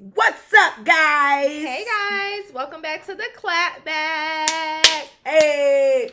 What's 0.00 0.54
up, 0.54 0.84
guys? 0.84 1.48
Hey 1.48 1.84
guys, 1.84 2.54
welcome 2.54 2.80
back 2.80 3.04
to 3.06 3.16
the 3.16 3.26
clap 3.34 3.84
back. 3.84 5.08
Hey. 5.26 6.12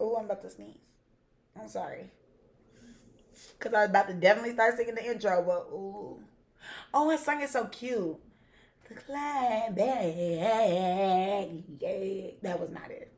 Oh, 0.00 0.16
I'm 0.16 0.24
about 0.24 0.42
to 0.42 0.50
sneeze. 0.50 0.74
I'm 1.56 1.68
sorry. 1.68 2.10
Cause 3.60 3.72
I 3.74 3.82
was 3.82 3.90
about 3.90 4.08
to 4.08 4.14
definitely 4.14 4.54
start 4.54 4.76
singing 4.76 4.96
the 4.96 5.08
intro, 5.08 5.40
but 5.40 5.72
ooh. 5.72 6.18
Oh, 6.92 7.10
I 7.10 7.16
sung 7.16 7.40
it 7.40 7.50
so 7.50 7.66
cute. 7.66 8.16
The 8.88 8.94
clap 8.96 9.76
back. 9.76 10.14
Yeah. 10.16 11.44
That 12.42 12.58
was 12.58 12.70
not 12.70 12.90
it. 12.90 13.12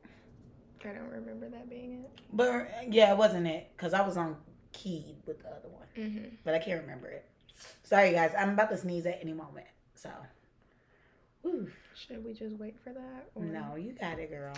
I 0.81 0.89
don't 0.89 1.09
remember 1.09 1.49
that 1.49 1.67
being 1.67 2.03
it. 2.03 2.11
But 2.31 2.93
yeah, 2.93 3.11
it 3.11 3.17
wasn't 3.17 3.47
it. 3.47 3.71
Cause 3.75 3.95
I 3.95 4.05
was 4.05 4.17
on 4.17 4.35
key 4.71 5.15
with 5.25 5.41
the 5.41 5.47
other 5.47 5.69
one. 5.69 5.87
Mm-hmm. 5.97 6.35
But 6.43 6.53
I 6.53 6.59
can't 6.59 6.81
remember 6.81 7.07
it. 7.07 7.25
Sorry 7.81 8.11
guys, 8.11 8.33
I'm 8.37 8.49
about 8.49 8.69
to 8.69 8.77
sneeze 8.77 9.07
at 9.07 9.17
any 9.19 9.33
moment. 9.33 9.65
So 9.95 10.09
Whew. 11.41 11.69
Should 11.93 12.25
we 12.25 12.33
just 12.33 12.57
wait 12.57 12.75
for 12.83 12.91
that? 12.91 13.29
or- 13.35 13.43
No, 13.43 13.75
you 13.75 13.93
got 13.93 14.17
it, 14.19 14.29
girl. 14.31 14.53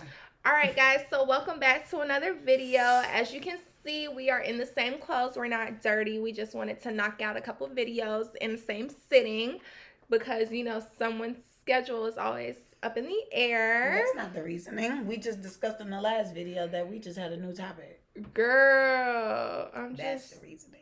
All 0.46 0.52
right, 0.52 0.74
guys. 0.74 1.04
So 1.10 1.24
welcome 1.24 1.60
back 1.60 1.88
to 1.90 1.98
another 2.00 2.32
video. 2.34 2.80
As 3.12 3.32
you 3.32 3.40
can 3.40 3.58
see, 3.84 4.08
we 4.08 4.30
are 4.30 4.40
in 4.40 4.56
the 4.56 4.64
same 4.66 4.98
clothes. 4.98 5.36
We're 5.36 5.48
not 5.48 5.82
dirty. 5.82 6.18
We 6.18 6.32
just 6.32 6.54
wanted 6.54 6.80
to 6.82 6.90
knock 6.90 7.20
out 7.20 7.36
a 7.36 7.40
couple 7.42 7.68
videos 7.68 8.34
in 8.40 8.52
the 8.52 8.58
same 8.58 8.88
sitting 9.10 9.60
because 10.08 10.50
you 10.50 10.64
know 10.64 10.82
someone's 10.98 11.44
schedule 11.60 12.06
is 12.06 12.16
always 12.16 12.56
up 12.82 12.96
in 12.96 13.04
the 13.06 13.22
air. 13.32 14.02
That's 14.02 14.16
not 14.16 14.34
the 14.34 14.42
reasoning. 14.42 15.06
We 15.06 15.18
just 15.18 15.42
discussed 15.42 15.80
in 15.82 15.90
the 15.90 16.00
last 16.00 16.32
video 16.34 16.66
that 16.68 16.88
we 16.88 16.98
just 16.98 17.18
had 17.18 17.32
a 17.32 17.36
new 17.36 17.52
topic. 17.52 18.00
Girl, 18.34 19.70
I'm 19.74 19.94
That's 19.94 20.30
just 20.30 20.40
the 20.40 20.46
reasoning. 20.48 20.80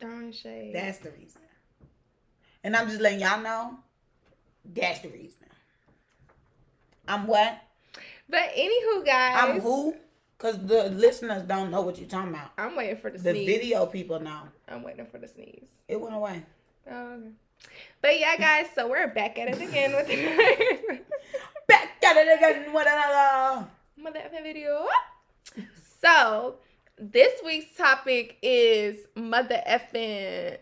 throwing 0.00 0.32
shade. 0.32 0.74
That's 0.74 0.98
the 0.98 1.12
reason. 1.12 1.42
And 2.64 2.74
I'm 2.74 2.88
just 2.88 3.00
letting 3.00 3.20
y'all 3.20 3.40
know 3.40 3.78
that's 4.64 5.00
the 5.00 5.08
reason. 5.08 5.46
I'm 7.06 7.26
what? 7.26 7.60
but 8.28 8.40
anywho, 8.56 9.04
guys, 9.04 9.36
I'm 9.38 9.60
who? 9.60 9.94
Because 10.38 10.58
the 10.66 10.90
listeners 10.90 11.42
don't 11.42 11.70
know 11.70 11.82
what 11.82 11.98
you're 11.98 12.08
talking 12.08 12.30
about. 12.30 12.50
I'm 12.58 12.74
waiting 12.76 12.96
for 12.96 13.10
the, 13.10 13.18
The 13.18 13.30
sneeze. 13.32 13.46
video 13.46 13.86
people 13.86 14.20
know. 14.20 14.40
I'm 14.68 14.82
waiting 14.82 15.06
for 15.06 15.18
the 15.18 15.28
sneeze. 15.28 15.68
It 15.88 16.00
went 16.00 16.14
away. 16.14 16.42
Oh, 16.90 17.12
okay. 17.14 17.28
But 18.02 18.18
yeah, 18.18 18.36
guys, 18.36 18.66
so 18.74 18.88
we're 18.88 19.08
back 19.08 19.38
at 19.38 19.48
it 19.48 19.60
again 19.60 19.92
with 19.94 20.08
Back 21.68 21.88
at 22.04 22.16
it 22.16 22.36
again 22.38 22.72
with 22.74 22.86
another. 22.86 23.66
mother 23.96 24.20
video. 24.42 24.86
So 26.02 26.56
this 26.98 27.40
week's 27.44 27.74
topic 27.76 28.36
is 28.42 28.96
mother 29.14 29.62
effing 29.66 30.58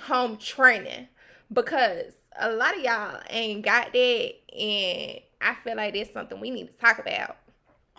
home 0.00 0.36
training 0.38 1.08
because 1.52 2.14
a 2.38 2.52
lot 2.52 2.76
of 2.76 2.82
y'all 2.82 3.20
ain't 3.30 3.62
got 3.64 3.92
that, 3.92 4.32
and 4.56 5.20
I 5.40 5.54
feel 5.62 5.76
like 5.76 5.94
that's 5.94 6.12
something 6.12 6.40
we 6.40 6.50
need 6.50 6.68
to 6.68 6.74
talk 6.78 6.98
about. 6.98 7.36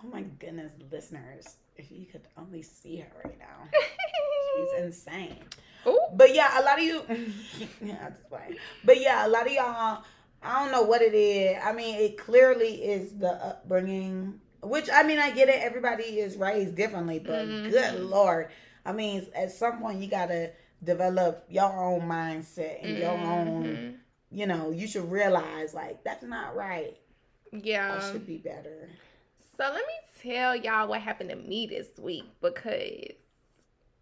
Oh 0.03 0.07
my 0.07 0.23
goodness, 0.39 0.73
listeners. 0.91 1.55
If 1.77 1.91
you 1.91 2.05
could 2.05 2.21
only 2.37 2.61
see 2.61 2.97
her 2.97 3.11
right 3.23 3.37
now. 3.37 3.69
She's 4.55 4.83
insane. 4.83 5.37
Ooh. 5.87 5.99
But 6.13 6.33
yeah, 6.33 6.59
a 6.59 6.63
lot 6.63 6.79
of 6.79 6.85
you. 6.85 7.03
yeah, 7.81 8.09
just 8.09 8.29
playing. 8.29 8.55
But 8.83 9.01
yeah, 9.01 9.25
a 9.25 9.29
lot 9.29 9.45
of 9.45 9.51
y'all. 9.51 10.03
I 10.41 10.63
don't 10.63 10.71
know 10.71 10.83
what 10.83 11.01
it 11.01 11.13
is. 11.13 11.57
I 11.63 11.73
mean, 11.73 11.95
it 11.95 12.17
clearly 12.17 12.75
is 12.83 13.13
the 13.17 13.31
upbringing. 13.31 14.39
Which 14.61 14.89
I 14.91 15.03
mean, 15.03 15.19
I 15.19 15.31
get 15.31 15.49
it. 15.49 15.61
Everybody 15.61 16.03
is 16.19 16.37
raised 16.37 16.75
differently, 16.75 17.19
but 17.19 17.45
Mhm. 17.45 17.69
good 17.69 17.99
lord, 17.99 18.49
I 18.85 18.93
mean, 18.93 19.27
at 19.35 19.51
some 19.51 19.79
point 19.79 19.99
you 20.01 20.07
gotta 20.07 20.51
develop 20.83 21.45
your 21.49 21.71
own 21.71 22.01
mindset 22.01 22.83
and 22.83 22.97
your 22.97 23.11
own. 23.17 23.99
You 24.35 24.47
know, 24.47 24.69
you 24.69 24.85
should 24.85 25.09
realize 25.09 25.73
like 25.73 26.03
that's 26.03 26.23
not 26.23 26.57
right. 26.57 26.97
Yeah. 27.53 27.97
I 27.97 28.11
should 28.11 28.27
be 28.27 28.37
better. 28.37 28.89
So 29.57 29.63
let 29.63 29.75
me 29.75 29.93
tell 30.21 30.53
y'all 30.57 30.89
what 30.89 30.99
happened 30.99 31.29
to 31.29 31.37
me 31.37 31.67
this 31.67 31.87
week 31.97 32.25
because 32.41 33.13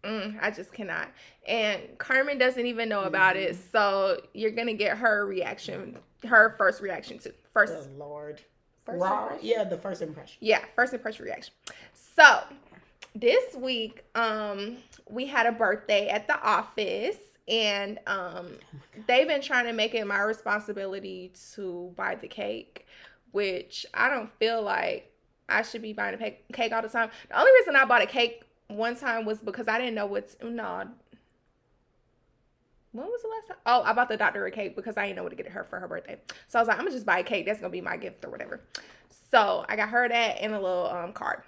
mm, 0.02 0.36
I 0.42 0.50
just 0.50 0.72
cannot. 0.72 1.08
And 1.46 1.80
Carmen 1.98 2.36
doesn't 2.36 2.66
even 2.66 2.88
know 2.88 3.04
about 3.04 3.36
it, 3.36 3.56
so 3.70 4.20
you're 4.32 4.50
gonna 4.50 4.74
get 4.74 4.98
her 4.98 5.24
reaction, 5.24 5.98
her 6.26 6.56
first 6.58 6.80
reaction 6.80 7.20
to 7.20 7.32
first. 7.52 7.88
Lord. 7.96 8.40
first 8.84 9.00
Raw. 9.00 9.22
impression? 9.26 9.46
Yeah, 9.46 9.62
the 9.62 9.78
first 9.78 10.02
impression. 10.02 10.36
Yeah, 10.40 10.64
first 10.74 10.92
impression 10.92 11.24
reaction. 11.26 11.54
So 12.16 12.40
this 13.14 13.54
week, 13.54 14.02
um, 14.16 14.78
we 15.08 15.26
had 15.26 15.46
a 15.46 15.52
birthday 15.52 16.08
at 16.08 16.26
the 16.26 16.40
office, 16.42 17.18
and 17.48 17.98
um, 18.06 18.58
they've 19.06 19.28
been 19.28 19.42
trying 19.42 19.66
to 19.66 19.72
make 19.72 19.94
it 19.94 20.06
my 20.06 20.20
responsibility 20.22 21.32
to 21.54 21.92
buy 21.96 22.14
the 22.14 22.28
cake, 22.28 22.86
which 23.32 23.84
I 23.92 24.08
don't 24.08 24.30
feel 24.38 24.62
like 24.62 25.10
I 25.48 25.62
should 25.62 25.82
be 25.82 25.92
buying 25.92 26.20
a 26.20 26.52
cake 26.52 26.72
all 26.72 26.82
the 26.82 26.88
time. 26.88 27.10
The 27.28 27.38
only 27.38 27.52
reason 27.60 27.76
I 27.76 27.84
bought 27.84 28.02
a 28.02 28.06
cake 28.06 28.44
one 28.68 28.96
time 28.96 29.24
was 29.26 29.38
because 29.38 29.68
I 29.68 29.78
didn't 29.78 29.94
know 29.94 30.06
what's 30.06 30.36
no. 30.42 30.84
When 32.92 33.06
was 33.06 33.22
the 33.22 33.28
last 33.28 33.48
time? 33.48 33.56
Oh, 33.66 33.82
I 33.82 33.92
bought 33.92 34.08
the 34.08 34.16
doctor 34.16 34.46
a 34.46 34.50
cake 34.50 34.76
because 34.76 34.96
I 34.96 35.06
didn't 35.06 35.16
know 35.16 35.24
what 35.24 35.30
to 35.30 35.36
get 35.36 35.48
her 35.48 35.64
for 35.64 35.80
her 35.80 35.88
birthday. 35.88 36.16
So 36.48 36.58
I 36.58 36.62
was 36.62 36.68
like, 36.68 36.78
I'm 36.78 36.84
gonna 36.84 36.94
just 36.94 37.04
buy 37.04 37.18
a 37.18 37.24
cake. 37.24 37.44
That's 37.44 37.60
gonna 37.60 37.70
be 37.70 37.80
my 37.80 37.96
gift 37.96 38.24
or 38.24 38.30
whatever. 38.30 38.60
So 39.30 39.66
I 39.68 39.76
got 39.76 39.88
her 39.90 40.08
that 40.08 40.40
and 40.40 40.54
a 40.54 40.60
little 40.60 40.86
um 40.86 41.12
card. 41.12 41.42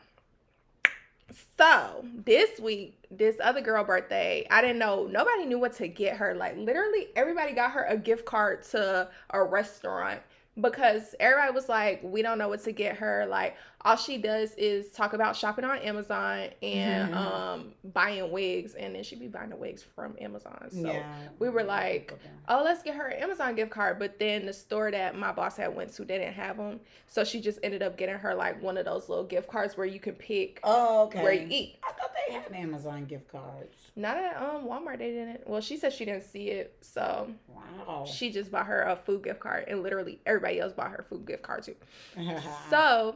So 1.58 2.04
this 2.24 2.60
week, 2.60 3.04
this 3.10 3.36
other 3.42 3.60
girl 3.60 3.82
birthday, 3.84 4.46
I 4.50 4.60
didn't 4.60 4.78
know 4.78 5.06
nobody 5.06 5.44
knew 5.46 5.58
what 5.58 5.74
to 5.76 5.88
get 5.88 6.16
her. 6.16 6.34
Like 6.34 6.56
literally 6.56 7.08
everybody 7.16 7.52
got 7.52 7.72
her 7.72 7.84
a 7.84 7.96
gift 7.96 8.24
card 8.24 8.62
to 8.70 9.08
a 9.30 9.42
restaurant 9.42 10.20
because 10.60 11.14
everybody 11.20 11.52
was 11.52 11.68
like, 11.68 12.00
we 12.02 12.22
don't 12.22 12.38
know 12.38 12.48
what 12.48 12.62
to 12.64 12.72
get 12.72 12.96
her. 12.96 13.26
Like 13.26 13.56
all 13.86 13.96
she 13.96 14.18
does 14.18 14.52
is 14.54 14.90
talk 14.90 15.12
about 15.12 15.36
shopping 15.36 15.64
on 15.64 15.78
Amazon 15.78 16.48
and 16.60 17.14
Mhm. 17.14 17.16
um 17.16 17.74
buying 17.84 18.32
wigs 18.32 18.74
and 18.74 18.96
then 18.96 19.04
she'd 19.04 19.20
be 19.20 19.28
buying 19.28 19.50
the 19.50 19.56
wigs 19.56 19.80
from 19.82 20.16
Amazon. 20.20 20.66
So 20.70 20.92
yeah. 20.92 21.28
we 21.38 21.48
were 21.48 21.62
like, 21.62 22.12
oh, 22.48 22.62
let's 22.64 22.82
get 22.82 22.96
her 22.96 23.06
an 23.06 23.22
Amazon 23.22 23.54
gift 23.54 23.70
card. 23.70 24.00
But 24.00 24.18
then 24.18 24.44
the 24.44 24.52
store 24.52 24.90
that 24.90 25.16
my 25.16 25.30
boss 25.30 25.56
had 25.56 25.74
went 25.74 25.92
to, 25.94 26.04
didn't 26.04 26.32
have 26.32 26.56
them. 26.56 26.80
So 27.06 27.22
she 27.22 27.40
just 27.40 27.60
ended 27.62 27.80
up 27.80 27.96
getting 27.96 28.16
her 28.16 28.34
like 28.34 28.60
one 28.60 28.76
of 28.76 28.84
those 28.84 29.08
little 29.08 29.24
gift 29.24 29.46
cards 29.48 29.76
where 29.76 29.86
you 29.86 30.00
can 30.00 30.14
pick 30.16 30.58
Oh, 30.64 31.04
okay. 31.04 31.22
where 31.22 31.32
you 31.32 31.46
eat. 31.48 31.78
I 31.84 31.92
thought 31.92 32.10
they 32.26 32.34
had 32.34 32.52
Amazon 32.52 33.04
gift 33.04 33.28
cards. 33.28 33.92
Not 33.94 34.16
at 34.16 34.36
um 34.42 34.64
Walmart, 34.64 34.98
they 34.98 35.12
didn't. 35.12 35.48
Well, 35.48 35.60
she 35.60 35.76
said 35.76 35.92
she 35.92 36.04
didn't 36.04 36.24
see 36.24 36.50
it, 36.50 36.76
so 36.80 37.30
Wow. 37.48 38.04
she 38.04 38.32
just 38.32 38.50
bought 38.50 38.66
her 38.66 38.82
a 38.82 38.96
food 38.96 39.22
gift 39.22 39.38
card, 39.38 39.66
and 39.68 39.84
literally 39.84 40.18
everybody 40.26 40.58
else 40.58 40.72
bought 40.72 40.90
her 40.90 41.04
food 41.08 41.24
gift 41.24 41.44
card 41.44 41.62
too. 41.62 41.76
So 42.68 43.14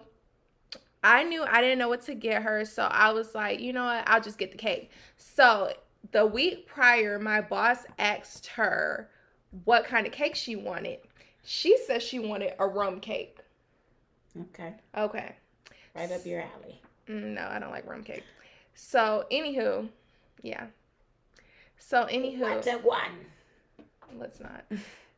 I 1.02 1.22
knew 1.24 1.42
I 1.44 1.60
didn't 1.60 1.78
know 1.78 1.88
what 1.88 2.02
to 2.02 2.14
get 2.14 2.42
her, 2.42 2.64
so 2.64 2.82
I 2.84 3.10
was 3.12 3.34
like, 3.34 3.60
you 3.60 3.72
know 3.72 3.84
what, 3.84 4.04
I'll 4.06 4.20
just 4.20 4.38
get 4.38 4.52
the 4.52 4.58
cake. 4.58 4.90
So 5.16 5.72
the 6.12 6.26
week 6.26 6.66
prior, 6.66 7.18
my 7.18 7.40
boss 7.40 7.78
asked 7.98 8.46
her 8.48 9.08
what 9.64 9.84
kind 9.84 10.06
of 10.06 10.12
cake 10.12 10.34
she 10.34 10.56
wanted. 10.56 10.98
She 11.42 11.76
said 11.86 12.02
she 12.02 12.18
wanted 12.18 12.52
a 12.58 12.66
rum 12.66 13.00
cake. 13.00 13.38
okay, 14.38 14.74
Okay. 14.96 15.34
right 15.94 16.12
up 16.12 16.24
your 16.26 16.42
alley. 16.42 16.80
Mm, 17.08 17.34
No, 17.34 17.48
I 17.50 17.58
don't 17.58 17.70
like 17.70 17.86
rum 17.88 18.02
cake. 18.04 18.24
So, 18.74 19.24
anywho, 19.32 19.88
yeah. 20.42 20.66
So, 21.78 22.04
anywho, 22.06 22.40
What's 22.54 22.66
a 22.66 22.74
one? 22.78 23.26
let's 24.18 24.38
not. 24.40 24.64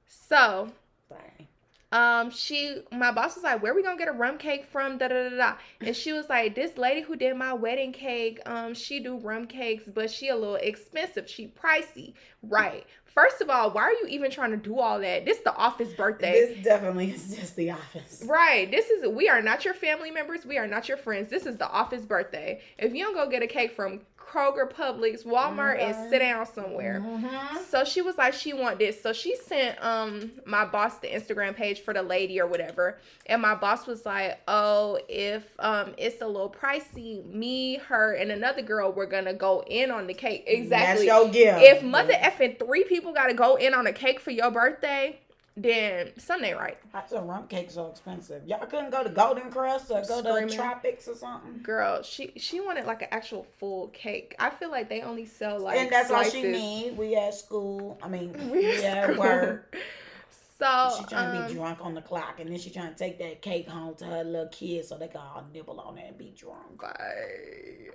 So, 0.07 0.71
Sorry. 1.09 1.49
Um, 1.93 2.31
she, 2.31 2.79
my 2.91 3.13
boss 3.13 3.35
was 3.35 3.45
like, 3.45 3.63
"Where 3.63 3.75
we 3.75 3.83
gonna 3.83 3.99
get 3.99 4.09
a 4.09 4.13
rum 4.13 4.39
cake 4.39 4.65
from?" 4.65 4.97
Da 4.97 5.09
da 5.09 5.29
da 5.29 5.37
da. 5.37 5.55
And 5.81 5.95
she 5.95 6.13
was 6.13 6.29
like, 6.29 6.55
"This 6.55 6.79
lady 6.79 7.03
who 7.03 7.17
did 7.17 7.37
my 7.37 7.53
wedding 7.53 7.93
cake, 7.93 8.41
um, 8.47 8.73
she 8.75 8.99
do 8.99 9.19
rum 9.19 9.47
cakes, 9.47 9.85
but 9.93 10.11
she 10.11 10.29
a 10.29 10.35
little 10.35 10.57
expensive. 10.57 11.29
She 11.29 11.49
pricey, 11.49 12.15
right? 12.43 12.87
First 13.05 13.43
of 13.43 13.51
all, 13.51 13.71
why 13.73 13.83
are 13.83 13.93
you 13.93 14.07
even 14.09 14.31
trying 14.31 14.53
to 14.53 14.57
do 14.57 14.79
all 14.79 14.99
that? 15.01 15.27
This 15.27 15.37
is 15.37 15.45
the 15.45 15.55
office 15.55 15.93
birthday." 15.93 16.55
This 16.55 16.65
definitely 16.65 17.11
is 17.11 17.37
just 17.37 17.57
the 17.57 17.71
office. 17.73 18.25
Right. 18.27 18.71
This 18.71 18.89
is 18.89 19.07
we 19.07 19.29
are 19.29 19.43
not 19.43 19.65
your 19.65 19.75
family 19.75 20.11
members. 20.11 20.47
We 20.47 20.57
are 20.57 20.67
not 20.67 20.89
your 20.89 20.97
friends. 20.97 21.29
This 21.29 21.45
is 21.45 21.59
the 21.59 21.69
office 21.69 22.07
birthday. 22.07 22.63
If 22.79 22.95
you 22.95 23.05
don't 23.05 23.15
go 23.15 23.29
get 23.29 23.43
a 23.43 23.47
cake 23.47 23.77
from 23.77 24.01
Kroger, 24.33 24.71
Publix, 24.71 25.25
Walmart, 25.27 25.79
and 25.83 25.95
Mhm. 25.95 26.09
sit 26.11 26.21
down 26.21 26.47
somewhere. 26.47 27.03
Mhm. 27.05 27.59
So 27.71 27.85
she 27.85 28.01
was 28.01 28.17
like, 28.17 28.33
she 28.33 28.53
want 28.53 28.79
this. 28.79 29.01
So 29.01 29.13
she 29.13 29.37
sent 29.37 29.83
um 29.85 30.33
my 30.47 30.65
boss 30.65 30.99
the 30.99 31.09
Instagram 31.09 31.55
page 31.55 31.81
for 31.81 31.93
the 31.93 32.03
lady 32.03 32.41
or 32.41 32.47
whatever. 32.47 32.99
And 33.27 33.43
my 33.43 33.55
boss 33.55 33.87
was 33.87 34.07
like, 34.07 34.41
Oh, 34.49 34.99
if 35.09 35.45
um 35.59 35.95
it's 35.99 36.23
a 36.23 36.27
little 36.27 36.51
pricey, 36.51 37.25
me, 37.27 37.77
her, 37.89 38.15
and 38.15 38.31
another 38.31 38.63
girl 38.63 38.91
we're 38.93 39.07
gonna 39.07 39.35
go 39.35 39.63
in 39.67 39.91
on 39.91 40.07
the 40.07 40.15
cake. 40.15 40.45
Exactly. 40.47 41.07
That's 41.07 41.23
your 41.25 41.33
gift. 41.33 41.63
if 41.63 41.83
mother 41.83 42.15
effing 42.15 42.59
three 42.59 42.85
people 42.85 43.13
gotta 43.13 43.35
go 43.35 43.57
in 43.57 43.75
on 43.75 43.87
a 43.87 43.93
cake 43.93 44.21
for 44.21 44.31
your 44.31 44.51
birthday, 44.51 45.19
then 45.57 46.13
Sunday 46.19 46.55
right. 46.55 46.79
How's 46.93 47.13
a 47.13 47.21
rum 47.21 47.47
cake 47.47 47.71
so 47.71 47.87
expensive? 47.91 48.47
Y'all 48.47 48.65
couldn't 48.67 48.91
go 48.91 49.03
to 49.05 49.11
Golden 49.11 49.51
Krust 49.51 49.91
or 49.91 50.07
go 50.09 50.21
Screaming. 50.21 50.49
to 50.49 50.57
Tropics 50.57 51.09
or 51.09 51.15
something. 51.15 51.61
Girl, 51.63 52.03
she 52.03 52.33
she 52.37 52.61
wanted 52.61 52.87
like 52.87 53.03
an 53.03 53.09
actual 53.11 53.47
full 53.59 53.89
cake. 53.89 54.35
I 54.39 54.51
feel 54.51 54.71
like 54.71 54.89
they 54.89 55.03
only 55.03 55.27
sell 55.27 55.59
like 55.61 55.77
and 55.79 55.91
that's 55.91 56.11
all 56.11 56.23
she 56.25 56.31
slices. 56.43 56.53
need. 56.61 56.97
We 56.97 57.15
at 57.17 57.35
school. 57.35 57.99
I 58.03 58.09
mean, 58.09 58.33
We 58.51 58.83
at 58.85 59.05
school. 59.13 59.19
work. 59.19 59.77
So 60.59 60.91
She 60.99 61.05
trying 61.07 61.33
to 61.33 61.43
um, 61.43 61.49
be 61.49 61.55
drunk 61.55 61.79
on 61.83 61.93
the 61.95 62.03
clock, 62.03 62.39
and 62.39 62.49
then 62.49 62.57
she 62.59 62.71
trying 62.71 62.93
to 62.93 62.99
take 62.99 63.19
that 63.19 63.43
cake 63.43 63.69
home 63.69 63.97
to 63.97 64.05
her 64.05 64.23
little 64.23 64.47
kids 64.47 64.89
so 64.89 64.97
they 64.97 65.09
can 65.09 65.21
all 65.21 65.45
nibble 65.53 65.81
on 65.81 65.99
it 65.99 66.07
and 66.09 66.17
be 66.19 66.33
drunk. 66.39 66.81
Bye. 66.81 67.89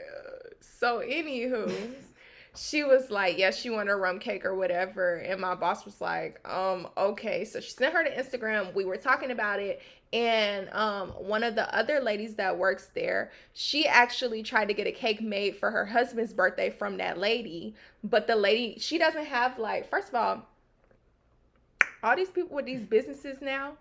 So 0.60 1.00
anywho, 1.00 1.74
she 2.58 2.84
was 2.84 3.12
like, 3.12 3.38
yeah, 3.38 3.52
she 3.52 3.70
wanted 3.70 3.92
a 3.92 3.96
rum 3.96 4.20
cake 4.20 4.46
or 4.46 4.56
whatever. 4.56 5.16
And 5.16 5.40
my 5.40 5.56
boss 5.56 5.86
was 5.86 6.02
like, 6.02 6.40
um, 6.48 6.88
okay. 6.98 7.46
So 7.46 7.60
she 7.60 7.72
sent 7.72 7.94
her 7.94 8.04
to 8.04 8.12
Instagram. 8.12 8.74
We 8.74 8.86
were 8.86 8.98
talking 8.98 9.32
about 9.32 9.60
it. 9.60 9.82
And 10.14 10.70
um, 10.72 11.10
one 11.10 11.44
of 11.44 11.56
the 11.56 11.74
other 11.76 12.00
ladies 12.00 12.36
that 12.36 12.58
works 12.58 12.90
there, 12.96 13.32
she 13.54 13.86
actually 13.86 14.42
tried 14.42 14.70
to 14.70 14.74
get 14.74 14.88
a 14.88 14.92
cake 14.92 15.22
made 15.22 15.58
for 15.58 15.70
her 15.70 15.86
husband's 15.86 16.34
birthday 16.34 16.70
from 16.70 16.98
that 16.98 17.18
lady. 17.18 17.76
But 18.04 18.26
the 18.26 18.36
lady, 18.36 18.80
she 18.80 18.98
doesn't 18.98 19.26
have 19.26 19.60
like, 19.60 19.90
first 19.90 20.10
of 20.10 20.16
all, 20.16 20.48
all 22.02 22.16
these 22.16 22.30
people 22.30 22.56
with 22.56 22.66
these 22.66 22.86
businesses 22.86 23.42
now, 23.42 23.74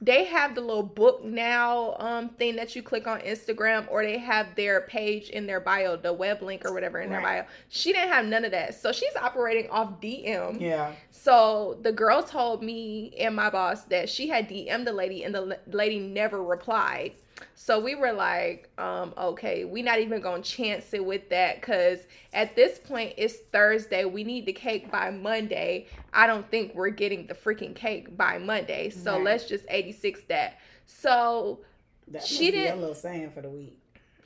they 0.00 0.24
have 0.24 0.54
the 0.54 0.60
little 0.60 0.82
book 0.82 1.24
now 1.24 1.94
um 1.98 2.28
thing 2.30 2.56
that 2.56 2.74
you 2.76 2.82
click 2.82 3.06
on 3.06 3.20
Instagram 3.20 3.86
or 3.90 4.04
they 4.04 4.18
have 4.18 4.54
their 4.54 4.82
page 4.82 5.30
in 5.30 5.46
their 5.46 5.60
bio, 5.60 5.96
the 5.96 6.12
web 6.12 6.42
link 6.42 6.64
or 6.64 6.72
whatever 6.72 7.00
in 7.00 7.10
their 7.10 7.20
bio. 7.22 7.44
She 7.68 7.92
didn't 7.92 8.10
have 8.10 8.26
none 8.26 8.44
of 8.44 8.50
that. 8.50 8.74
So 8.74 8.92
she's 8.92 9.14
operating 9.16 9.70
off 9.70 10.00
DM. 10.00 10.60
Yeah. 10.60 10.92
So 11.10 11.78
the 11.82 11.92
girl 11.92 12.22
told 12.22 12.62
me 12.62 13.14
and 13.18 13.34
my 13.34 13.50
boss 13.50 13.82
that 13.84 14.08
she 14.08 14.28
had 14.28 14.48
DM'd 14.48 14.86
the 14.86 14.92
lady 14.92 15.24
and 15.24 15.34
the 15.34 15.40
l- 15.42 15.58
lady 15.72 15.98
never 15.98 16.42
replied. 16.42 17.12
So 17.54 17.80
we 17.80 17.94
were 17.94 18.12
like, 18.12 18.68
um, 18.78 19.14
okay, 19.16 19.64
we 19.64 19.82
not 19.82 19.98
even 20.00 20.20
gonna 20.20 20.42
chance 20.42 20.92
it 20.92 21.04
with 21.04 21.28
that 21.30 21.60
because 21.60 22.00
at 22.32 22.54
this 22.56 22.78
point 22.78 23.14
it's 23.16 23.36
Thursday. 23.52 24.04
We 24.04 24.22
need 24.24 24.44
the 24.46 24.52
cake 24.52 24.90
by 24.90 25.10
Monday. 25.10 25.86
I 26.12 26.26
don't 26.26 26.48
think 26.50 26.74
we're 26.74 26.90
getting 26.90 27.26
the 27.26 27.34
freaking 27.34 27.74
cake 27.74 28.16
by 28.16 28.38
Monday. 28.38 28.90
So 28.90 29.14
Right. 29.16 29.24
let's 29.24 29.48
just 29.48 29.64
86 29.68 30.20
that. 30.28 30.58
So 30.86 31.60
That 32.08 32.22
She 32.22 32.34
she 32.36 32.50
did 32.50 32.58
a 32.58 32.62
didn't- 32.64 32.80
little 32.80 32.94
saying 32.94 33.30
for 33.30 33.40
the 33.40 33.48
week. 33.48 33.78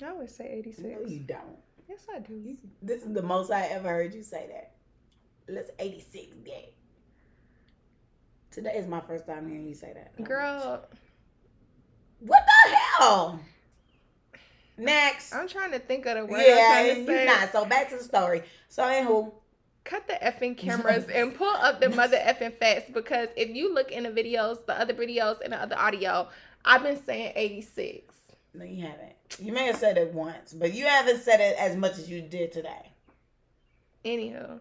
I 0.04 0.12
would 0.12 0.28
say 0.30 0.48
86. 0.50 0.80
No, 1.00 1.06
you 1.06 1.20
don't. 1.20 1.58
Yes, 1.88 2.06
I 2.12 2.18
do. 2.18 2.56
This 2.82 3.02
is 3.04 3.12
the 3.14 3.22
most 3.22 3.50
I 3.52 3.66
ever 3.66 3.88
heard 3.88 4.12
you 4.14 4.22
say 4.24 4.48
that. 4.52 4.72
Let's 5.52 5.70
86 5.78 6.36
day. 6.44 6.74
Today 8.50 8.74
is 8.76 8.86
my 8.88 9.00
first 9.00 9.26
time 9.26 9.48
hearing 9.48 9.68
you 9.68 9.74
say 9.74 9.92
that. 9.94 10.22
Girl, 10.24 10.84
What 12.20 12.42
the 12.44 12.52
hell? 12.98 13.40
Next. 14.76 15.32
I'm 15.34 15.48
trying 15.48 15.72
to 15.72 15.78
think 15.78 16.06
of 16.06 16.16
the 16.16 16.24
word. 16.24 16.40
yeah, 16.46 16.54
I'm 16.54 16.84
trying 16.86 16.94
to 16.94 17.00
you 17.12 17.18
say. 17.18 17.26
not. 17.26 17.52
So 17.52 17.64
back 17.64 17.90
to 17.90 17.96
the 17.96 18.04
story. 18.04 18.42
So 18.68 18.82
anywho, 18.84 19.32
cut 19.84 20.06
the 20.06 20.14
effing 20.14 20.56
cameras 20.56 21.06
and 21.12 21.34
pull 21.34 21.48
up 21.56 21.80
the 21.80 21.88
mother 21.88 22.16
effing 22.16 22.54
facts 22.54 22.90
because 22.92 23.28
if 23.36 23.48
you 23.54 23.74
look 23.74 23.90
in 23.90 24.04
the 24.04 24.10
videos, 24.10 24.64
the 24.66 24.78
other 24.78 24.94
videos 24.94 25.40
and 25.42 25.52
the 25.52 25.60
other 25.60 25.76
audio, 25.76 26.28
I've 26.64 26.82
been 26.82 27.02
saying 27.02 27.32
86. 27.34 28.14
no, 28.54 28.64
you 28.64 28.82
haven't. 28.82 29.14
You 29.40 29.52
may 29.52 29.66
have 29.66 29.76
said 29.76 29.98
it 29.98 30.12
once, 30.14 30.52
but 30.52 30.72
you 30.74 30.86
haven't 30.86 31.22
said 31.22 31.40
it 31.40 31.56
as 31.58 31.76
much 31.76 31.92
as 31.98 32.08
you 32.08 32.22
did 32.22 32.52
today. 32.52 32.92
Anywho, 34.04 34.60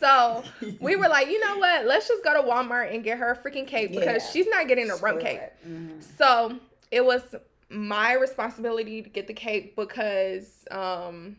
so 0.00 0.42
we 0.80 0.96
were 0.96 1.08
like, 1.08 1.28
you 1.28 1.38
know 1.44 1.58
what? 1.58 1.84
Let's 1.86 2.08
just 2.08 2.24
go 2.24 2.40
to 2.40 2.48
Walmart 2.48 2.92
and 2.92 3.04
get 3.04 3.18
her 3.18 3.30
a 3.32 3.36
freaking 3.36 3.66
cake 3.66 3.90
because 3.92 4.24
Yeah. 4.24 4.30
she's 4.30 4.46
not 4.48 4.66
getting 4.66 4.90
a 4.90 4.96
rum 4.96 5.20
cake. 5.20 5.40
Mhm. 5.66 6.02
So 6.16 6.58
it 6.90 7.04
was 7.04 7.22
my 7.70 8.14
responsibility 8.14 9.02
to 9.02 9.08
get 9.10 9.26
the 9.26 9.34
cake 9.34 9.76
because 9.76 10.64
um 10.70 11.36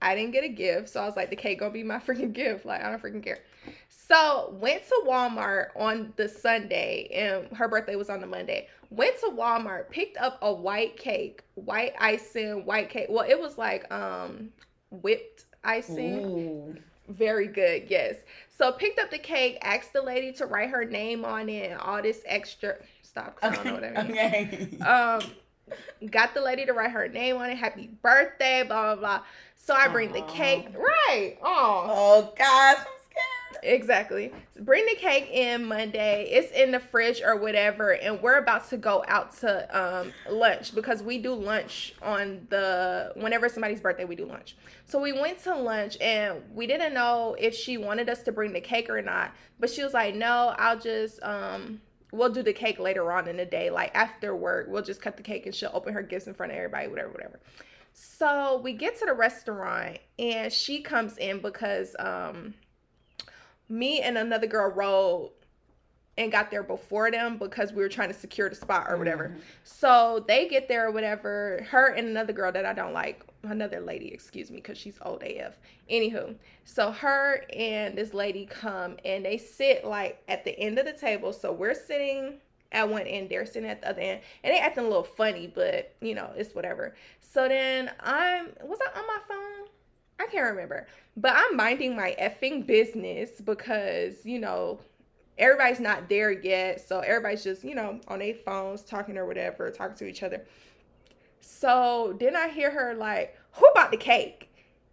I 0.00 0.16
didn't 0.16 0.32
get 0.32 0.42
a 0.42 0.48
gift. 0.48 0.88
So 0.88 1.00
I 1.00 1.06
was 1.06 1.14
like, 1.14 1.30
the 1.30 1.36
cake 1.36 1.60
gonna 1.60 1.70
be 1.72 1.84
my 1.84 1.98
freaking 2.06 2.32
gift. 2.32 2.66
Like 2.66 2.82
I 2.82 2.90
don't 2.90 3.00
freaking 3.02 3.22
care. 3.22 3.38
So 3.88 4.56
went 4.60 4.86
to 4.88 5.02
Walmart 5.06 5.68
on 5.76 6.12
the 6.16 6.28
Sunday 6.28 7.08
and 7.12 7.56
her 7.56 7.68
birthday 7.68 7.96
was 7.96 8.10
on 8.10 8.20
the 8.20 8.26
Monday. 8.26 8.68
Went 8.90 9.18
to 9.20 9.26
Walmart, 9.26 9.90
picked 9.90 10.18
up 10.18 10.38
a 10.42 10.52
white 10.52 10.96
cake, 10.96 11.42
white 11.54 11.94
icing, 11.98 12.64
white 12.66 12.90
cake. 12.90 13.06
Well, 13.08 13.28
it 13.28 13.38
was 13.40 13.58
like 13.58 13.90
um 13.92 14.50
whipped 14.90 15.46
icing. 15.64 16.26
Ooh. 16.26 16.76
Very 17.08 17.48
good, 17.48 17.90
yes. 17.90 18.16
So 18.48 18.72
picked 18.72 18.98
up 18.98 19.10
the 19.10 19.18
cake, 19.18 19.58
asked 19.62 19.92
the 19.92 20.02
lady 20.02 20.32
to 20.34 20.46
write 20.46 20.70
her 20.70 20.84
name 20.84 21.24
on 21.24 21.48
it 21.48 21.78
all 21.78 22.00
this 22.00 22.22
extra 22.26 22.76
stop 23.12 23.40
'cause 23.40 23.52
I 23.52 23.54
don't 23.54 23.66
know 23.66 23.74
what 23.74 23.84
I 23.84 24.02
mean. 24.02 24.10
Okay. 24.12 24.78
Um 24.86 25.20
got 26.10 26.34
the 26.34 26.40
lady 26.40 26.66
to 26.66 26.72
write 26.72 26.90
her 26.90 27.08
name 27.08 27.36
on 27.36 27.48
it, 27.50 27.56
happy 27.56 27.88
birthday, 28.02 28.62
blah 28.66 28.94
blah 28.94 28.96
blah. 28.96 29.22
So 29.56 29.74
I 29.74 29.88
bring 29.88 30.12
the 30.12 30.22
cake. 30.22 30.66
Right. 30.76 31.38
Oh. 31.42 31.84
oh 31.88 32.32
gosh, 32.36 32.78
I'm 32.78 32.84
scared. 33.10 33.64
Exactly. 33.64 34.32
Bring 34.60 34.84
the 34.86 34.96
cake 34.96 35.28
in 35.30 35.64
Monday. 35.64 36.24
It's 36.30 36.50
in 36.52 36.72
the 36.72 36.80
fridge 36.80 37.22
or 37.24 37.36
whatever, 37.36 37.94
and 37.94 38.20
we're 38.20 38.38
about 38.38 38.68
to 38.70 38.76
go 38.76 39.04
out 39.06 39.36
to 39.38 39.78
um 39.78 40.12
lunch 40.28 40.74
because 40.74 41.00
we 41.02 41.18
do 41.18 41.32
lunch 41.32 41.94
on 42.02 42.44
the 42.50 43.12
whenever 43.14 43.48
somebody's 43.48 43.80
birthday 43.80 44.04
we 44.04 44.16
do 44.16 44.26
lunch. 44.26 44.56
So 44.84 45.00
we 45.00 45.12
went 45.12 45.38
to 45.44 45.54
lunch 45.54 45.96
and 46.00 46.42
we 46.52 46.66
didn't 46.66 46.92
know 46.92 47.36
if 47.38 47.54
she 47.54 47.78
wanted 47.78 48.08
us 48.08 48.22
to 48.24 48.32
bring 48.32 48.52
the 48.52 48.60
cake 48.60 48.90
or 48.90 49.00
not, 49.00 49.30
but 49.60 49.70
she 49.70 49.82
was 49.84 49.94
like, 49.94 50.16
"No, 50.16 50.54
I'll 50.58 50.78
just 50.78 51.22
um 51.22 51.80
we'll 52.12 52.30
do 52.30 52.42
the 52.42 52.52
cake 52.52 52.78
later 52.78 53.10
on 53.10 53.26
in 53.26 53.36
the 53.36 53.44
day, 53.44 53.70
like 53.70 53.90
after 53.94 54.36
work. 54.36 54.66
We'll 54.68 54.82
just 54.82 55.02
cut 55.02 55.16
the 55.16 55.22
cake 55.22 55.46
and 55.46 55.54
she'll 55.54 55.70
open 55.74 55.92
her 55.92 56.02
gifts 56.02 56.28
in 56.28 56.34
front 56.34 56.52
of 56.52 56.58
everybody, 56.58 56.86
whatever, 56.88 57.10
whatever." 57.10 57.40
So 57.94 58.60
we 58.62 58.72
get 58.72 58.98
to 59.00 59.06
the 59.06 59.12
restaurant 59.12 59.98
and 60.18 60.52
she 60.52 60.80
comes 60.80 61.18
in 61.18 61.40
because 61.40 61.96
um 61.98 62.54
me 63.68 64.00
and 64.00 64.16
another 64.16 64.46
girl 64.46 64.70
rode 64.70 65.30
and 66.18 66.30
got 66.30 66.50
there 66.50 66.62
before 66.62 67.10
them 67.10 67.38
because 67.38 67.72
we 67.72 67.82
were 67.82 67.88
trying 67.88 68.08
to 68.08 68.14
secure 68.14 68.48
the 68.48 68.54
spot 68.54 68.86
or 68.88 68.98
whatever. 68.98 69.30
Mhm. 69.30 69.40
So 69.64 70.24
they 70.28 70.46
get 70.46 70.68
there 70.68 70.86
or 70.86 70.90
whatever. 70.90 71.66
Her 71.70 71.88
and 71.88 72.06
another 72.06 72.34
girl 72.34 72.52
that 72.52 72.66
I 72.66 72.74
don't 72.74 72.92
like, 72.92 73.24
another 73.44 73.80
lady, 73.80 74.08
excuse 74.12 74.50
me, 74.50 74.56
because 74.56 74.78
she's 74.78 74.98
old 75.02 75.22
AF. 75.22 75.58
Anywho, 75.90 76.34
so 76.64 76.90
her 76.90 77.44
and 77.54 77.96
this 77.96 78.14
lady 78.14 78.46
come 78.46 78.96
and 79.04 79.24
they 79.24 79.38
sit 79.38 79.84
like 79.84 80.22
at 80.28 80.44
the 80.44 80.58
end 80.58 80.78
of 80.78 80.86
the 80.86 80.92
table. 80.92 81.32
So 81.32 81.52
we're 81.52 81.74
sitting 81.74 82.34
at 82.72 82.88
one 82.88 83.02
end, 83.02 83.28
they're 83.28 83.44
sitting 83.44 83.68
at 83.68 83.82
the 83.82 83.90
other 83.90 84.00
end, 84.00 84.20
and 84.42 84.54
they 84.54 84.58
acting 84.58 84.84
a 84.84 84.88
little 84.88 85.04
funny, 85.04 85.52
but 85.52 85.94
you 86.00 86.14
know, 86.14 86.30
it's 86.36 86.54
whatever. 86.54 86.94
So 87.20 87.48
then 87.48 87.90
I'm 88.00 88.46
was 88.62 88.78
I 88.80 88.98
on 88.98 89.06
my 89.06 89.18
phone? 89.28 89.68
I 90.20 90.26
can't 90.26 90.50
remember. 90.50 90.86
But 91.16 91.32
I'm 91.34 91.56
minding 91.56 91.96
my 91.96 92.16
effing 92.20 92.66
business 92.66 93.30
because, 93.40 94.24
you 94.24 94.38
know, 94.38 94.80
everybody's 95.36 95.80
not 95.80 96.08
there 96.08 96.30
yet. 96.30 96.86
So 96.86 97.00
everybody's 97.00 97.44
just, 97.44 97.64
you 97.64 97.74
know, 97.74 98.00
on 98.08 98.20
their 98.20 98.34
phones 98.34 98.82
talking 98.82 99.18
or 99.18 99.26
whatever, 99.26 99.70
talking 99.70 99.96
to 99.96 100.06
each 100.06 100.22
other. 100.22 100.44
So 101.42 102.16
then 102.20 102.36
I 102.36 102.48
hear 102.48 102.70
her 102.72 102.94
like, 102.94 103.36
who 103.54 103.70
bought 103.74 103.92
the 103.92 103.98
cake? 103.98 104.50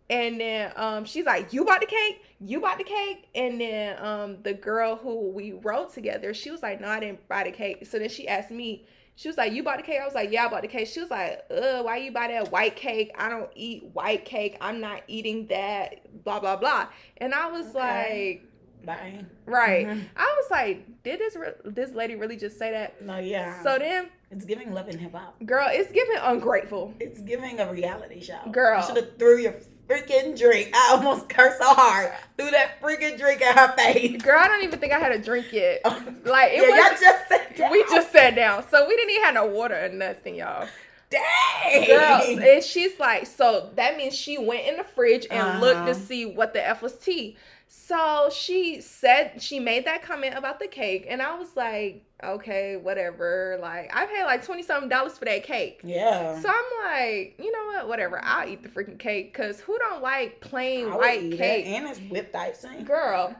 And 0.09 0.41
then 0.41 0.73
um 0.77 1.05
she's 1.05 1.25
like, 1.25 1.53
You 1.53 1.65
bought 1.65 1.81
the 1.81 1.87
cake? 1.87 2.23
You 2.41 2.61
bought 2.61 2.79
the 2.79 2.85
cake? 2.85 3.29
And 3.35 3.61
then 3.61 4.03
um 4.03 4.37
the 4.43 4.53
girl 4.53 4.97
who 4.97 5.29
we 5.31 5.53
rode 5.53 5.93
together, 5.93 6.33
she 6.33 6.51
was 6.51 6.63
like, 6.63 6.81
No, 6.81 6.89
I 6.89 6.99
didn't 6.99 7.27
buy 7.29 7.45
the 7.45 7.51
cake. 7.51 7.85
So 7.87 7.99
then 7.99 8.09
she 8.09 8.27
asked 8.27 8.51
me, 8.51 8.85
she 9.15 9.29
was 9.29 9.37
like, 9.37 9.53
You 9.53 9.63
bought 9.63 9.77
the 9.77 9.83
cake? 9.83 9.99
I 10.01 10.05
was 10.05 10.15
like, 10.15 10.31
Yeah, 10.31 10.47
I 10.47 10.49
bought 10.49 10.63
the 10.63 10.69
cake. 10.69 10.87
She 10.87 11.01
was 11.01 11.11
like, 11.11 11.43
Uh, 11.51 11.83
why 11.83 11.97
you 11.97 12.11
buy 12.11 12.29
that 12.29 12.51
white 12.51 12.75
cake? 12.75 13.11
I 13.17 13.29
don't 13.29 13.51
eat 13.55 13.89
white 13.93 14.25
cake. 14.25 14.57
I'm 14.61 14.81
not 14.81 15.03
eating 15.07 15.47
that. 15.47 16.23
Blah 16.25 16.39
blah 16.39 16.57
blah. 16.57 16.87
And 17.17 17.33
I 17.33 17.47
was 17.51 17.75
Okay. 17.75 17.75
like, 17.75 18.49
Bye. 18.85 19.25
Right. 19.45 19.89
Mhm. 19.89 20.07
I 20.15 20.23
was 20.41 20.51
like, 20.51 21.03
did 21.03 21.19
this 21.19 21.35
re- 21.35 21.53
this 21.65 21.91
lady 21.93 22.15
really 22.15 22.37
just 22.37 22.57
say 22.57 22.71
that? 22.71 23.01
No, 23.01 23.17
yeah. 23.19 23.53
So 23.63 23.77
then, 23.79 24.09
it's 24.31 24.45
giving 24.45 24.73
love 24.73 24.87
and 24.87 24.99
hip 24.99 25.13
hop. 25.13 25.35
girl, 25.45 25.67
it's 25.71 25.91
giving 25.91 26.15
ungrateful. 26.21 26.93
It's 26.99 27.19
giving 27.21 27.59
a 27.59 27.71
reality 27.71 28.21
show. 28.21 28.39
Girl. 28.51 28.79
You 28.79 28.85
should 28.85 28.95
have 28.97 29.17
threw 29.17 29.37
your 29.39 29.55
freaking 29.87 30.37
drink. 30.37 30.69
I 30.73 30.91
almost 30.93 31.29
cursed 31.29 31.57
so 31.57 31.73
hard. 31.73 32.11
Threw 32.37 32.51
that 32.51 32.79
freaking 32.79 33.17
drink 33.17 33.41
at 33.41 33.57
her 33.57 33.75
face. 33.75 34.21
Girl, 34.21 34.37
I 34.39 34.47
don't 34.47 34.63
even 34.63 34.79
think 34.79 34.93
I 34.93 34.99
had 34.99 35.11
a 35.11 35.17
drink 35.19 35.51
yet. 35.51 35.81
Like 36.25 36.51
it 36.53 36.61
yeah, 36.61 36.67
y'all 36.83 36.91
was. 36.91 36.99
just 37.01 37.27
said 37.27 37.47
that. 37.57 37.71
We 37.71 37.83
just 37.89 38.11
sat 38.11 38.35
down, 38.35 38.63
so 38.69 38.87
we 38.87 38.95
didn't 38.95 39.09
even 39.11 39.23
have 39.25 39.33
no 39.33 39.45
water 39.47 39.83
or 39.85 39.89
nothing, 39.89 40.35
y'all. 40.35 40.67
Dang. 41.09 41.85
Girl, 41.87 42.21
and 42.47 42.63
she's 42.63 42.99
like, 42.99 43.25
so 43.25 43.71
that 43.75 43.97
means 43.97 44.13
she 44.13 44.37
went 44.37 44.67
in 44.67 44.77
the 44.77 44.83
fridge 44.83 45.25
and 45.31 45.59
looked 45.59 45.85
to 45.87 45.91
Uh-huh. 45.91 45.93
see 45.95 46.25
what 46.27 46.53
the 46.53 46.65
f 46.65 46.83
was 46.83 46.93
tea. 46.97 47.35
So 47.71 48.31
she 48.33 48.81
said 48.81 49.43
she 49.43 49.59
made 49.59 49.85
that 49.85 50.01
comment 50.01 50.35
about 50.35 50.59
the 50.59 50.65
cake, 50.65 51.05
and 51.07 51.21
I 51.21 51.37
was 51.37 51.55
like, 51.55 52.03
okay, 52.23 52.77
whatever. 52.77 53.59
Like 53.61 53.91
I 53.95 54.07
paid 54.07 54.23
like 54.23 54.43
twenty 54.43 54.63
something 54.63 54.89
dollars 54.89 55.19
for 55.19 55.25
that 55.25 55.43
cake. 55.43 55.81
Yeah. 55.83 56.39
So 56.41 56.49
I'm 56.49 56.65
like, 56.83 57.35
you 57.37 57.51
know 57.51 57.65
what? 57.67 57.87
Whatever. 57.87 58.19
I'll 58.23 58.49
eat 58.49 58.63
the 58.63 58.69
freaking 58.69 58.97
cake 58.97 59.31
because 59.31 59.59
who 59.59 59.77
don't 59.77 60.01
like 60.01 60.41
plain 60.41 60.91
white 60.91 61.21
eat 61.21 61.33
it. 61.33 61.37
cake? 61.37 61.65
And 61.67 61.87
it's 61.87 61.99
whipped 61.99 62.35
icing. 62.35 62.85
Girl. 62.85 63.35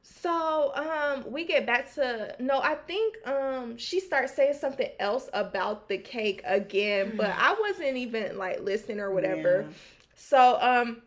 So 0.00 0.72
um 0.74 1.30
we 1.30 1.44
get 1.44 1.66
back 1.66 1.92
to 1.96 2.34
no, 2.38 2.60
I 2.60 2.76
think 2.76 3.16
um 3.28 3.76
she 3.76 4.00
starts 4.00 4.34
saying 4.34 4.54
something 4.54 4.88
else 4.98 5.28
about 5.34 5.88
the 5.88 5.98
cake 5.98 6.40
again, 6.46 7.12
but 7.18 7.30
I 7.36 7.54
wasn't 7.60 7.98
even 7.98 8.38
like 8.38 8.60
listening 8.60 9.00
or 9.00 9.10
whatever. 9.10 9.68
So 10.14 10.58
um 10.62 11.02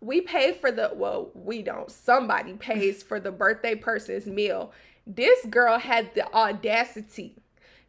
we 0.00 0.20
pay 0.20 0.52
for 0.52 0.70
the 0.70 0.92
well, 0.94 1.30
we 1.34 1.62
don't. 1.62 1.90
Somebody 1.90 2.54
pays 2.54 3.02
for 3.02 3.18
the 3.18 3.32
birthday 3.32 3.74
person's 3.74 4.26
meal. 4.26 4.72
this 5.06 5.44
girl 5.46 5.78
had 5.78 6.14
the 6.14 6.32
audacity 6.34 7.34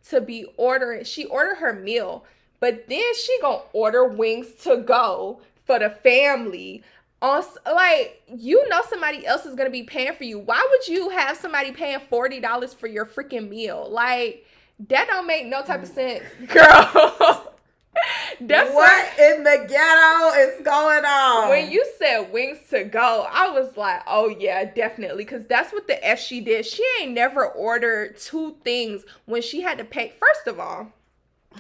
to 0.10 0.22
be 0.22 0.46
ordering. 0.58 1.04
She 1.04 1.26
ordered 1.26 1.56
her 1.56 1.74
meal, 1.74 2.26
but 2.60 2.88
then 2.88 3.16
she 3.16 3.38
gonna 3.42 3.62
order 3.74 4.06
wings 4.06 4.48
to 4.64 4.78
go 4.78 5.42
for 5.66 5.80
the 5.80 5.90
family. 5.90 6.84
On 7.22 7.44
like 7.66 8.22
you 8.34 8.68
know 8.70 8.82
somebody 8.90 9.26
else 9.28 9.46
is 9.46 9.54
gonna 9.56 9.70
be 9.70 9.84
paying 9.84 10.14
for 10.14 10.24
you. 10.24 10.40
Why 10.40 10.66
would 10.70 10.88
you 10.88 11.10
have 11.10 11.38
somebody 11.38 11.72
paying 11.72 12.00
forty 12.10 12.40
dollars 12.40 12.74
for 12.74 12.88
your 12.88 13.06
freaking 13.06 13.50
meal? 13.50 13.88
Like 13.90 14.46
that 14.88 15.08
don't 15.08 15.28
make 15.28 15.46
no 15.46 15.62
type 15.62 15.84
of 15.84 15.90
mm. 15.90 15.96
sense, 15.96 16.24
girl. 16.48 17.49
That's 18.42 18.74
what 18.74 19.20
in 19.20 19.44
the 19.44 19.66
ghetto 19.68 20.40
is 20.40 20.62
going 20.66 21.06
on. 21.06 21.50
When 21.50 21.70
you 21.72 21.86
said 21.98 22.32
wings 22.32 22.60
to 22.70 22.84
go, 22.84 23.28
I 23.30 23.50
was 23.50 23.76
like, 23.76 24.02
oh 24.08 24.30
yeah, 24.30 24.66
definitely. 24.66 25.26
Cause 25.26 25.46
that's 25.48 25.74
what 25.74 25.88
the 25.88 26.06
F 26.06 26.20
she 26.20 26.42
did. 26.42 26.66
She 26.66 26.84
ain't 27.02 27.12
never 27.12 27.46
ordered 27.46 28.18
two 28.18 28.56
things 28.64 29.04
when 29.26 29.42
she 29.42 29.62
had 29.62 29.78
to 29.78 29.86
pay. 29.86 30.14
First 30.20 30.48
of 30.48 30.60
all, 30.60 30.92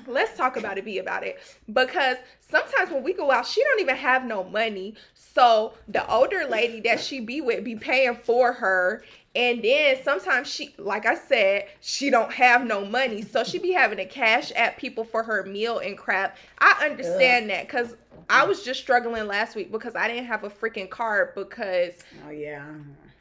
let's 0.07 0.37
talk 0.37 0.57
about 0.57 0.77
it, 0.77 0.85
be 0.85 0.99
about 0.99 1.23
it. 1.23 1.39
Because 1.71 2.17
sometimes 2.39 2.91
when 2.91 3.03
we 3.03 3.13
go 3.13 3.31
out, 3.31 3.45
she 3.45 3.63
don't 3.63 3.79
even 3.79 3.95
have 3.95 4.25
no 4.25 4.43
money. 4.43 4.95
So 5.39 5.73
the 5.87 6.05
older 6.11 6.45
lady 6.45 6.81
that 6.81 6.99
she 6.99 7.21
be 7.21 7.39
with 7.39 7.63
be 7.63 7.75
paying 7.75 8.15
for 8.15 8.51
her 8.51 9.03
and 9.35 9.63
then 9.63 9.97
sometimes 10.03 10.49
she, 10.49 10.73
like 10.77 11.05
I 11.05 11.15
said, 11.15 11.67
she 11.79 12.09
don't 12.09 12.33
have 12.33 12.65
no 12.65 12.83
money. 12.83 13.21
So 13.21 13.43
she 13.45 13.57
be 13.57 13.71
having 13.71 13.99
to 13.99 14.05
cash 14.05 14.51
at 14.51 14.77
people 14.77 15.05
for 15.05 15.23
her 15.23 15.43
meal 15.45 15.79
and 15.79 15.97
crap. 15.97 16.35
I 16.57 16.87
understand 16.89 17.45
Ugh. 17.45 17.51
that 17.51 17.67
because 17.67 17.95
I 18.29 18.43
was 18.43 18.63
just 18.63 18.81
struggling 18.81 19.27
last 19.27 19.55
week 19.55 19.71
because 19.71 19.95
I 19.95 20.09
didn't 20.09 20.25
have 20.25 20.43
a 20.43 20.49
freaking 20.49 20.89
card 20.89 21.35
because 21.35 21.93
Oh 22.27 22.31
yeah. 22.31 22.65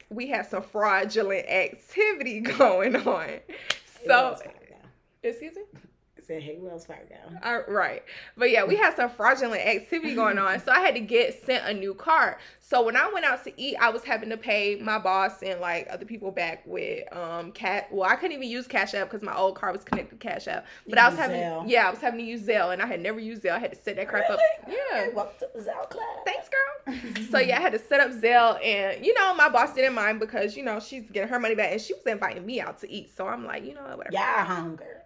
We 0.09 0.27
had 0.27 0.45
some 0.45 0.63
fraudulent 0.63 1.47
activity 1.47 2.39
going 2.57 2.95
on. 2.97 3.39
So 4.05 4.35
excuse 5.23 5.55
me? 5.55 5.61
Said, 6.29 6.43
"Hey, 6.43 6.57
Wells 6.59 6.85
Fargo." 6.85 7.15
Uh, 7.43 7.61
right, 7.67 8.03
but 8.37 8.51
yeah, 8.51 8.63
we 8.63 8.75
had 8.75 8.95
some 8.95 9.09
fraudulent 9.09 9.65
activity 9.65 10.13
going 10.13 10.37
on, 10.37 10.59
so 10.59 10.71
I 10.71 10.79
had 10.79 10.93
to 10.93 11.01
get 11.01 11.43
sent 11.43 11.65
a 11.65 11.73
new 11.73 11.95
card. 11.95 12.35
So 12.61 12.85
when 12.85 12.95
I 12.95 13.09
went 13.11 13.25
out 13.25 13.43
to 13.45 13.61
eat, 13.61 13.75
I 13.81 13.89
was 13.89 14.03
having 14.03 14.29
to 14.29 14.37
pay 14.37 14.75
my 14.75 14.99
boss 14.99 15.41
and 15.41 15.59
like 15.59 15.87
other 15.89 16.05
people 16.05 16.31
back 16.31 16.61
with 16.65 17.11
um 17.15 17.51
cat. 17.51 17.87
Well, 17.91 18.07
I 18.07 18.15
couldn't 18.15 18.33
even 18.37 18.47
use 18.47 18.67
Cash 18.67 18.93
App 18.93 19.09
because 19.09 19.23
my 19.23 19.35
old 19.35 19.55
card 19.55 19.75
was 19.75 19.83
connected 19.83 20.19
to 20.19 20.27
Cash 20.27 20.47
App. 20.47 20.67
But 20.87 20.99
you 20.99 21.03
I 21.03 21.09
was 21.09 21.17
having 21.17 21.41
Zelle. 21.41 21.63
yeah, 21.67 21.87
I 21.87 21.89
was 21.89 21.99
having 21.99 22.19
to 22.19 22.25
use 22.25 22.43
Zelle, 22.43 22.71
and 22.71 22.81
I 22.81 22.85
had 22.85 23.01
never 23.01 23.19
used 23.19 23.41
Zelle. 23.41 23.53
I 23.53 23.59
had 23.59 23.71
to 23.71 23.81
set 23.81 23.95
that 23.95 24.07
crap 24.07 24.29
really? 24.29 24.43
up. 24.61 24.69
Yeah, 24.69 25.09
welcome 25.15 25.35
to 25.39 25.49
the 25.55 25.61
Zelle 25.61 25.89
class. 25.89 26.05
Thanks, 26.25 26.47
girl. 26.47 27.25
so 27.31 27.39
yeah, 27.39 27.57
I 27.57 27.61
had 27.61 27.73
to 27.73 27.79
set 27.79 27.99
up 27.99 28.11
Zelle, 28.11 28.63
and 28.63 29.03
you 29.03 29.15
know 29.15 29.33
my 29.33 29.49
boss 29.49 29.73
didn't 29.73 29.95
mind 29.95 30.19
because 30.19 30.55
you 30.55 30.63
know 30.63 30.79
she's 30.79 31.09
getting 31.09 31.29
her 31.29 31.39
money 31.39 31.55
back, 31.55 31.71
and 31.71 31.81
she 31.81 31.93
was 31.93 32.05
inviting 32.05 32.45
me 32.45 32.61
out 32.61 32.79
to 32.81 32.91
eat. 32.91 33.09
So 33.17 33.25
I'm 33.25 33.45
like, 33.45 33.65
you 33.65 33.73
know 33.73 33.81
whatever. 33.81 34.09
Yeah, 34.11 34.45
hunger. 34.45 34.98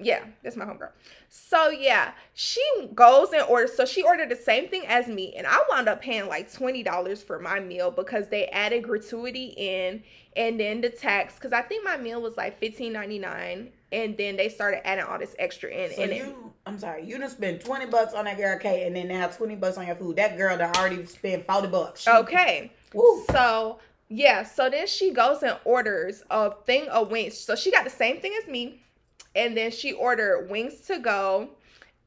Yeah, 0.00 0.24
that's 0.42 0.56
my 0.56 0.64
homegirl. 0.64 0.90
So 1.28 1.70
yeah, 1.70 2.12
she 2.34 2.62
goes 2.94 3.32
and 3.32 3.42
orders. 3.42 3.74
So 3.74 3.84
she 3.84 4.02
ordered 4.02 4.30
the 4.30 4.36
same 4.36 4.68
thing 4.68 4.84
as 4.86 5.08
me, 5.08 5.34
and 5.36 5.46
I 5.46 5.58
wound 5.68 5.88
up 5.88 6.00
paying 6.00 6.28
like 6.28 6.52
twenty 6.52 6.82
dollars 6.82 7.22
for 7.22 7.38
my 7.38 7.60
meal 7.60 7.90
because 7.90 8.28
they 8.28 8.46
added 8.46 8.84
gratuity 8.84 9.54
in, 9.56 10.02
and 10.36 10.58
then 10.58 10.80
the 10.80 10.88
tax. 10.88 11.34
Because 11.34 11.52
I 11.52 11.62
think 11.62 11.84
my 11.84 11.96
meal 11.96 12.22
was 12.22 12.36
like 12.36 12.58
fifteen 12.58 12.92
ninety 12.92 13.18
nine, 13.18 13.70
and 13.92 14.16
then 14.16 14.36
they 14.36 14.48
started 14.48 14.86
adding 14.86 15.04
all 15.04 15.18
this 15.18 15.34
extra 15.38 15.70
in. 15.70 15.92
So 15.92 16.02
and 16.02 16.12
you, 16.12 16.22
it, 16.22 16.34
I'm 16.66 16.78
sorry, 16.78 17.04
you 17.04 17.18
done 17.18 17.28
spent 17.28 17.64
twenty 17.64 17.86
bucks 17.86 18.14
on 18.14 18.26
that 18.26 18.36
girl 18.36 18.58
cake, 18.58 18.86
and 18.86 18.94
then 18.94 19.08
now 19.08 19.26
twenty 19.28 19.56
bucks 19.56 19.78
on 19.78 19.86
your 19.86 19.96
food. 19.96 20.16
That 20.16 20.36
girl 20.36 20.56
done 20.56 20.74
already 20.76 21.04
spent 21.06 21.46
forty 21.46 21.68
bucks. 21.68 22.02
She, 22.02 22.10
okay. 22.10 22.72
Woo. 22.94 23.24
So 23.30 23.80
yeah, 24.08 24.42
so 24.44 24.70
then 24.70 24.86
she 24.86 25.12
goes 25.12 25.42
and 25.42 25.58
orders 25.64 26.22
a 26.30 26.52
thing 26.64 26.88
of 26.88 27.10
wings. 27.10 27.36
So 27.36 27.54
she 27.54 27.70
got 27.70 27.84
the 27.84 27.90
same 27.90 28.20
thing 28.20 28.34
as 28.40 28.48
me 28.48 28.80
and 29.34 29.56
then 29.56 29.70
she 29.70 29.92
ordered 29.92 30.48
wings 30.50 30.80
to 30.82 30.98
go 30.98 31.50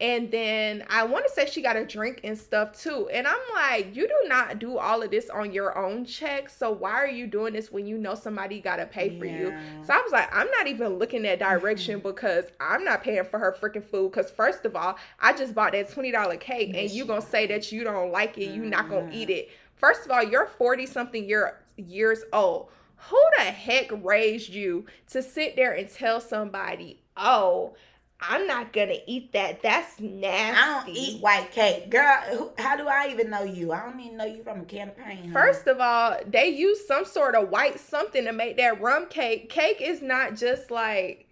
and 0.01 0.31
then 0.31 0.83
I 0.89 1.03
want 1.03 1.27
to 1.27 1.31
say 1.31 1.45
she 1.45 1.61
got 1.61 1.75
a 1.75 1.85
drink 1.85 2.21
and 2.23 2.35
stuff 2.35 2.73
too. 2.73 3.07
And 3.13 3.27
I'm 3.27 3.39
like, 3.53 3.95
you 3.95 4.07
do 4.07 4.27
not 4.27 4.57
do 4.57 4.79
all 4.79 5.03
of 5.03 5.11
this 5.11 5.29
on 5.29 5.53
your 5.53 5.77
own 5.77 6.05
check. 6.05 6.49
So 6.49 6.71
why 6.71 6.93
are 6.93 7.07
you 7.07 7.27
doing 7.27 7.53
this 7.53 7.71
when 7.71 7.85
you 7.85 7.99
know 7.99 8.15
somebody 8.15 8.59
got 8.61 8.77
to 8.77 8.87
pay 8.87 9.19
for 9.19 9.25
yeah. 9.25 9.37
you? 9.37 9.57
So 9.85 9.93
I 9.93 9.97
was 9.97 10.11
like, 10.11 10.35
I'm 10.35 10.49
not 10.49 10.65
even 10.65 10.97
looking 10.97 11.21
that 11.21 11.37
direction 11.37 11.99
mm-hmm. 11.99 12.07
because 12.07 12.45
I'm 12.59 12.83
not 12.83 13.03
paying 13.03 13.23
for 13.25 13.37
her 13.37 13.55
freaking 13.61 13.83
food. 13.83 14.11
Because 14.11 14.31
first 14.31 14.65
of 14.65 14.75
all, 14.75 14.97
I 15.19 15.33
just 15.33 15.53
bought 15.53 15.73
that 15.73 15.91
$20 15.91 16.39
cake 16.39 16.75
and 16.75 16.89
you're 16.89 17.05
going 17.05 17.21
to 17.21 17.27
say 17.27 17.45
that 17.45 17.71
you 17.71 17.83
don't 17.83 18.11
like 18.11 18.39
it. 18.39 18.55
You're 18.55 18.65
not 18.65 18.89
going 18.89 19.11
to 19.11 19.15
eat 19.15 19.29
it. 19.29 19.51
First 19.75 20.05
of 20.05 20.09
all, 20.09 20.23
you're 20.23 20.47
40 20.47 20.87
something 20.87 21.29
year, 21.29 21.59
years 21.77 22.23
old. 22.33 22.69
Who 23.09 23.21
the 23.37 23.43
heck 23.43 23.91
raised 24.03 24.49
you 24.49 24.87
to 25.11 25.21
sit 25.21 25.55
there 25.55 25.73
and 25.73 25.87
tell 25.87 26.19
somebody, 26.19 27.00
oh, 27.17 27.73
I'm 28.21 28.45
not 28.45 28.71
gonna 28.71 28.97
eat 29.07 29.33
that. 29.33 29.63
That's 29.63 29.99
nasty. 29.99 30.61
I 30.61 30.83
don't 30.83 30.95
eat 30.95 31.21
white 31.21 31.51
cake, 31.51 31.89
girl. 31.89 32.53
How 32.57 32.77
do 32.77 32.87
I 32.87 33.09
even 33.11 33.31
know 33.31 33.43
you? 33.43 33.71
I 33.71 33.83
don't 33.83 33.99
even 33.99 34.17
know 34.17 34.25
you 34.25 34.43
from 34.43 34.61
a 34.61 34.65
can 34.65 34.89
of 34.89 34.97
paint. 34.97 35.33
First 35.33 35.67
of 35.67 35.79
all, 35.79 36.17
they 36.27 36.47
use 36.49 36.85
some 36.85 37.03
sort 37.03 37.33
of 37.35 37.49
white 37.49 37.79
something 37.79 38.23
to 38.25 38.31
make 38.31 38.57
that 38.57 38.79
rum 38.79 39.07
cake. 39.09 39.49
Cake 39.49 39.81
is 39.81 40.01
not 40.03 40.35
just 40.35 40.69
like 40.69 41.27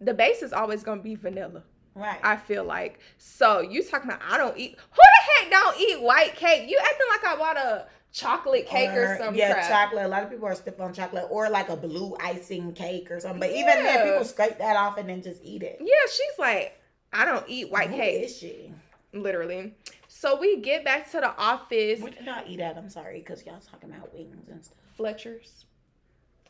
the 0.00 0.12
base 0.12 0.42
is 0.42 0.52
always 0.52 0.82
gonna 0.82 1.02
be 1.02 1.14
vanilla. 1.14 1.62
Right. 1.94 2.20
I 2.22 2.36
feel 2.36 2.64
like 2.64 3.00
so. 3.16 3.60
You 3.60 3.82
talking 3.82 4.10
about 4.10 4.20
I 4.28 4.36
don't 4.36 4.56
eat? 4.58 4.76
Who 4.90 4.96
the 4.96 5.44
heck 5.44 5.50
don't 5.50 5.80
eat 5.80 6.02
white 6.02 6.36
cake? 6.36 6.68
You 6.68 6.78
acting 6.78 7.06
like 7.08 7.24
I 7.24 7.36
bought 7.38 7.56
a 7.56 7.86
chocolate 8.16 8.66
cake 8.66 8.90
or, 8.90 9.14
or 9.14 9.18
something. 9.18 9.38
Yeah, 9.38 9.52
crap. 9.52 9.68
chocolate. 9.68 10.06
A 10.06 10.08
lot 10.08 10.22
of 10.22 10.30
people 10.30 10.46
are 10.46 10.54
stiff 10.54 10.80
on 10.80 10.94
chocolate 10.94 11.26
or 11.30 11.50
like 11.50 11.68
a 11.68 11.76
blue 11.76 12.16
icing 12.18 12.72
cake 12.72 13.10
or 13.10 13.20
something. 13.20 13.40
But 13.40 13.52
yeah. 13.52 13.60
even 13.60 13.84
then, 13.84 14.08
people 14.08 14.24
scrape 14.24 14.58
that 14.58 14.74
off 14.74 14.96
and 14.96 15.08
then 15.08 15.22
just 15.22 15.42
eat 15.44 15.62
it. 15.62 15.76
Yeah, 15.80 15.94
she's 16.10 16.38
like, 16.38 16.80
I 17.12 17.26
don't 17.26 17.44
eat 17.46 17.70
white 17.70 17.90
Who 17.90 17.96
cake. 17.96 18.24
Is 18.24 18.36
she? 18.36 18.72
Literally. 19.12 19.74
So 20.08 20.40
we 20.40 20.60
get 20.60 20.82
back 20.82 21.10
to 21.10 21.20
the 21.20 21.36
office. 21.36 22.00
Where 22.00 22.10
did 22.10 22.26
I 22.26 22.44
eat 22.48 22.60
at? 22.60 22.78
I'm 22.78 22.88
sorry, 22.88 23.18
because 23.18 23.44
y'all 23.44 23.60
talking 23.60 23.90
about 23.90 24.14
wings 24.14 24.48
and 24.48 24.64
stuff. 24.64 24.78
Fletcher's. 24.96 25.66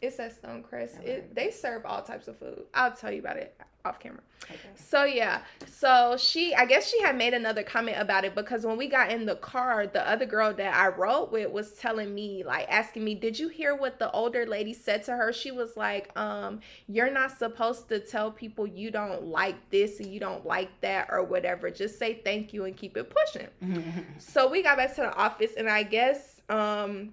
It's 0.01 0.19
at 0.21 0.41
Stonecrest. 0.41 1.01
Okay. 1.01 1.11
It, 1.11 1.35
they 1.35 1.51
serve 1.51 1.87
all 1.87 2.03
types 2.03 2.29
of 2.29 2.39
food. 2.39 2.65
I'll 2.75 2.93
tell 2.93 3.11
you 3.13 3.21
about 3.21 3.37
it 3.37 3.59
off 3.87 4.01
camera. 4.01 4.21
Okay. 4.45 4.57
So 4.75 5.05
yeah, 5.05 5.43
so 5.67 6.17
she, 6.19 6.55
I 6.55 6.67
guess 6.67 6.89
she 6.89 7.01
had 7.01 7.17
made 7.17 7.33
another 7.33 7.63
comment 7.63 7.97
about 7.99 8.25
it 8.25 8.35
because 8.35 8.67
when 8.67 8.77
we 8.77 8.87
got 8.89 9.11
in 9.11 9.25
the 9.25 9.37
car, 9.37 9.87
the 9.87 10.07
other 10.09 10.27
girl 10.27 10.53
that 10.55 10.75
I 10.75 10.89
rode 10.89 11.33
with 11.33 11.51
was 11.51 11.73
telling 11.73 12.15
me, 12.15 12.45
like, 12.45 12.67
asking 12.69 13.05
me, 13.05 13.15
"Did 13.15 13.39
you 13.39 13.49
hear 13.49 13.75
what 13.75 13.99
the 13.99 14.11
older 14.11 14.45
lady 14.45 14.73
said 14.75 15.05
to 15.05 15.13
her?" 15.13 15.33
She 15.33 15.51
was 15.51 15.77
like, 15.77 16.17
"Um, 16.19 16.61
you're 16.87 17.11
not 17.11 17.39
supposed 17.39 17.89
to 17.89 17.99
tell 17.99 18.31
people 18.31 18.67
you 18.67 18.91
don't 18.91 19.25
like 19.25 19.71
this 19.71 20.01
and 20.01 20.13
you 20.13 20.21
don't 20.21 20.45
like 20.45 20.71
that 20.83 21.09
or 21.11 21.23
whatever. 21.23 21.71
Just 21.71 21.99
say 21.99 22.21
thank 22.25 22.53
you 22.53 22.65
and 22.65 22.77
keep 22.77 22.97
it 22.97 23.11
pushing." 23.11 23.49
so 24.19 24.49
we 24.49 24.63
got 24.63 24.77
back 24.77 24.95
to 24.97 25.03
the 25.03 25.15
office, 25.15 25.53
and 25.57 25.69
I 25.69 25.83
guess 25.83 26.41
um 26.49 27.13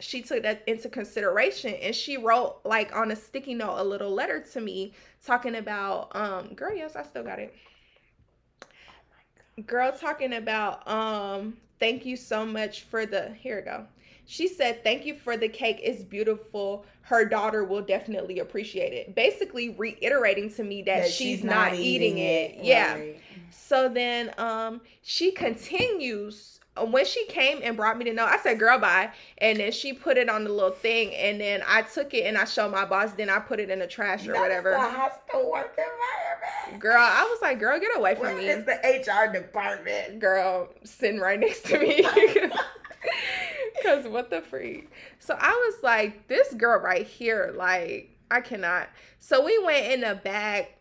she 0.00 0.22
took 0.22 0.42
that 0.42 0.62
into 0.66 0.88
consideration 0.88 1.74
and 1.74 1.94
she 1.94 2.16
wrote 2.16 2.60
like 2.64 2.94
on 2.94 3.10
a 3.10 3.16
sticky 3.16 3.54
note 3.54 3.76
a 3.78 3.84
little 3.84 4.10
letter 4.10 4.40
to 4.40 4.60
me 4.60 4.92
talking 5.24 5.56
about 5.56 6.14
um 6.16 6.54
girl 6.54 6.74
yes 6.74 6.96
i 6.96 7.02
still 7.02 7.22
got 7.22 7.38
it. 7.38 7.54
Girl 9.66 9.92
talking 9.92 10.34
about 10.34 10.86
um 10.88 11.56
thank 11.78 12.06
you 12.06 12.16
so 12.16 12.46
much 12.46 12.82
for 12.84 13.06
the 13.06 13.30
here 13.38 13.56
we 13.56 13.62
go. 13.62 13.86
She 14.26 14.46
said 14.48 14.82
thank 14.84 15.04
you 15.04 15.14
for 15.14 15.36
the 15.36 15.48
cake. 15.48 15.80
It's 15.82 16.02
beautiful. 16.02 16.86
Her 17.02 17.24
daughter 17.24 17.64
will 17.64 17.82
definitely 17.82 18.38
appreciate 18.38 18.92
it. 18.92 19.14
Basically 19.14 19.70
reiterating 19.70 20.50
to 20.54 20.62
me 20.62 20.82
that, 20.82 21.02
that 21.02 21.06
she's, 21.08 21.38
she's, 21.38 21.44
not, 21.44 21.74
eating, 21.74 21.82
eating, 21.82 22.18
it, 22.18 22.50
it. 22.58 22.64
yeah. 22.64 22.94
Right. 22.94 23.20
so 23.50 23.88
then 23.88 24.32
um 24.38 24.80
she 25.02 25.32
continues 25.32 26.59
Uh, 26.76 26.84
when 26.84 27.04
she 27.04 27.26
came 27.26 27.60
and 27.62 27.76
brought 27.76 27.98
me 27.98 28.04
the 28.04 28.12
note, 28.12 28.28
I 28.28 28.38
said, 28.38 28.58
"Girl, 28.58 28.78
bye." 28.78 29.10
And 29.38 29.58
then 29.58 29.72
she 29.72 29.92
put 29.92 30.16
it 30.16 30.28
on 30.28 30.44
the 30.44 30.50
little 30.50 30.70
thing, 30.70 31.14
and 31.14 31.40
then 31.40 31.62
I 31.66 31.82
took 31.82 32.14
it 32.14 32.26
and 32.26 32.38
I 32.38 32.44
showed 32.44 32.70
my 32.70 32.84
boss. 32.84 33.12
Then 33.12 33.28
I 33.28 33.40
put 33.40 33.58
it 33.60 33.70
in 33.70 33.80
the 33.80 33.86
trash 33.86 34.26
or 34.26 34.34
whatever. 34.34 34.70
That's 34.70 34.94
a 34.94 34.96
hostile 34.96 35.50
work 35.50 35.76
environment. 35.76 36.80
Girl, 36.80 37.00
I 37.00 37.22
was 37.24 37.40
like, 37.42 37.58
"Girl, 37.58 37.78
get 37.80 37.96
away 37.96 38.14
from 38.14 38.24
Where 38.24 38.36
me." 38.36 38.46
It's 38.46 38.66
the 38.66 38.74
HR 39.12 39.32
department. 39.32 40.20
Girl, 40.20 40.68
sitting 40.84 41.20
right 41.20 41.40
next 41.40 41.64
to 41.66 41.78
me. 41.78 42.04
Cause 43.82 44.06
what 44.06 44.30
the 44.30 44.42
freak? 44.42 44.90
So 45.18 45.36
I 45.38 45.50
was 45.50 45.82
like, 45.82 46.28
this 46.28 46.52
girl 46.54 46.80
right 46.80 47.06
here, 47.06 47.52
like 47.56 48.10
I 48.30 48.40
cannot. 48.40 48.88
So 49.18 49.44
we 49.44 49.58
went 49.64 49.86
in 49.86 50.00
the 50.02 50.14
back 50.14 50.76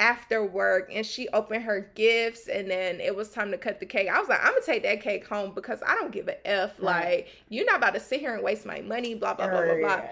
after 0.00 0.44
work 0.44 0.90
and 0.92 1.04
she 1.06 1.28
opened 1.28 1.62
her 1.62 1.90
gifts 1.94 2.48
and 2.48 2.68
then 2.70 2.98
it 3.00 3.14
was 3.14 3.28
time 3.28 3.50
to 3.52 3.58
cut 3.58 3.78
the 3.78 3.86
cake. 3.86 4.08
I 4.08 4.18
was 4.18 4.28
like, 4.28 4.40
I'm 4.40 4.52
gonna 4.54 4.66
take 4.66 4.82
that 4.82 5.02
cake 5.02 5.26
home 5.26 5.52
because 5.54 5.80
I 5.86 5.94
don't 5.94 6.10
give 6.10 6.26
a 6.26 6.46
F. 6.48 6.72
Right. 6.80 7.04
Like, 7.04 7.28
you're 7.50 7.66
not 7.66 7.76
about 7.76 7.94
to 7.94 8.00
sit 8.00 8.18
here 8.20 8.34
and 8.34 8.42
waste 8.42 8.66
my 8.66 8.80
money, 8.80 9.14
blah, 9.14 9.34
blah, 9.34 9.48
blah, 9.48 9.62
blah, 9.62 9.76
blah. 9.78 10.02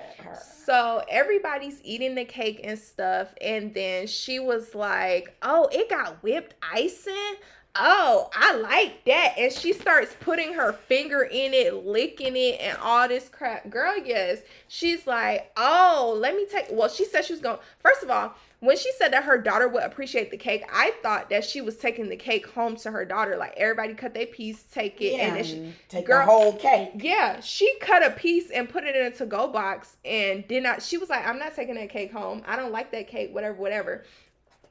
So 0.64 1.02
everybody's 1.09 1.80
eating 1.83 2.14
the 2.14 2.25
cake 2.26 2.61
and 2.62 2.78
stuff. 2.78 3.35
And 3.40 3.73
then 3.75 4.07
she 4.07 4.38
was 4.38 4.75
like, 4.75 5.35
Oh, 5.42 5.68
it 5.73 5.88
got 5.88 6.23
whipped 6.23 6.54
icing. 6.62 7.35
oh, 7.80 8.28
I 8.35 8.57
like 8.57 9.04
that. 9.07 9.35
And 9.38 9.52
she 9.52 9.73
starts 9.73 10.14
putting 10.21 10.52
her 10.54 10.73
finger 10.73 11.23
in 11.23 11.54
it, 11.54 11.87
licking 11.87 12.37
it, 12.37 12.61
and 12.61 12.76
all 12.78 13.07
this 13.09 13.28
crap. 13.28 13.71
Girl, 13.71 13.97
yes. 14.04 14.40
She's 14.66 15.07
like, 15.07 15.50
oh, 15.57 16.16
let 16.18 16.35
me 16.35 16.45
take. 16.50 16.66
Well, 16.71 16.88
she 16.88 17.04
said 17.04 17.25
she 17.25 17.33
was 17.33 17.40
going. 17.40 17.59
First 17.78 18.02
of 18.02 18.11
all, 18.11 18.35
when 18.60 18.76
she 18.76 18.90
said 18.98 19.12
that 19.12 19.24
her 19.24 19.38
daughter 19.38 19.68
would 19.68 19.82
appreciate 19.84 20.30
the 20.30 20.36
cake, 20.36 20.64
I 20.72 20.92
thought 21.02 21.30
that 21.30 21.44
she 21.44 21.60
was 21.60 21.76
taking 21.76 22.08
the 22.08 22.16
cake 22.16 22.46
home 22.48 22.74
to 22.76 22.90
her 22.90 23.04
daughter. 23.04 23.36
Like 23.36 23.54
everybody 23.56 23.94
cut 23.94 24.14
their 24.14 24.26
piece, 24.26 24.64
take 24.64 25.00
it, 25.00 25.12
Yeah, 25.14 25.26
and 25.28 25.36
then 25.36 25.44
she, 25.44 25.72
take 25.88 26.06
girl- 26.06 26.26
the 26.26 26.32
whole 26.32 26.52
cake. 26.56 26.90
yeah, 26.96 27.40
she 27.40 27.72
cut 27.80 28.04
a 28.04 28.10
piece 28.10 28.50
and 28.50 28.68
put 28.68 28.84
it 28.84 28.96
in 28.96 29.06
a 29.06 29.10
to-go 29.12 29.48
box 29.48 29.96
and 30.04 30.46
did 30.48 30.62
not. 30.64 30.82
She 30.82 30.98
was 30.98 31.08
like, 31.08 31.26
"I'm 31.26 31.38
not 31.38 31.54
taking 31.54 31.76
that 31.76 31.90
cake 31.90 32.12
home. 32.12 32.42
I 32.46 32.56
don't 32.56 32.72
like 32.72 32.90
that 32.92 33.06
cake. 33.08 33.32
Whatever, 33.32 33.54
whatever." 33.56 34.04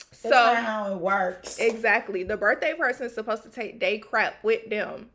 That's 0.09 0.21
So 0.21 0.29
not 0.29 0.63
how 0.63 0.91
it 0.93 0.97
works. 0.99 1.57
Exactly. 1.59 2.23
The 2.23 2.37
birthday 2.37 2.73
person 2.73 3.05
is 3.07 3.13
supposed 3.13 3.43
to 3.43 3.49
take 3.49 3.79
day 3.79 3.97
crap 3.99 4.43
with 4.43 4.69
them. 4.69 5.09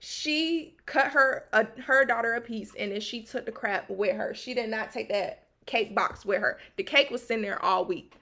She 0.00 0.76
cut 0.86 1.08
her 1.12 1.46
uh, 1.52 1.64
her 1.86 2.04
daughter 2.04 2.34
a 2.34 2.40
piece 2.40 2.74
and 2.76 2.92
then 2.92 3.00
she 3.00 3.22
took 3.22 3.46
the 3.46 3.52
crap 3.52 3.90
with 3.90 4.14
her. 4.16 4.32
She 4.34 4.54
did 4.54 4.70
not 4.70 4.92
take 4.92 5.08
that 5.08 5.44
cake 5.68 5.94
box 5.94 6.24
with 6.24 6.40
her. 6.40 6.58
The 6.76 6.82
cake 6.82 7.10
was 7.10 7.22
sitting 7.22 7.42
there 7.42 7.62
all 7.64 7.84
week. 7.84 8.14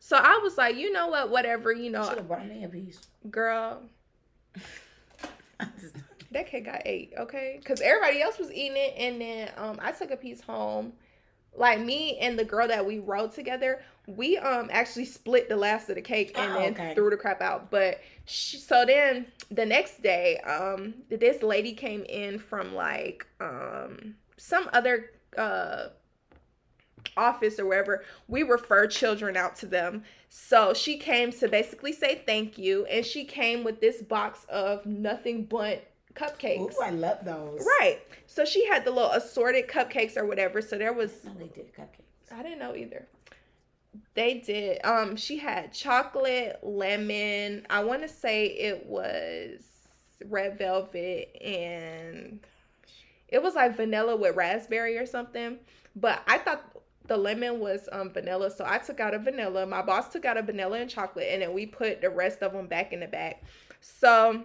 So 0.00 0.16
I 0.16 0.38
was 0.42 0.58
like, 0.58 0.76
you 0.76 0.90
know 0.92 1.06
what, 1.08 1.30
whatever, 1.30 1.70
you 1.72 1.90
know. 1.90 2.04
Should 2.08 2.18
have 2.18 2.28
brought 2.28 2.46
me 2.48 2.64
a 2.64 2.68
piece. 2.68 3.00
girl, 3.30 3.82
just- 5.80 5.96
that 6.32 6.48
cake 6.48 6.64
got 6.64 6.82
ate, 6.84 7.12
okay? 7.16 7.56
Because 7.60 7.80
everybody 7.80 8.20
else 8.20 8.38
was 8.38 8.50
eating 8.50 8.76
it, 8.76 8.94
and 8.98 9.20
then 9.20 9.50
um, 9.56 9.78
I 9.80 9.92
took 9.92 10.10
a 10.10 10.16
piece 10.16 10.40
home. 10.40 10.92
Like 11.56 11.78
me 11.80 12.18
and 12.18 12.36
the 12.36 12.44
girl 12.44 12.66
that 12.66 12.84
we 12.84 12.98
rode 12.98 13.32
together, 13.32 13.80
we 14.08 14.36
um 14.38 14.68
actually 14.72 15.04
split 15.04 15.48
the 15.48 15.54
last 15.56 15.88
of 15.88 15.94
the 15.94 16.02
cake 16.02 16.32
and 16.36 16.50
Oh, 16.52 16.54
then 16.60 16.72
okay. 16.72 16.94
threw 16.96 17.08
the 17.10 17.16
crap 17.16 17.40
out. 17.40 17.70
But 17.70 18.00
she, 18.24 18.56
so 18.56 18.84
then 18.84 19.26
the 19.52 19.64
next 19.64 20.02
day, 20.02 20.38
um, 20.38 20.94
this 21.08 21.44
lady 21.44 21.72
came 21.72 22.02
in 22.08 22.40
from 22.40 22.74
like 22.74 23.24
um 23.38 24.16
some 24.36 24.68
other 24.72 25.12
uh 25.38 25.90
office 27.16 27.58
or 27.58 27.66
wherever 27.66 28.04
we 28.28 28.42
refer 28.42 28.86
children 28.86 29.36
out 29.36 29.56
to 29.56 29.66
them. 29.66 30.02
So 30.28 30.74
she 30.74 30.96
came 30.98 31.30
to 31.32 31.48
basically 31.48 31.92
say 31.92 32.22
thank 32.26 32.58
you 32.58 32.84
and 32.86 33.04
she 33.04 33.24
came 33.24 33.62
with 33.64 33.80
this 33.80 34.02
box 34.02 34.44
of 34.48 34.84
Nothing 34.86 35.44
Bundt 35.44 35.80
cupcakes. 36.14 36.74
Ooh, 36.74 36.82
I 36.82 36.90
love 36.90 37.18
those. 37.24 37.64
right. 37.80 38.00
So 38.26 38.44
she 38.44 38.66
had 38.66 38.84
the 38.84 38.90
little 38.90 39.10
assorted 39.10 39.68
cupcakes 39.68 40.16
or 40.16 40.24
whatever 40.26 40.60
so 40.62 40.76
there 40.78 40.92
was 40.92 41.12
No, 41.24 41.32
they 41.34 41.46
did 41.48 41.72
cupcakes. 41.74 42.32
i 42.32 42.42
didn't 42.42 42.58
know 42.58 42.74
either. 42.74 43.06
They 44.14 44.34
did 44.38 44.84
um 44.84 45.14
she 45.16 45.38
had 45.38 45.72
chocolate 45.72 46.58
lemon 46.62 47.64
i 47.70 47.82
want 47.82 48.02
to 48.02 48.08
say 48.08 48.46
it 48.46 48.86
was 48.86 49.60
red 50.28 50.58
velvet 50.58 51.36
and 51.40 52.40
it 53.28 53.40
was 53.42 53.54
like 53.54 53.76
vanilla 53.76 54.16
with 54.16 54.34
raspberry 54.36 54.96
or 54.98 55.06
something 55.06 55.58
but 55.96 56.22
i 56.26 56.38
thought 56.38 56.64
the 57.06 57.16
lemon 57.16 57.60
was 57.60 57.88
um 57.92 58.10
vanilla 58.10 58.50
so 58.50 58.64
i 58.66 58.78
took 58.78 59.00
out 59.00 59.14
a 59.14 59.18
vanilla 59.18 59.66
my 59.66 59.82
boss 59.82 60.08
took 60.08 60.24
out 60.24 60.36
a 60.36 60.42
vanilla 60.42 60.78
and 60.78 60.90
chocolate 60.90 61.28
and 61.30 61.42
then 61.42 61.52
we 61.52 61.66
put 61.66 62.00
the 62.00 62.10
rest 62.10 62.42
of 62.42 62.52
them 62.52 62.66
back 62.66 62.92
in 62.92 63.00
the 63.00 63.06
bag 63.06 63.36
so 63.80 64.42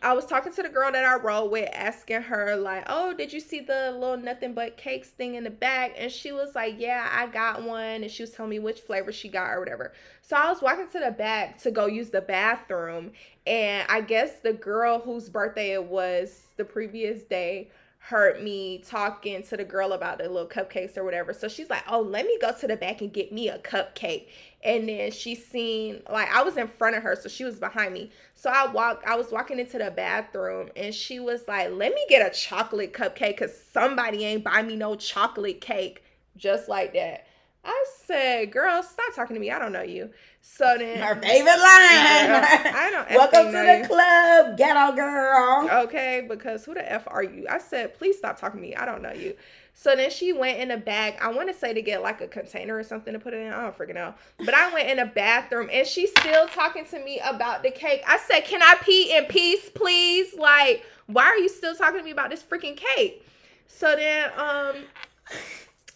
I 0.00 0.14
was 0.14 0.24
talking 0.24 0.52
to 0.54 0.62
the 0.62 0.68
girl 0.68 0.90
that 0.90 1.04
I 1.04 1.16
rode 1.16 1.50
with, 1.50 1.68
asking 1.72 2.22
her, 2.22 2.56
like, 2.56 2.84
oh, 2.86 3.12
did 3.12 3.32
you 3.32 3.40
see 3.40 3.60
the 3.60 3.92
little 3.92 4.16
Nothing 4.16 4.54
Bundt 4.54 4.76
Cakes 4.76 5.08
thing 5.08 5.34
in 5.34 5.44
the 5.44 5.50
bag? 5.50 5.92
And 5.96 6.10
she 6.10 6.32
was 6.32 6.54
like, 6.54 6.76
yeah, 6.78 7.08
I 7.12 7.26
got 7.26 7.62
one. 7.62 8.02
And 8.02 8.10
she 8.10 8.22
was 8.22 8.30
telling 8.30 8.50
me 8.50 8.58
which 8.58 8.80
flavor 8.80 9.12
she 9.12 9.28
got 9.28 9.50
or 9.50 9.60
whatever. 9.60 9.92
So 10.22 10.36
I 10.36 10.48
was 10.48 10.62
walking 10.62 10.88
to 10.92 10.98
the 10.98 11.10
back 11.10 11.58
to 11.62 11.70
go 11.70 11.86
use 11.86 12.10
the 12.10 12.20
bathroom. 12.20 13.12
And 13.46 13.86
I 13.88 14.00
guess 14.00 14.40
the 14.40 14.54
girl 14.54 14.98
whose 14.98 15.28
birthday 15.28 15.72
it 15.72 15.84
was 15.84 16.46
the 16.56 16.64
previous 16.64 17.22
day 17.22 17.70
heard 18.04 18.42
me 18.42 18.78
talking 18.84 19.44
to 19.44 19.56
the 19.56 19.64
girl 19.64 19.92
about 19.92 20.18
the 20.18 20.28
little 20.28 20.48
cupcakes 20.48 20.96
or 20.96 21.04
whatever. 21.04 21.32
So 21.32 21.46
she's 21.46 21.70
like, 21.70 21.84
oh, 21.88 22.00
let 22.00 22.26
me 22.26 22.36
go 22.40 22.52
to 22.52 22.66
the 22.66 22.76
back 22.76 23.00
and 23.00 23.12
get 23.12 23.32
me 23.32 23.48
a 23.48 23.58
cupcake. 23.58 24.26
And 24.64 24.88
then 24.88 25.12
she 25.12 25.36
seen, 25.36 26.02
like, 26.10 26.28
I 26.34 26.42
was 26.42 26.56
in 26.56 26.66
front 26.66 26.96
of 26.96 27.04
her, 27.04 27.14
so 27.14 27.28
she 27.28 27.44
was 27.44 27.60
behind 27.60 27.94
me. 27.94 28.10
So 28.34 28.50
I 28.50 28.66
walked, 28.66 29.06
I 29.06 29.14
was 29.14 29.30
walking 29.30 29.60
into 29.60 29.78
the 29.78 29.92
bathroom 29.92 30.68
and 30.74 30.92
she 30.92 31.20
was 31.20 31.46
like, 31.46 31.70
let 31.70 31.94
me 31.94 32.04
get 32.08 32.26
a 32.26 32.36
chocolate 32.36 32.92
cupcake 32.92 33.38
because 33.38 33.56
somebody 33.72 34.24
ain't 34.24 34.42
buy 34.42 34.62
me 34.62 34.74
no 34.74 34.96
chocolate 34.96 35.60
cake. 35.60 36.02
Just 36.36 36.68
like 36.68 36.94
that. 36.94 37.26
I 37.64 37.84
said, 38.06 38.50
girl, 38.50 38.82
stop 38.82 39.14
talking 39.14 39.34
to 39.34 39.40
me. 39.40 39.50
I 39.50 39.58
don't 39.58 39.72
know 39.72 39.82
you. 39.82 40.10
So 40.40 40.76
then. 40.78 41.00
Her 41.00 41.14
favorite 41.14 41.46
line. 41.46 41.60
I 41.60 42.88
don't 42.90 43.08
Welcome 43.16 43.46
to 43.46 43.52
the 43.52 43.78
you. 43.78 43.86
club, 43.86 44.56
ghetto 44.58 44.96
girl. 44.96 45.68
Okay, 45.84 46.26
because 46.28 46.64
who 46.64 46.74
the 46.74 46.92
F 46.92 47.04
are 47.06 47.22
you? 47.22 47.46
I 47.48 47.58
said, 47.58 47.94
please 47.94 48.18
stop 48.18 48.38
talking 48.40 48.60
to 48.60 48.66
me. 48.66 48.74
I 48.74 48.84
don't 48.84 49.00
know 49.00 49.12
you. 49.12 49.34
So 49.74 49.94
then 49.94 50.10
she 50.10 50.32
went 50.32 50.58
in 50.58 50.70
a 50.72 50.76
bag. 50.76 51.14
I 51.22 51.32
want 51.32 51.48
to 51.48 51.54
say 51.54 51.72
to 51.72 51.80
get 51.80 52.02
like 52.02 52.20
a 52.20 52.26
container 52.26 52.76
or 52.76 52.82
something 52.82 53.12
to 53.12 53.18
put 53.18 53.32
it 53.32 53.38
in. 53.38 53.52
I 53.52 53.62
don't 53.62 53.76
freaking 53.78 53.94
know. 53.94 54.14
But 54.38 54.54
I 54.54 54.72
went 54.74 54.90
in 54.90 54.98
a 54.98 55.06
bathroom 55.06 55.70
and 55.72 55.86
she's 55.86 56.10
still 56.10 56.48
talking 56.48 56.84
to 56.86 57.02
me 57.02 57.20
about 57.24 57.62
the 57.62 57.70
cake. 57.70 58.02
I 58.06 58.18
said, 58.18 58.40
Can 58.44 58.60
I 58.62 58.76
pee 58.82 59.16
in 59.16 59.24
peace, 59.26 59.70
please? 59.74 60.34
Like, 60.34 60.84
why 61.06 61.24
are 61.26 61.38
you 61.38 61.48
still 61.48 61.74
talking 61.74 61.98
to 62.00 62.04
me 62.04 62.10
about 62.10 62.30
this 62.30 62.42
freaking 62.42 62.76
cake? 62.76 63.24
So 63.68 63.94
then 63.96 64.30
um 64.36 64.76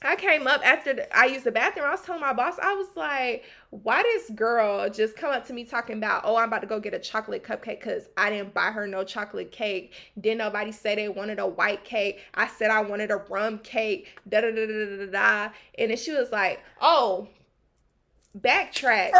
I 0.03 0.15
came 0.17 0.47
up 0.47 0.61
after 0.65 1.07
I 1.15 1.27
used 1.27 1.45
the 1.45 1.53
bathroom. 1.53 1.87
I 1.87 1.91
was 1.93 2.03
telling 2.03 2.21
my 2.21 2.33
boss, 2.33 2.59
I 2.63 2.75
was 2.75 2.89
like, 2.95 3.45
why 3.71 4.03
this 4.03 4.31
girl 4.31 4.91
just 4.91 5.17
come 5.17 5.33
up 5.33 5.47
to 5.47 5.53
me 5.53 5.65
talking 5.65 5.97
about, 5.97 6.23
oh, 6.25 6.37
I'm 6.37 6.49
about 6.49 6.61
to 6.61 6.67
go 6.67 6.79
get 6.79 6.93
a 6.93 6.99
chocolate 6.99 7.43
cupcake 7.43 7.81
because 7.81 8.09
I 8.17 8.31
didn't 8.31 8.53
buy 8.53 8.71
her 8.71 8.87
no 8.87 9.05
chocolate 9.05 9.53
cake. 9.53 9.95
Didn't 10.21 10.39
nobody 10.39 10.71
say 10.71 10.95
they 10.95 11.09
wanted 11.09 11.39
a 11.39 11.47
white 11.47 11.85
cake. 11.85 12.21
I 12.35 12.47
said 12.47 12.71
I 12.71 12.83
wanted 12.83 13.11
a 13.11 13.17
rum 13.17 13.59
cake. 13.61 14.21
Da 14.29 14.43
da 14.43 14.51
da 14.51 14.67
da 14.67 14.97
da 14.97 15.07
da. 15.07 15.53
And 15.79 15.91
then 15.91 15.97
she 15.97 16.13
was 16.13 16.31
like, 16.31 16.63
oh, 16.81 17.29
backtrack. 18.41 19.13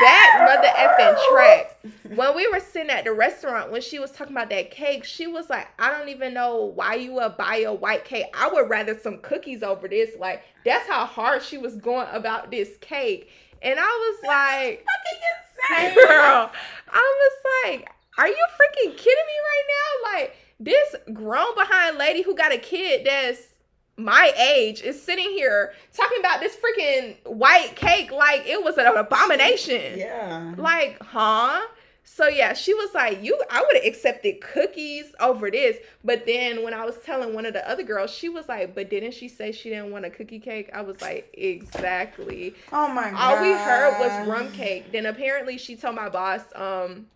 Back 0.00 0.40
mother 0.40 0.68
effing 0.68 1.28
track. 1.30 1.78
When 2.14 2.34
we 2.36 2.48
were 2.48 2.60
sitting 2.60 2.90
at 2.90 3.04
the 3.04 3.12
restaurant, 3.12 3.70
when 3.70 3.80
she 3.80 3.98
was 3.98 4.10
talking 4.10 4.34
about 4.34 4.50
that 4.50 4.70
cake, 4.70 5.04
she 5.04 5.26
was 5.26 5.48
like, 5.50 5.68
I 5.78 5.90
don't 5.90 6.08
even 6.08 6.34
know 6.34 6.64
why 6.74 6.94
you 6.94 7.12
would 7.14 7.36
buy 7.36 7.58
a 7.58 7.72
white 7.72 8.04
cake. 8.04 8.26
I 8.34 8.48
would 8.48 8.68
rather 8.68 8.98
some 8.98 9.18
cookies 9.18 9.62
over 9.62 9.88
this. 9.88 10.10
Like, 10.18 10.42
that's 10.64 10.88
how 10.88 11.04
hard 11.06 11.42
she 11.42 11.58
was 11.58 11.76
going 11.76 12.08
about 12.12 12.50
this 12.50 12.70
cake. 12.80 13.30
And 13.62 13.78
I 13.78 13.82
was 13.82 14.18
like, 14.26 14.86
Fucking 15.70 15.94
insane. 15.94 16.06
girl, 16.06 16.50
I 16.92 17.30
was 17.32 17.72
like, 17.72 17.88
are 18.18 18.28
you 18.28 18.34
freaking 18.34 18.96
kidding 18.96 19.26
me 19.26 19.38
right 19.44 19.64
now? 19.68 20.12
Like, 20.12 20.36
this 20.60 20.96
grown 21.12 21.54
behind 21.54 21.98
lady 21.98 22.22
who 22.22 22.34
got 22.34 22.52
a 22.52 22.58
kid 22.58 23.06
that's 23.06 23.38
my 23.98 24.32
age 24.38 24.80
is 24.82 25.00
sitting 25.02 25.28
here 25.30 25.74
talking 25.92 26.20
about 26.20 26.40
this 26.40 26.56
freaking 26.56 27.16
white 27.26 27.74
cake 27.74 28.10
like 28.12 28.46
it 28.46 28.62
was 28.62 28.78
an 28.78 28.86
abomination. 28.86 29.98
Yeah. 29.98 30.54
Like, 30.56 31.02
huh? 31.02 31.60
So 32.04 32.26
yeah, 32.26 32.54
she 32.54 32.72
was 32.72 32.94
like, 32.94 33.22
"You, 33.22 33.40
I 33.50 33.60
would 33.60 33.76
have 33.76 33.84
accepted 33.84 34.40
cookies 34.40 35.12
over 35.20 35.50
this." 35.50 35.76
But 36.02 36.24
then 36.26 36.64
when 36.64 36.72
I 36.72 36.84
was 36.84 36.96
telling 37.04 37.34
one 37.34 37.44
of 37.44 37.52
the 37.52 37.68
other 37.68 37.82
girls, 37.82 38.10
she 38.10 38.28
was 38.28 38.48
like, 38.48 38.74
"But 38.74 38.88
didn't 38.88 39.12
she 39.12 39.28
say 39.28 39.52
she 39.52 39.68
didn't 39.68 39.90
want 39.90 40.06
a 40.06 40.10
cookie 40.10 40.40
cake?" 40.40 40.70
I 40.72 40.80
was 40.80 41.00
like, 41.02 41.28
"Exactly." 41.34 42.54
Oh 42.72 42.88
my 42.88 43.10
god. 43.10 43.14
All 43.14 43.42
we 43.42 43.52
heard 43.52 43.98
was 44.00 44.26
rum 44.26 44.50
cake. 44.52 44.90
Then 44.90 45.06
apparently 45.06 45.58
she 45.58 45.76
told 45.76 45.96
my 45.96 46.08
boss, 46.08 46.40
um, 46.54 47.06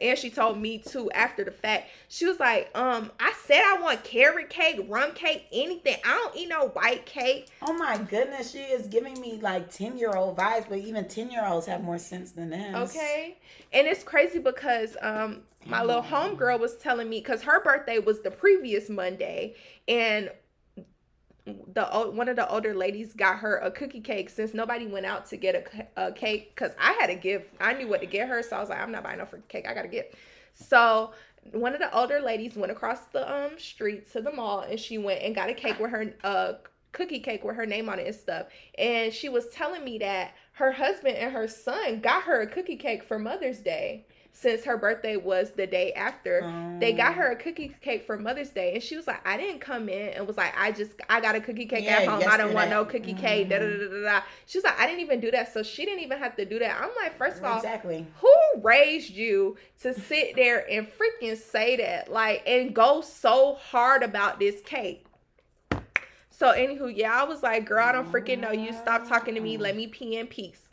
and 0.00 0.18
she 0.18 0.30
told 0.30 0.58
me 0.58 0.78
too 0.78 1.10
after 1.12 1.44
the 1.44 1.50
fact. 1.50 1.88
She 2.08 2.26
was 2.26 2.40
like, 2.40 2.70
um, 2.74 3.10
I 3.20 3.32
said 3.44 3.62
I 3.64 3.80
want 3.80 4.04
carrot 4.04 4.50
cake, 4.50 4.84
rum 4.88 5.12
cake, 5.12 5.46
anything. 5.52 5.96
I 6.04 6.14
don't 6.14 6.36
eat 6.36 6.48
no 6.48 6.68
white 6.68 7.06
cake. 7.06 7.48
Oh 7.62 7.72
my 7.72 7.98
goodness, 7.98 8.52
she 8.52 8.58
is 8.58 8.86
giving 8.86 9.20
me 9.20 9.38
like 9.40 9.70
10 9.70 9.98
year 9.98 10.14
old 10.16 10.36
vibes, 10.36 10.68
but 10.68 10.78
even 10.78 11.06
10 11.06 11.30
year 11.30 11.46
olds 11.46 11.66
have 11.66 11.82
more 11.82 11.98
sense 11.98 12.32
than 12.32 12.50
this. 12.50 12.96
Okay. 12.96 13.36
And 13.72 13.86
it's 13.86 14.04
crazy 14.04 14.38
because 14.38 14.96
um 15.02 15.42
my 15.66 15.82
little 15.82 16.02
homegirl 16.02 16.60
was 16.60 16.76
telling 16.76 17.08
me 17.08 17.20
because 17.20 17.42
her 17.42 17.62
birthday 17.62 17.98
was 17.98 18.20
the 18.20 18.30
previous 18.30 18.90
Monday 18.90 19.54
and 19.88 20.30
the 21.46 21.84
one 22.12 22.28
of 22.28 22.36
the 22.36 22.48
older 22.48 22.74
ladies 22.74 23.12
got 23.12 23.38
her 23.38 23.56
a 23.58 23.70
cookie 23.70 24.00
cake 24.00 24.30
since 24.30 24.54
nobody 24.54 24.86
went 24.86 25.04
out 25.04 25.26
to 25.26 25.36
get 25.36 25.54
a, 25.96 26.06
a 26.06 26.12
cake 26.12 26.54
because 26.54 26.72
I 26.80 26.92
had 26.92 27.08
to 27.08 27.16
give 27.16 27.44
I 27.60 27.74
knew 27.74 27.86
what 27.86 28.00
to 28.00 28.06
get 28.06 28.28
her 28.28 28.42
so 28.42 28.56
I 28.56 28.60
was 28.60 28.70
like 28.70 28.80
I'm 28.80 28.90
not 28.90 29.04
buying 29.04 29.18
no 29.18 29.24
freaking 29.24 29.48
cake. 29.48 29.66
I 29.68 29.74
gotta 29.74 29.88
get 29.88 30.14
so 30.52 31.12
one 31.52 31.74
of 31.74 31.80
the 31.80 31.94
older 31.94 32.20
ladies 32.20 32.56
went 32.56 32.72
across 32.72 33.00
the 33.12 33.30
um 33.30 33.58
street 33.58 34.10
to 34.12 34.22
the 34.22 34.32
mall 34.32 34.60
and 34.60 34.80
she 34.80 34.96
went 34.96 35.22
and 35.22 35.34
got 35.34 35.50
a 35.50 35.54
cake 35.54 35.78
with 35.78 35.90
her 35.90 36.14
uh 36.24 36.54
cookie 36.92 37.20
cake 37.20 37.44
with 37.44 37.56
her 37.56 37.66
name 37.66 37.90
on 37.90 37.98
it 37.98 38.06
and 38.06 38.16
stuff. 38.16 38.46
And 38.78 39.12
she 39.12 39.28
was 39.28 39.48
telling 39.48 39.84
me 39.84 39.98
that 39.98 40.32
her 40.52 40.72
husband 40.72 41.16
and 41.16 41.32
her 41.32 41.48
son 41.48 42.00
got 42.00 42.22
her 42.22 42.40
a 42.40 42.46
cookie 42.46 42.76
cake 42.76 43.02
for 43.02 43.18
Mother's 43.18 43.58
Day 43.58 44.06
since 44.36 44.64
her 44.64 44.76
birthday 44.76 45.16
was 45.16 45.52
the 45.52 45.66
day 45.66 45.92
after. 45.94 46.52
They 46.80 46.92
got 46.92 47.12
Um, 47.12 47.14
her 47.14 47.30
a 47.32 47.36
cookie 47.36 47.74
cake 47.80 48.04
for 48.04 48.18
Mother's 48.18 48.50
Day, 48.50 48.74
and 48.74 48.82
she 48.82 48.96
was 48.96 49.06
like, 49.06 49.26
"I 49.26 49.36
didn't 49.38 49.60
come 49.60 49.88
in," 49.88 50.10
and 50.10 50.26
was 50.26 50.36
like, 50.36 50.52
"I 50.58 50.72
just 50.72 50.92
I 51.08 51.20
got 51.20 51.36
a 51.36 51.40
cookie 51.40 51.66
cake 51.66 51.84
Yeah, 51.84 51.98
at 52.00 52.04
home. 52.04 52.26
I 52.28 52.36
don't 52.36 52.52
want 52.52 52.68
no 52.70 52.84
yesterday. 52.84 52.98
cookie 52.98 53.14
cake." 53.14 53.48
Da, 53.48 53.58
da, 53.60 53.66
da, 53.66 53.88
da, 53.88 54.02
da. 54.02 54.22
She 54.46 54.58
was 54.58 54.64
like, 54.64 54.78
"I 54.78 54.86
didn't 54.86 55.00
even 55.00 55.20
do 55.20 55.30
that," 55.30 55.52
so 55.52 55.62
she 55.62 55.84
didn't 55.86 56.00
even 56.00 56.18
have 56.18 56.36
to 56.36 56.44
do 56.44 56.58
that. 56.58 56.80
I'm 56.80 56.90
like, 57.00 57.16
first 57.16 57.38
of 57.38 57.44
all, 57.44 57.56
Exactly. 57.56 58.06
who 58.20 58.34
raised 58.62 59.10
you 59.10 59.56
to 59.82 59.94
sit 59.94 60.36
there 60.36 60.68
and 60.70 60.86
freaking 60.88 61.36
say 61.36 61.76
that 61.76 62.10
like 62.10 62.42
and 62.46 62.74
go 62.74 63.00
so 63.00 63.54
hard 63.54 64.02
about 64.02 64.40
this 64.40 64.60
cake 64.62 65.06
so 66.30 66.52
anywho 66.52 66.92
yeah 66.94 67.20
i 67.20 67.24
was 67.24 67.42
like 67.42 67.64
girl 67.64 67.84
i 67.84 67.92
don't 67.92 68.10
freaking 68.10 68.40
know 68.40 68.50
you 68.52 68.72
stop 68.72 69.06
talking 69.08 69.34
to 69.34 69.40
me 69.40 69.56
let 69.56 69.76
me 69.76 69.86
pee 69.86 70.16
in 70.16 70.26
peace 70.26 70.63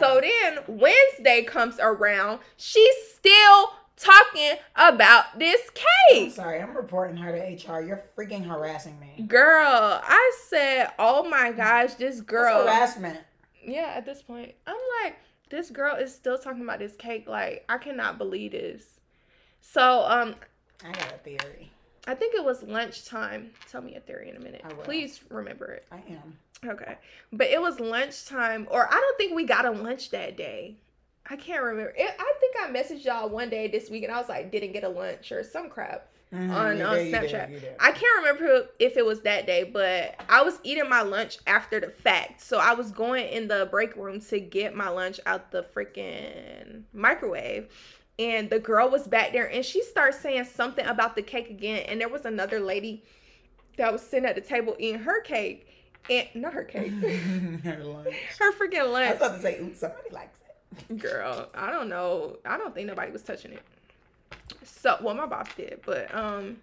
so 0.00 0.20
then 0.20 0.58
wednesday 0.68 1.42
comes 1.42 1.78
around 1.80 2.40
she's 2.56 2.94
still 3.14 3.70
talking 3.96 4.54
about 4.76 5.38
this 5.38 5.60
I'm 5.68 6.16
cake 6.16 6.32
sorry, 6.32 6.60
I'm 6.60 6.74
reporting 6.74 7.16
her 7.18 7.32
to 7.32 7.38
HR. 7.72 7.80
You're 7.82 8.02
freaking 8.16 8.44
harassing 8.46 8.98
me. 8.98 9.24
girl 9.24 10.00
i 10.02 10.32
said 10.48 10.90
oh 10.98 11.28
my 11.28 11.52
gosh 11.52 11.94
this 11.94 12.16
That's 12.16 12.20
girl 12.22 12.62
harassment. 12.62 13.18
yeah 13.62 13.92
at 13.96 14.06
this 14.06 14.22
point 14.22 14.54
i'm 14.66 14.76
like 15.04 15.16
this 15.50 15.70
girl 15.70 15.96
is 15.96 16.14
still 16.14 16.38
talking 16.38 16.62
about 16.62 16.78
this 16.78 16.94
cake 16.96 17.28
like 17.28 17.64
i 17.68 17.76
cannot 17.76 18.16
believe 18.18 18.52
this 18.52 18.84
so 19.60 20.04
um 20.08 20.34
I 20.82 20.92
got 20.92 21.12
a 21.12 21.18
theory. 21.18 21.70
I 22.06 22.14
think 22.14 22.34
it 22.34 22.44
was 22.44 22.62
lunchtime. 22.62 23.50
Tell 23.70 23.82
me 23.82 23.94
a 23.96 24.00
theory 24.00 24.30
in 24.30 24.36
a 24.36 24.40
minute. 24.40 24.62
Please 24.84 25.20
remember 25.28 25.66
it. 25.72 25.86
I 25.92 25.96
am. 26.10 26.36
Okay. 26.66 26.96
But 27.32 27.48
it 27.48 27.60
was 27.60 27.78
lunchtime, 27.80 28.66
or 28.70 28.86
I 28.86 28.92
don't 28.92 29.16
think 29.18 29.34
we 29.34 29.44
got 29.44 29.64
a 29.64 29.70
lunch 29.70 30.10
that 30.10 30.36
day. 30.36 30.76
I 31.28 31.36
can't 31.36 31.62
remember. 31.62 31.92
It, 31.96 32.14
I 32.18 32.34
think 32.40 32.56
I 32.60 32.68
messaged 32.70 33.04
y'all 33.04 33.28
one 33.28 33.50
day 33.50 33.68
this 33.68 33.88
week 33.90 34.02
and 34.02 34.12
I 34.12 34.18
was 34.18 34.28
like, 34.28 34.50
didn't 34.50 34.72
get 34.72 34.82
a 34.84 34.88
lunch 34.88 35.30
or 35.30 35.44
some 35.44 35.68
crap. 35.68 36.08
Mhm, 36.32 36.50
On- 36.52 36.78
you 36.78 36.84
on 36.84 36.96
Snapchat. 36.96 37.50
you 37.50 37.60
did. 37.60 37.74
I 37.80 37.90
can't 37.92 38.18
remember 38.18 38.68
if 38.78 38.96
it 38.96 39.04
was 39.04 39.20
that 39.22 39.46
day, 39.46 39.64
but 39.64 40.14
I 40.28 40.42
was 40.42 40.58
eating 40.62 40.88
my 40.88 41.02
lunch 41.02 41.38
after 41.46 41.80
the 41.80 41.88
fact. 41.90 42.40
So 42.40 42.58
I 42.58 42.72
was 42.72 42.90
going 42.92 43.28
in 43.28 43.48
the 43.48 43.68
break 43.70 43.96
room 43.96 44.20
to 44.22 44.40
get 44.40 44.74
my 44.74 44.88
lunch 44.88 45.18
out 45.26 45.50
the 45.50 45.62
freaking 45.74 46.82
microwave. 46.92 47.68
And 48.20 48.50
the 48.50 48.58
girl 48.58 48.90
was 48.90 49.08
back 49.08 49.32
there 49.32 49.50
and 49.50 49.64
she 49.64 49.82
starts 49.82 50.20
saying 50.20 50.44
something 50.44 50.84
about 50.84 51.16
the 51.16 51.22
cake 51.22 51.48
again. 51.48 51.84
And 51.88 51.98
there 51.98 52.08
was 52.10 52.26
another 52.26 52.60
lady 52.60 53.02
that 53.78 53.90
was 53.90 54.02
sitting 54.02 54.28
at 54.28 54.34
the 54.34 54.42
table 54.42 54.76
eating 54.78 55.00
her 55.00 55.22
cake. 55.22 55.66
And 56.10 56.28
not 56.34 56.52
her 56.52 56.64
cake. 56.64 56.92
Her 57.64 57.78
lunch. 57.84 58.14
her 58.38 58.52
freaking 58.52 58.90
lunch. 58.92 59.06
I 59.06 59.12
was 59.12 59.16
about 59.16 59.36
to 59.36 59.42
say, 59.42 59.58
oops, 59.60 59.80
somebody 59.80 60.10
likes 60.12 60.38
it. 60.88 60.98
Girl, 60.98 61.48
I 61.54 61.70
don't 61.70 61.88
know. 61.88 62.36
I 62.44 62.58
don't 62.58 62.74
think 62.74 62.86
nobody 62.88 63.10
was 63.10 63.22
touching 63.22 63.52
it. 63.52 63.62
So, 64.64 64.98
well, 65.02 65.14
my 65.14 65.26
boss 65.26 65.46
did, 65.56 65.80
but 65.86 66.14
um, 66.14 66.58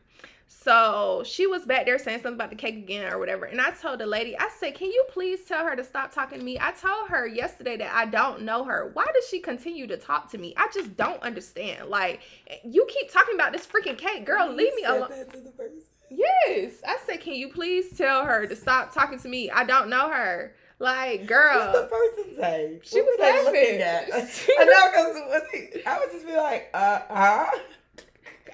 so 0.48 1.24
she 1.26 1.46
was 1.48 1.66
back 1.66 1.86
there 1.86 1.98
saying 2.00 2.18
something 2.20 2.34
about 2.36 2.50
the 2.50 2.56
cake 2.56 2.76
again 2.76 3.12
or 3.12 3.20
whatever. 3.20 3.46
And 3.46 3.60
I 3.60 3.72
told 3.72 4.00
the 4.00 4.06
lady, 4.06 4.38
I 4.38 4.50
said, 4.60 4.76
"Can 4.76 4.88
you 4.92 5.06
please 5.10 5.44
tell 5.46 5.66
her 5.66 5.76
to 5.76 5.84
stop 5.84 6.12
talking 6.14 6.40
to 6.40 6.44
me?" 6.46 6.58
I 6.60 6.72
told 6.72 7.10
her 7.10 7.28
yesterday 7.28 7.78
that 7.78 7.94
I 7.94 8.06
don't 8.06 8.42
know 8.44 8.64
her. 8.64 8.90
Why 8.94 9.06
does 9.14 9.28
she 9.30 9.40
continue 9.40 9.88
to 9.88 9.98
talk 9.98 10.30
to 10.32 10.38
me? 10.38 10.54
I 10.58 10.68
just 10.74 10.96
don't 10.98 11.22
understand. 11.22 11.90
Like, 11.90 12.22
you 12.64 12.86
keep 12.90 13.12
talking 13.12 13.36
about 13.36 13.52
this 13.54 13.66
freaking 13.68 13.98
cake, 13.98 14.26
girl. 14.26 14.48
Leave 14.52 14.74
me 14.76 14.84
alone. 14.84 15.10
that 15.10 15.32
to 15.34 15.40
the 15.42 15.52
person. 15.52 15.82
Yes, 16.10 16.76
I 16.88 16.98
said, 17.06 17.20
"Can 17.22 17.34
you 17.36 17.50
please 17.50 17.98
tell 17.98 18.24
her 18.26 18.48
to 18.48 18.56
stop 18.56 18.94
talking 18.94 19.20
to 19.20 19.28
me? 19.28 19.50
I 19.52 19.64
don't 19.66 19.90
know 19.90 20.10
her." 20.10 20.54
Like, 20.80 21.22
What 21.22 21.28
girl. 21.28 21.74
the 21.74 21.88
person 21.88 22.36
say? 22.40 22.80
She 22.84 23.02
What 23.02 23.20
was 23.20 23.20
laughing. 23.20 23.46
looking 23.46 23.82
at? 23.82 24.04
I 24.14 24.64
know 24.64 24.88
because 24.92 25.84
I 25.88 26.00
would 26.00 26.12
just 26.12 26.26
be 26.26 26.36
like, 26.36 26.70
uh, 26.74 27.00
huh? 27.10 27.50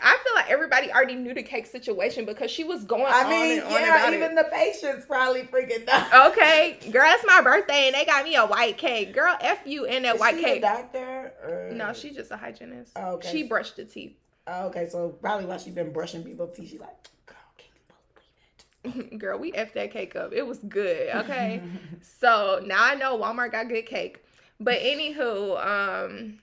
I 0.03 0.17
feel 0.23 0.35
like 0.35 0.49
everybody 0.49 0.91
already 0.91 1.15
knew 1.15 1.33
the 1.33 1.43
cake 1.43 1.65
situation 1.65 2.25
because 2.25 2.51
she 2.51 2.63
was 2.63 2.83
going 2.83 3.05
on. 3.05 3.13
I 3.13 3.23
on 3.23 3.29
mean, 3.29 3.57
yeah, 3.57 4.11
even 4.11 4.31
it. 4.31 4.35
the 4.35 4.49
patients 4.51 5.05
probably 5.05 5.43
freaking 5.43 5.85
know. 5.87 6.27
Okay, 6.27 6.77
girl, 6.91 7.05
it's 7.07 7.25
my 7.25 7.41
birthday 7.41 7.87
and 7.87 7.95
they 7.95 8.05
got 8.05 8.25
me 8.25 8.35
a 8.35 8.45
white 8.45 8.77
cake. 8.77 9.13
Girl, 9.13 9.35
F 9.39 9.59
you 9.65 9.85
and 9.85 10.03
that 10.05 10.15
Is 10.15 10.19
white 10.21 10.35
she 10.35 10.43
cake. 10.43 10.61
doctor? 10.61 11.33
Or... 11.43 11.71
No, 11.73 11.93
she's 11.93 12.15
just 12.15 12.31
a 12.31 12.37
hygienist. 12.37 12.91
Oh, 12.97 13.13
okay. 13.13 13.31
She 13.31 13.43
brushed 13.43 13.77
the 13.77 13.85
teeth. 13.85 14.17
Oh, 14.45 14.67
okay, 14.67 14.89
so 14.89 15.09
probably 15.09 15.45
while 15.45 15.57
she's 15.57 15.73
been 15.73 15.93
brushing 15.93 16.23
people's 16.23 16.55
teeth, 16.55 16.71
she's 16.71 16.79
like, 16.81 17.09
girl, 17.25 17.37
can 17.57 17.67
you 17.73 18.91
believe 18.91 19.11
it? 19.11 19.17
girl, 19.19 19.39
we 19.39 19.53
F 19.53 19.73
that 19.73 19.91
cake 19.91 20.17
up. 20.17 20.33
It 20.33 20.45
was 20.45 20.57
good. 20.59 21.15
Okay. 21.15 21.61
so 22.01 22.61
now 22.65 22.83
I 22.83 22.95
know 22.95 23.17
Walmart 23.17 23.53
got 23.53 23.69
good 23.69 23.85
cake. 23.85 24.23
But 24.59 24.79
anywho, 24.79 25.65
um, 25.65 26.39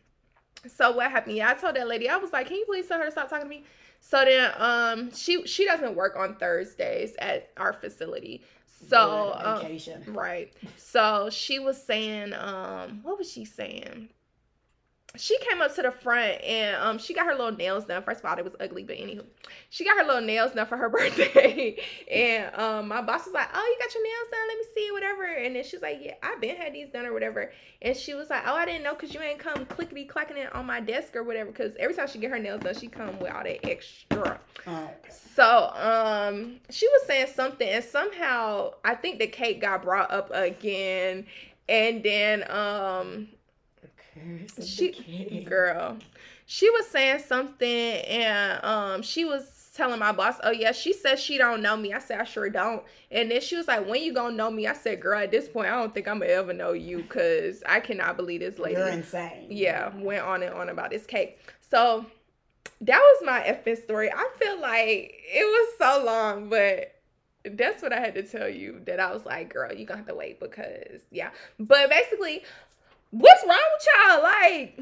so 0.68 0.92
what 0.92 1.10
happened? 1.10 1.36
Yeah, 1.36 1.50
I 1.50 1.54
told 1.54 1.76
that 1.76 1.88
lady, 1.88 2.08
I 2.08 2.16
was 2.16 2.32
like, 2.32 2.48
Can 2.48 2.56
you 2.56 2.64
please 2.66 2.86
tell 2.86 2.98
her 2.98 3.06
to 3.06 3.10
stop 3.10 3.28
talking 3.30 3.44
to 3.46 3.48
me? 3.50 3.64
So 4.00 4.24
then 4.24 4.52
um 4.56 5.12
she 5.14 5.46
she 5.46 5.64
doesn't 5.64 5.94
work 5.94 6.16
on 6.16 6.36
Thursdays 6.36 7.14
at 7.18 7.50
our 7.56 7.72
facility. 7.72 8.42
So 8.66 9.32
um. 9.44 9.60
Right. 10.06 10.52
So 10.76 11.28
she 11.30 11.58
was 11.58 11.82
saying, 11.82 12.32
um, 12.34 13.00
what 13.02 13.18
was 13.18 13.30
she 13.30 13.44
saying? 13.44 14.08
She 15.16 15.36
came 15.38 15.60
up 15.60 15.74
to 15.74 15.82
the 15.82 15.90
front 15.90 16.40
and 16.42 16.76
um 16.76 16.98
she 16.98 17.14
got 17.14 17.26
her 17.26 17.32
little 17.32 17.56
nails 17.56 17.84
done. 17.84 18.02
First 18.02 18.20
of 18.20 18.26
all, 18.26 18.38
it 18.38 18.44
was 18.44 18.54
ugly, 18.60 18.84
but 18.84 18.96
anywho, 18.96 19.24
she 19.68 19.84
got 19.84 19.96
her 19.98 20.04
little 20.04 20.22
nails 20.22 20.52
done 20.52 20.66
for 20.66 20.76
her 20.76 20.88
birthday. 20.90 21.76
and 22.10 22.54
um 22.54 22.88
my 22.88 23.02
boss 23.02 23.24
was 23.24 23.34
like, 23.34 23.48
Oh, 23.52 23.76
you 23.76 23.84
got 23.84 23.94
your 23.94 24.04
nails 24.04 24.28
done? 24.30 24.48
Let 24.48 24.58
me 24.58 24.64
see, 24.74 24.92
whatever. 24.92 25.24
And 25.24 25.56
then 25.56 25.64
she's 25.64 25.82
like, 25.82 25.98
Yeah, 26.00 26.14
I've 26.22 26.40
been 26.40 26.56
had 26.56 26.74
these 26.74 26.90
done 26.90 27.06
or 27.06 27.12
whatever. 27.12 27.52
And 27.82 27.96
she 27.96 28.14
was 28.14 28.30
like, 28.30 28.44
Oh, 28.46 28.54
I 28.54 28.64
didn't 28.64 28.84
know 28.84 28.94
because 28.94 29.12
you 29.12 29.20
ain't 29.20 29.40
come 29.40 29.66
clickety 29.66 30.04
clacking 30.04 30.36
it 30.36 30.54
on 30.54 30.64
my 30.66 30.80
desk 30.80 31.16
or 31.16 31.24
whatever. 31.24 31.50
Cause 31.50 31.72
every 31.80 31.94
time 31.96 32.06
she 32.06 32.18
get 32.18 32.30
her 32.30 32.38
nails 32.38 32.60
done, 32.60 32.74
she 32.78 32.86
come 32.86 33.18
with 33.18 33.32
all 33.32 33.42
that 33.42 33.68
extra. 33.68 34.38
Oh. 34.66 34.90
So, 35.34 35.70
um, 35.74 36.60
she 36.70 36.86
was 36.88 37.06
saying 37.06 37.28
something, 37.34 37.68
and 37.68 37.84
somehow 37.84 38.74
I 38.84 38.94
think 38.94 39.18
the 39.18 39.26
cake 39.26 39.60
got 39.60 39.82
brought 39.82 40.10
up 40.10 40.30
again, 40.32 41.26
and 41.68 42.02
then, 42.02 42.50
um, 42.50 43.28
Okay, 44.20 44.46
so 44.46 44.62
the 44.62 44.66
she, 44.66 45.44
girl, 45.48 45.96
she 46.46 46.70
was 46.70 46.86
saying 46.88 47.20
something, 47.26 47.68
and 47.68 48.64
um, 48.64 49.02
she 49.02 49.24
was 49.24 49.70
telling 49.74 49.98
my 49.98 50.12
boss, 50.12 50.36
"Oh 50.42 50.50
yeah, 50.50 50.72
she 50.72 50.92
says 50.92 51.20
she 51.20 51.38
don't 51.38 51.62
know 51.62 51.76
me." 51.76 51.92
I 51.92 51.98
said, 51.98 52.20
"I 52.20 52.24
sure 52.24 52.50
don't." 52.50 52.82
And 53.10 53.30
then 53.30 53.40
she 53.40 53.56
was 53.56 53.68
like, 53.68 53.86
"When 53.88 54.02
you 54.02 54.12
gonna 54.12 54.36
know 54.36 54.50
me?" 54.50 54.66
I 54.66 54.74
said, 54.74 55.00
"Girl, 55.00 55.18
at 55.18 55.30
this 55.30 55.48
point, 55.48 55.68
I 55.68 55.78
don't 55.78 55.94
think 55.94 56.08
I'm 56.08 56.18
gonna 56.20 56.32
ever 56.32 56.52
know 56.52 56.72
you, 56.72 57.04
cause 57.04 57.62
I 57.66 57.80
cannot 57.80 58.16
believe 58.16 58.40
this 58.40 58.58
lady." 58.58 58.76
You're 58.76 58.88
insane. 58.88 59.46
yeah, 59.50 59.90
went 59.96 60.22
on 60.22 60.42
and 60.42 60.54
on 60.54 60.68
about 60.68 60.90
this 60.90 61.06
cake. 61.06 61.38
So 61.70 62.06
that 62.80 62.98
was 62.98 63.26
my 63.26 63.40
effing 63.40 63.80
story. 63.82 64.10
I 64.12 64.28
feel 64.38 64.60
like 64.60 65.14
it 65.32 65.44
was 65.44 65.68
so 65.78 66.04
long, 66.04 66.48
but 66.48 66.96
that's 67.44 67.82
what 67.82 67.92
I 67.92 68.00
had 68.00 68.14
to 68.16 68.22
tell 68.22 68.48
you. 68.48 68.80
That 68.86 69.00
I 69.00 69.12
was 69.12 69.24
like, 69.24 69.52
girl, 69.52 69.72
you 69.72 69.86
gonna 69.86 69.98
have 69.98 70.08
to 70.08 70.14
wait 70.14 70.40
because 70.40 71.00
yeah. 71.10 71.30
But 71.58 71.88
basically, 71.90 72.42
what's 73.10 73.44
wrong 73.44 73.58
with 73.74 73.86
y'all? 74.08 74.22
Like, 74.22 74.80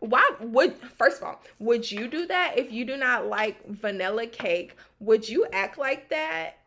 why 0.00 0.28
would 0.40 0.74
first 0.98 1.18
of 1.22 1.28
all, 1.28 1.40
would 1.58 1.90
you 1.90 2.08
do 2.08 2.26
that 2.26 2.58
if 2.58 2.72
you 2.72 2.84
do 2.84 2.96
not 2.96 3.26
like 3.26 3.66
vanilla 3.68 4.26
cake? 4.26 4.76
Would 5.00 5.28
you 5.28 5.46
act 5.52 5.78
like 5.78 6.10
that? 6.10 6.58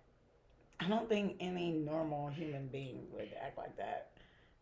I 0.80 0.88
don't 0.88 1.10
think 1.10 1.38
any 1.40 1.72
normal 1.72 2.28
human 2.30 2.68
being 2.68 3.02
would 3.12 3.30
act 3.42 3.58
like 3.58 3.76
that. 3.78 4.12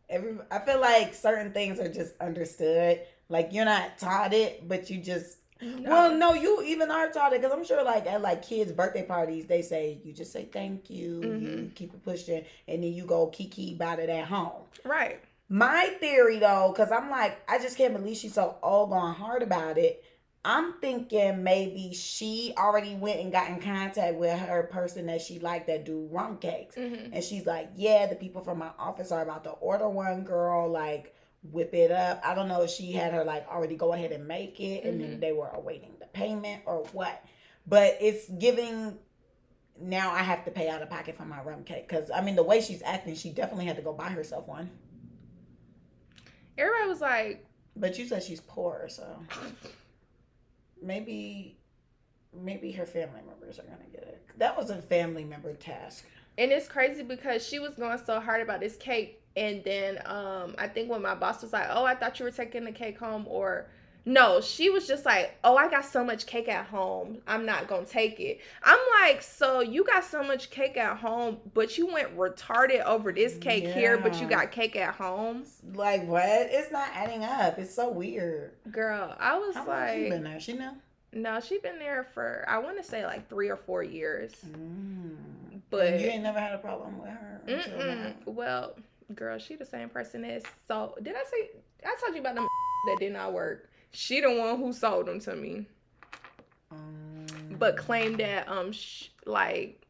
Every 0.08 0.36
I 0.50 0.58
feel 0.60 0.80
like 0.80 1.14
certain 1.14 1.52
things 1.52 1.78
are 1.80 1.92
just 1.92 2.14
understood. 2.20 3.00
Like 3.28 3.48
you're 3.52 3.64
not 3.64 3.98
taught 3.98 4.32
it, 4.32 4.66
but 4.68 4.88
you 4.90 4.98
just 5.00 5.38
No. 5.60 5.90
well, 5.90 6.14
no, 6.14 6.32
you 6.34 6.62
even 6.62 6.90
are 6.90 7.10
taught 7.10 7.32
it 7.32 7.40
because 7.40 7.56
I'm 7.56 7.64
sure 7.64 7.82
like 7.82 8.06
at 8.06 8.22
like 8.22 8.42
kids' 8.42 8.72
birthday 8.72 9.04
parties, 9.04 9.46
they 9.46 9.62
say 9.62 9.98
you 10.04 10.12
just 10.12 10.32
say 10.32 10.44
thank 10.44 10.90
you, 10.90 11.22
you 11.22 11.48
Mhm. 11.48 11.74
keep 11.74 11.92
it 11.94 12.04
pushing, 12.04 12.44
and 12.68 12.82
then 12.82 12.92
you 12.92 13.04
go 13.04 13.26
kiki 13.28 13.74
about 13.74 13.98
it 13.98 14.08
at 14.10 14.26
home. 14.26 14.62
right. 14.84 15.20
My 15.48 15.94
theory 16.00 16.38
though, 16.38 16.72
because 16.74 16.90
I'm 16.90 17.10
like, 17.10 17.38
I 17.48 17.58
just 17.58 17.76
can't 17.78 17.94
believe 17.94 18.16
she's 18.16 18.34
so 18.34 18.56
all 18.62 18.86
gone 18.86 19.14
hard 19.14 19.42
about 19.42 19.78
it. 19.78 20.02
I'm 20.44 20.74
thinking 20.80 21.42
maybe 21.42 21.92
she 21.92 22.54
already 22.56 22.94
went 22.94 23.18
and 23.20 23.32
got 23.32 23.50
in 23.50 23.60
contact 23.60 24.16
with 24.16 24.38
her 24.38 24.64
person 24.64 25.06
that 25.06 25.20
she 25.20 25.40
liked 25.40 25.66
that 25.66 25.84
do 25.84 26.06
rum 26.10 26.38
cakes. 26.38 26.76
hmm 26.76 27.12
And 27.12 27.22
she's 27.22 27.46
like, 27.46 27.70
Yeah, 27.76 28.06
the 28.06 28.16
people 28.16 28.42
from 28.42 28.58
my 28.58 28.70
office 28.78 29.10
are 29.12 29.22
about 29.22 29.44
to 29.44 29.50
order 29.50 29.88
one 29.88 30.22
girl, 30.24 30.70
like 30.70 31.14
whip 31.52 31.74
it 31.74 31.90
up. 31.92 32.20
I 32.24 32.34
don't 32.34 32.48
know 32.48 32.62
if 32.62 32.70
she 32.70 32.92
had 32.92 33.12
her 33.12 33.22
like 33.24 33.46
already 33.48 33.76
go 33.76 33.92
ahead 33.92 34.10
and 34.12 34.26
make 34.26 34.58
it 34.60 34.84
and 34.84 35.00
then 35.00 35.16
Mhm. 35.16 35.20
they 35.20 35.32
were 35.32 35.48
awaiting 35.48 35.94
the 36.00 36.06
payment 36.06 36.62
or 36.66 36.84
what. 36.92 37.24
But 37.68 37.98
it's 38.00 38.28
giving 38.28 38.98
now 39.78 40.10
I 40.12 40.22
have 40.22 40.44
to 40.46 40.50
pay 40.50 40.68
out 40.68 40.80
of 40.82 40.90
pocket 40.90 41.16
for 41.16 41.24
my 41.24 41.40
rum 41.42 41.62
cake. 41.62 41.88
Cause 41.88 42.10
I 42.12 42.20
mean 42.20 42.34
the 42.36 42.42
way 42.42 42.60
she's 42.60 42.82
acting, 42.82 43.14
she 43.14 43.30
definitely 43.30 43.66
had 43.66 43.76
to 43.76 43.82
go 43.82 43.92
buy 43.92 44.08
herself 44.08 44.46
one. 44.48 44.70
Everybody 46.58 46.88
was 46.88 47.00
like, 47.00 47.46
But 47.76 47.98
you 47.98 48.06
said 48.06 48.22
she's 48.22 48.40
poor, 48.40 48.86
so 48.88 49.04
maybe 50.82 51.56
maybe 52.32 52.72
her 52.72 52.86
family 52.86 53.20
members 53.26 53.58
are 53.58 53.62
gonna 53.62 53.88
get 53.92 54.02
it. 54.02 54.22
That 54.38 54.56
was 54.56 54.70
a 54.70 54.80
family 54.82 55.24
member 55.24 55.54
task. 55.54 56.04
And 56.38 56.52
it's 56.52 56.68
crazy 56.68 57.02
because 57.02 57.46
she 57.46 57.58
was 57.58 57.74
going 57.74 57.98
so 58.04 58.20
hard 58.20 58.42
about 58.42 58.60
this 58.60 58.76
cake. 58.76 59.22
And 59.36 59.62
then 59.64 60.00
um 60.06 60.54
I 60.58 60.68
think 60.68 60.90
when 60.90 61.02
my 61.02 61.14
boss 61.14 61.42
was 61.42 61.52
like, 61.52 61.68
Oh, 61.70 61.84
I 61.84 61.94
thought 61.94 62.18
you 62.18 62.24
were 62.24 62.30
taking 62.30 62.64
the 62.64 62.72
cake 62.72 62.98
home 62.98 63.24
or 63.26 63.68
No, 64.08 64.40
she 64.40 64.70
was 64.70 64.86
just 64.86 65.04
like, 65.04 65.36
"Oh, 65.42 65.56
I 65.56 65.68
got 65.68 65.84
so 65.84 66.04
much 66.04 66.26
cake 66.26 66.48
at 66.48 66.66
home. 66.66 67.18
I'm 67.26 67.44
not 67.44 67.66
gonna 67.66 67.84
take 67.84 68.20
it." 68.20 68.40
I'm 68.62 68.78
like, 69.00 69.20
"So 69.20 69.60
you 69.60 69.82
got 69.82 70.04
so 70.04 70.22
much 70.22 70.48
cake 70.50 70.76
at 70.76 70.96
home, 70.98 71.38
but 71.54 71.76
you 71.76 71.86
went 71.92 72.16
retarded 72.16 72.84
over 72.84 73.10
this 73.10 73.36
cake 73.36 73.64
here, 73.66 73.98
but 73.98 74.20
you 74.20 74.28
got 74.28 74.52
cake 74.52 74.76
at 74.76 74.94
home, 74.94 75.44
Like 75.74 76.06
what? 76.06 76.22
It's 76.24 76.70
not 76.70 76.88
adding 76.94 77.24
up. 77.24 77.58
It's 77.58 77.74
so 77.74 77.90
weird. 77.90 78.52
girl." 78.70 79.16
I 79.18 79.36
was 79.38 79.56
How 79.56 79.66
long 79.66 79.88
she 79.88 80.08
been 80.08 80.22
like, 80.22 80.32
there? 80.32 80.40
She 80.40 80.52
know. 80.52 80.76
"No, 81.12 81.40
she 81.40 81.58
been 81.58 81.80
there 81.80 82.04
for 82.14 82.44
I 82.48 82.58
want 82.58 82.76
to 82.76 82.84
say 82.84 83.04
like 83.04 83.28
three 83.28 83.48
or 83.48 83.56
four 83.56 83.82
years." 83.82 84.32
Mm. 84.46 85.16
But- 85.68 85.94
And 85.94 86.00
you 86.00 86.06
ain't 86.06 86.22
never 86.22 86.38
had 86.38 86.52
a 86.54 86.58
problem 86.58 87.00
with 87.00 87.10
her. 87.10 87.40
Well, 88.24 88.76
girl, 89.16 89.36
she 89.38 89.56
the 89.56 89.64
same 89.64 89.88
person 89.88 90.24
as 90.24 90.44
so. 90.68 90.94
Did 91.02 91.16
I 91.16 91.24
say 91.24 91.50
I 91.84 91.96
told 92.00 92.14
you 92.14 92.20
about 92.20 92.36
them 92.36 92.46
that 92.86 92.98
did 93.00 93.12
not 93.12 93.32
work? 93.32 93.68
She 93.92 94.20
the 94.20 94.30
one 94.30 94.58
who 94.58 94.72
sold 94.72 95.06
them 95.06 95.20
to 95.20 95.34
me. 95.34 95.66
Um, 96.70 97.26
but 97.58 97.76
claimed 97.76 98.18
that 98.18 98.48
um 98.48 98.72
sh- 98.72 99.08
like 99.24 99.86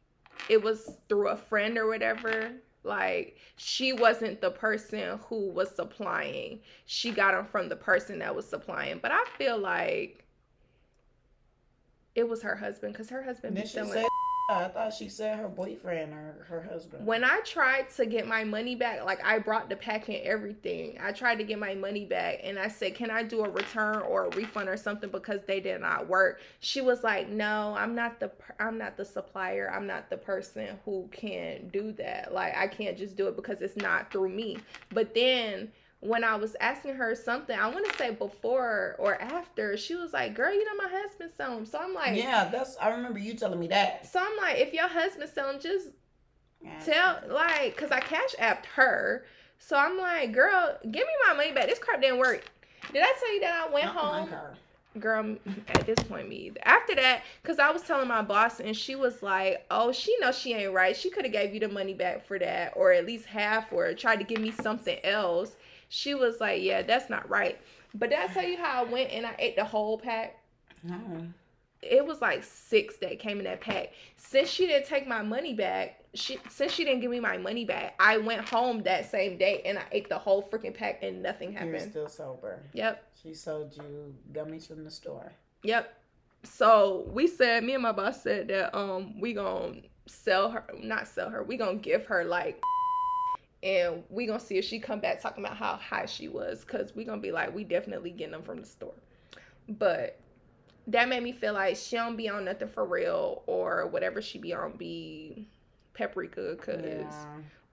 it 0.49 0.61
was 0.61 0.91
through 1.09 1.29
a 1.29 1.37
friend 1.37 1.77
or 1.77 1.87
whatever. 1.87 2.51
Like 2.83 3.37
she 3.57 3.91
wasn't 3.91 4.39
the 4.39 4.51
person 4.51 5.19
who 5.27 5.49
was 5.49 5.75
supplying. 5.75 6.59
She 6.85 7.11
got 7.11 7.33
them 7.33 7.45
from 7.45 7.69
the 7.69 7.75
person 7.75 8.19
that 8.19 8.35
was 8.35 8.47
supplying. 8.47 8.99
But 9.01 9.11
i 9.11 9.23
feel 9.37 9.57
like 9.57 10.23
it 12.15 12.27
was 12.27 12.41
her 12.41 12.55
husband 12.55 12.93
because 12.93 13.09
her 13.09 13.21
husband 13.21 13.55
be 13.55 13.65
selling 13.65 14.07
I 14.49 14.69
thought 14.69 14.93
she 14.93 15.09
said 15.09 15.39
her 15.39 15.49
boyfriend 15.49 16.13
or 16.13 16.45
her 16.47 16.61
husband. 16.61 17.05
when 17.05 17.25
I 17.25 17.41
tried 17.43 17.89
to 17.97 18.05
get 18.05 18.27
my 18.27 18.45
money 18.45 18.75
back, 18.75 19.03
like 19.03 19.23
I 19.23 19.39
brought 19.39 19.67
the 19.67 19.75
pack 19.75 20.07
and 20.07 20.17
everything, 20.23 20.97
I 21.01 21.11
tried 21.11 21.35
to 21.39 21.43
get 21.43 21.59
my 21.59 21.75
money 21.75 22.05
back 22.05 22.39
and 22.43 22.57
I 22.57 22.69
said, 22.69 22.95
Can 22.95 23.11
I 23.11 23.23
do 23.23 23.43
a 23.43 23.49
return 23.49 24.01
or 24.03 24.25
a 24.25 24.29
refund 24.29 24.69
or 24.69 24.77
something 24.77 25.09
because 25.09 25.41
they 25.47 25.59
did 25.59 25.81
not 25.81 26.07
work? 26.07 26.39
She 26.61 26.79
was 26.79 27.03
like, 27.03 27.27
No, 27.27 27.75
I'm 27.77 27.93
not 27.93 28.21
the 28.21 28.31
I'm 28.59 28.77
not 28.77 28.95
the 28.95 29.05
supplier. 29.05 29.69
I'm 29.73 29.85
not 29.85 30.09
the 30.09 30.17
person 30.17 30.79
who 30.85 31.09
can 31.11 31.67
do 31.67 31.91
that. 31.93 32.33
Like 32.33 32.55
I 32.55 32.67
can't 32.67 32.97
just 32.97 33.17
do 33.17 33.27
it 33.27 33.35
because 33.35 33.61
it's 33.61 33.75
not 33.75 34.11
through 34.11 34.29
me. 34.29 34.59
But 34.93 35.13
then 35.13 35.71
when 35.99 36.23
I 36.23 36.35
was 36.35 36.55
asking 36.61 36.95
her 36.95 37.15
something, 37.15 37.57
I 37.57 37.67
want 37.69 37.89
to 37.91 37.97
say 37.97 38.11
before 38.11 38.95
or 38.99 39.19
after, 39.21 39.75
she 39.77 39.95
was 39.95 40.13
like, 40.13 40.35
Girl, 40.35 40.53
you 40.53 40.63
know 40.63 40.83
my 40.83 40.89
husband 40.89 41.31
selling 41.35 41.57
them. 41.57 41.65
So 41.65 41.79
I'm 41.79 41.93
like, 41.93 42.17
yeah, 42.17 42.45
that's. 42.51 42.77
I 42.77 42.89
remember 42.89 43.19
you 43.19 43.33
telling 43.33 43.59
me 43.59 43.67
that. 43.69 44.05
So 44.05 44.19
I'm 44.19 44.37
like, 44.37 44.57
if 44.57 44.73
your 44.73 44.87
husband 44.87 45.29
selling, 45.33 45.59
just 45.59 45.87
Yeah. 46.63 46.79
tell 46.83 47.19
like 47.29 47.75
because 47.75 47.91
i 47.91 47.99
cash 47.99 48.35
apped 48.39 48.65
her 48.65 49.25
so 49.59 49.77
i'm 49.77 49.97
like 49.97 50.31
girl 50.31 50.75
give 50.83 51.05
me 51.05 51.13
my 51.27 51.33
money 51.35 51.51
back 51.51 51.67
this 51.67 51.77
crap 51.79 52.01
didn't 52.01 52.17
work 52.17 52.43
did 52.91 53.03
i 53.03 53.13
tell 53.19 53.33
you 53.33 53.39
that 53.41 53.67
i 53.67 53.73
went 53.73 53.89
I 53.89 53.93
don't 53.93 54.29
like 54.29 54.29
home 54.29 54.57
girl 54.99 55.35
at 55.69 55.85
this 55.85 55.99
point 56.07 56.27
me 56.27 56.35
either 56.47 56.59
after 56.63 56.95
that 56.95 57.21
because 57.41 57.59
i 57.59 57.69
was 57.69 57.83
telling 57.83 58.07
my 58.07 58.23
boss 58.23 58.59
and 58.59 58.75
she 58.75 58.95
was 58.95 59.21
like 59.21 59.65
oh 59.69 59.91
she 59.91 60.15
knows 60.19 60.37
she 60.37 60.53
ain't 60.53 60.73
right 60.73 60.95
she 60.95 61.11
could 61.11 61.25
have 61.25 61.31
gave 61.33 61.53
you 61.53 61.59
the 61.59 61.67
money 61.69 61.93
back 61.93 62.25
for 62.25 62.39
that 62.39 62.73
or 62.75 62.91
at 62.91 63.05
least 63.05 63.25
half 63.27 63.71
or 63.71 63.93
tried 63.93 64.17
to 64.17 64.23
give 64.23 64.39
me 64.41 64.49
something 64.51 64.97
else 65.03 65.55
she 65.89 66.13
was 66.15 66.39
like 66.39 66.61
yeah 66.61 66.81
that's 66.81 67.09
not 67.09 67.27
right 67.29 67.59
but 67.95 68.11
i 68.13 68.27
tell 68.27 68.43
you 68.47 68.57
how 68.57 68.83
i 68.85 68.89
went 68.89 69.09
and 69.11 69.25
i 69.25 69.35
ate 69.39 69.55
the 69.55 69.63
whole 69.63 69.97
pack 69.97 70.37
No. 70.83 70.97
it 71.81 72.05
was 72.05 72.21
like 72.21 72.43
six 72.43 72.97
that 72.97 73.19
came 73.19 73.37
in 73.39 73.43
that 73.45 73.61
pack. 73.61 73.93
Since 74.17 74.49
she 74.49 74.65
didn't 74.67 74.87
take 74.87 75.07
my 75.07 75.21
money 75.21 75.53
back, 75.53 76.01
she 76.15 76.39
since 76.49 76.71
she 76.73 76.83
didn't 76.83 77.01
give 77.01 77.11
me 77.11 77.19
my 77.19 77.37
money 77.37 77.65
back, 77.65 77.93
I 77.99 78.17
went 78.17 78.41
home 78.49 78.81
that 78.83 79.09
same 79.11 79.37
day 79.37 79.61
and 79.63 79.77
I 79.77 79.83
ate 79.91 80.09
the 80.09 80.17
whole 80.17 80.41
freaking 80.41 80.73
pack 80.73 81.03
and 81.03 81.21
nothing 81.21 81.51
You're 81.53 81.61
happened. 81.61 81.91
still 81.91 82.09
sober. 82.09 82.63
Yep, 82.73 83.03
She 83.21 83.33
sold 83.35 83.75
you 83.77 84.15
gummies 84.33 84.67
from 84.67 84.83
the 84.83 84.91
store. 84.91 85.31
yep. 85.63 85.93
So 86.43 87.05
we 87.11 87.27
said, 87.27 87.63
me 87.63 87.73
and 87.75 87.83
my 87.83 87.91
boss 87.91 88.21
said 88.23 88.47
that 88.47 88.75
um 88.75 89.19
we 89.19 89.33
gonna 89.33 89.81
sell 90.07 90.49
her, 90.49 90.63
not 90.81 91.07
sell 91.07 91.29
her, 91.29 91.43
we 91.43 91.57
gonna 91.57 91.75
give 91.75 92.05
her 92.07 92.23
like, 92.25 92.59
and 93.67 94.01
we 94.09 94.25
gonna 94.25 94.39
see 94.39 94.57
if 94.57 94.63
she 94.63 94.79
come 94.79 95.01
back 95.01 95.21
talking 95.21 95.43
about 95.43 95.57
how 95.57 95.75
high 95.75 96.05
she 96.05 96.29
was, 96.29 96.63
cause 96.63 96.95
we 96.95 97.03
gonna 97.03 97.21
be 97.21 97.31
like, 97.33 97.53
we 97.53 97.65
definitely 97.65 98.11
getting 98.11 98.31
them 98.31 98.41
from 98.41 98.61
the 98.61 98.65
store, 98.65 98.93
but 99.67 100.17
that 100.87 101.09
made 101.09 101.21
me 101.21 101.33
feel 101.33 101.53
like 101.53 101.75
she 101.75 101.97
don't 101.97 102.15
be 102.15 102.29
on 102.29 102.45
nothing 102.45 102.69
for 102.69 102.85
real 102.85 103.43
or 103.45 103.87
whatever 103.87 104.21
she 104.21 104.37
be 104.39 104.53
on 104.53 104.71
be 104.77 105.49
paprika 105.93 106.55
cause 106.55 106.77
Yeah. 106.79 107.25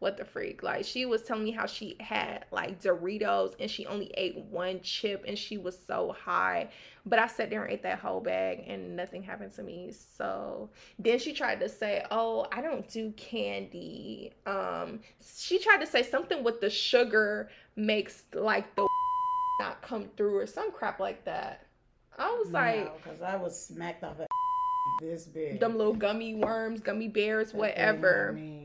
What 0.04 0.18
the 0.18 0.24
freak? 0.24 0.62
Like 0.62 0.84
she 0.84 1.06
was 1.06 1.22
telling 1.22 1.44
me 1.44 1.50
how 1.50 1.64
she 1.64 1.96
had 1.98 2.44
like 2.52 2.78
doritos 2.78 3.54
and 3.58 3.70
she 3.70 3.86
only 3.86 4.12
ate 4.18 4.36
one 4.36 4.80
chip 4.82 5.24
and 5.26 5.36
she 5.36 5.56
was 5.56 5.78
so 5.86 6.14
high. 6.22 6.68
But 7.06 7.18
i 7.18 7.26
sat 7.26 7.48
there 7.48 7.64
and 7.64 7.72
ate 7.72 7.82
that 7.84 8.00
whole 8.00 8.20
bag 8.20 8.64
and 8.66 8.94
nothing 8.96 9.22
happened 9.22 9.54
to 9.54 9.62
me. 9.62 9.92
So 10.18 10.68
then 10.98 11.18
she 11.18 11.32
tried 11.32 11.58
to 11.60 11.70
say 11.70 12.04
oh 12.10 12.46
i 12.52 12.60
don't 12.60 12.86
do 12.86 13.12
candy. 13.12 14.32
Um 14.44 15.00
she 15.38 15.58
tried 15.58 15.78
to 15.78 15.86
say 15.86 16.02
something 16.02 16.44
with 16.44 16.60
the 16.60 16.68
sugar 16.68 17.48
makes 17.74 18.24
like 18.34 18.76
the 18.76 18.86
not 19.60 19.80
come 19.80 20.10
through 20.18 20.36
or 20.36 20.46
some 20.46 20.70
crap 20.70 21.00
like 21.00 21.24
that. 21.24 21.64
I 22.18 22.28
was 22.30 22.52
like 22.52 22.94
because 23.02 23.22
I 23.22 23.36
was 23.36 23.58
smacked 23.58 24.04
off 24.04 24.20
at 24.20 24.28
this 25.00 25.24
big. 25.24 25.60
them 25.60 25.78
little 25.78 25.94
gummy 25.94 26.34
worms, 26.34 26.80
gummy 26.80 27.08
bears, 27.08 27.54
whatever. 27.54 28.26
had 28.26 28.34
me 28.34 28.63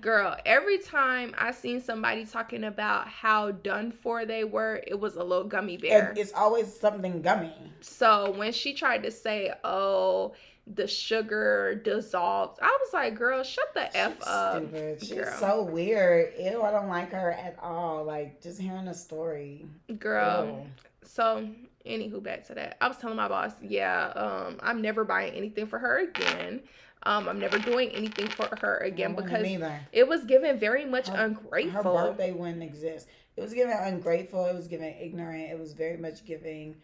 Girl, 0.00 0.36
every 0.44 0.78
time 0.78 1.34
I 1.38 1.50
seen 1.50 1.80
somebody 1.80 2.24
talking 2.26 2.64
about 2.64 3.08
how 3.08 3.52
done 3.52 3.90
for 3.92 4.26
they 4.26 4.44
were, 4.44 4.82
it 4.86 4.98
was 4.98 5.16
a 5.16 5.24
little 5.24 5.44
gummy 5.44 5.76
bear. 5.76 6.10
And 6.10 6.18
it's 6.18 6.32
always 6.32 6.72
something 6.72 7.22
gummy. 7.22 7.54
So 7.80 8.32
when 8.32 8.52
she 8.52 8.74
tried 8.74 9.02
to 9.04 9.10
say, 9.10 9.52
"Oh, 9.64 10.34
the 10.66 10.86
sugar 10.86 11.80
dissolved," 11.82 12.58
I 12.60 12.76
was 12.80 12.92
like, 12.92 13.14
"Girl, 13.14 13.42
shut 13.42 13.72
the 13.74 13.96
f 13.96 14.16
up." 14.22 14.62
Stupid. 14.62 15.00
She's 15.00 15.12
girl. 15.12 15.38
so 15.38 15.62
weird. 15.62 16.34
Ew, 16.38 16.62
I 16.62 16.70
don't 16.70 16.88
like 16.88 17.12
her 17.12 17.32
at 17.32 17.56
all. 17.60 18.04
Like 18.04 18.42
just 18.42 18.60
hearing 18.60 18.84
the 18.86 18.94
story. 18.94 19.66
Girl, 19.98 20.62
Ew. 20.64 20.70
So, 21.02 21.48
anywho, 21.86 22.22
back 22.22 22.46
to 22.48 22.54
that. 22.54 22.76
I 22.80 22.88
was 22.88 22.96
telling 22.98 23.16
my 23.16 23.28
boss, 23.28 23.52
yeah, 23.62 24.08
um, 24.16 24.58
I'm 24.60 24.82
never 24.82 25.04
buying 25.04 25.32
anything 25.34 25.66
for 25.66 25.78
her 25.78 25.98
again. 25.98 26.62
Um, 27.06 27.28
I'm 27.28 27.38
never 27.38 27.58
doing 27.60 27.90
anything 27.90 28.26
for 28.26 28.48
her 28.60 28.78
again 28.78 29.14
because 29.14 29.46
it 29.92 30.08
was 30.08 30.24
given 30.24 30.58
very 30.58 30.84
much 30.84 31.06
Her- 31.06 31.26
ungrateful. 31.26 31.96
Her 31.96 32.08
birthday 32.08 32.32
wouldn't 32.32 32.64
exist. 32.64 33.06
It 33.36 33.40
was 33.42 33.54
given 33.54 33.76
ungrateful. 33.78 34.44
It 34.46 34.56
was 34.56 34.66
given 34.66 34.92
ignorant. 35.00 35.48
It 35.50 35.58
was 35.58 35.72
very 35.72 35.98
much 35.98 36.24
giving 36.24 36.74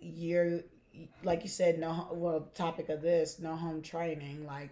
year, 0.00 0.64
like 1.22 1.42
you 1.44 1.48
said, 1.48 1.78
no. 1.78 2.08
Well, 2.10 2.48
topic 2.52 2.88
of 2.88 3.00
this, 3.00 3.38
no 3.38 3.54
home 3.54 3.80
training. 3.80 4.44
Like, 4.44 4.70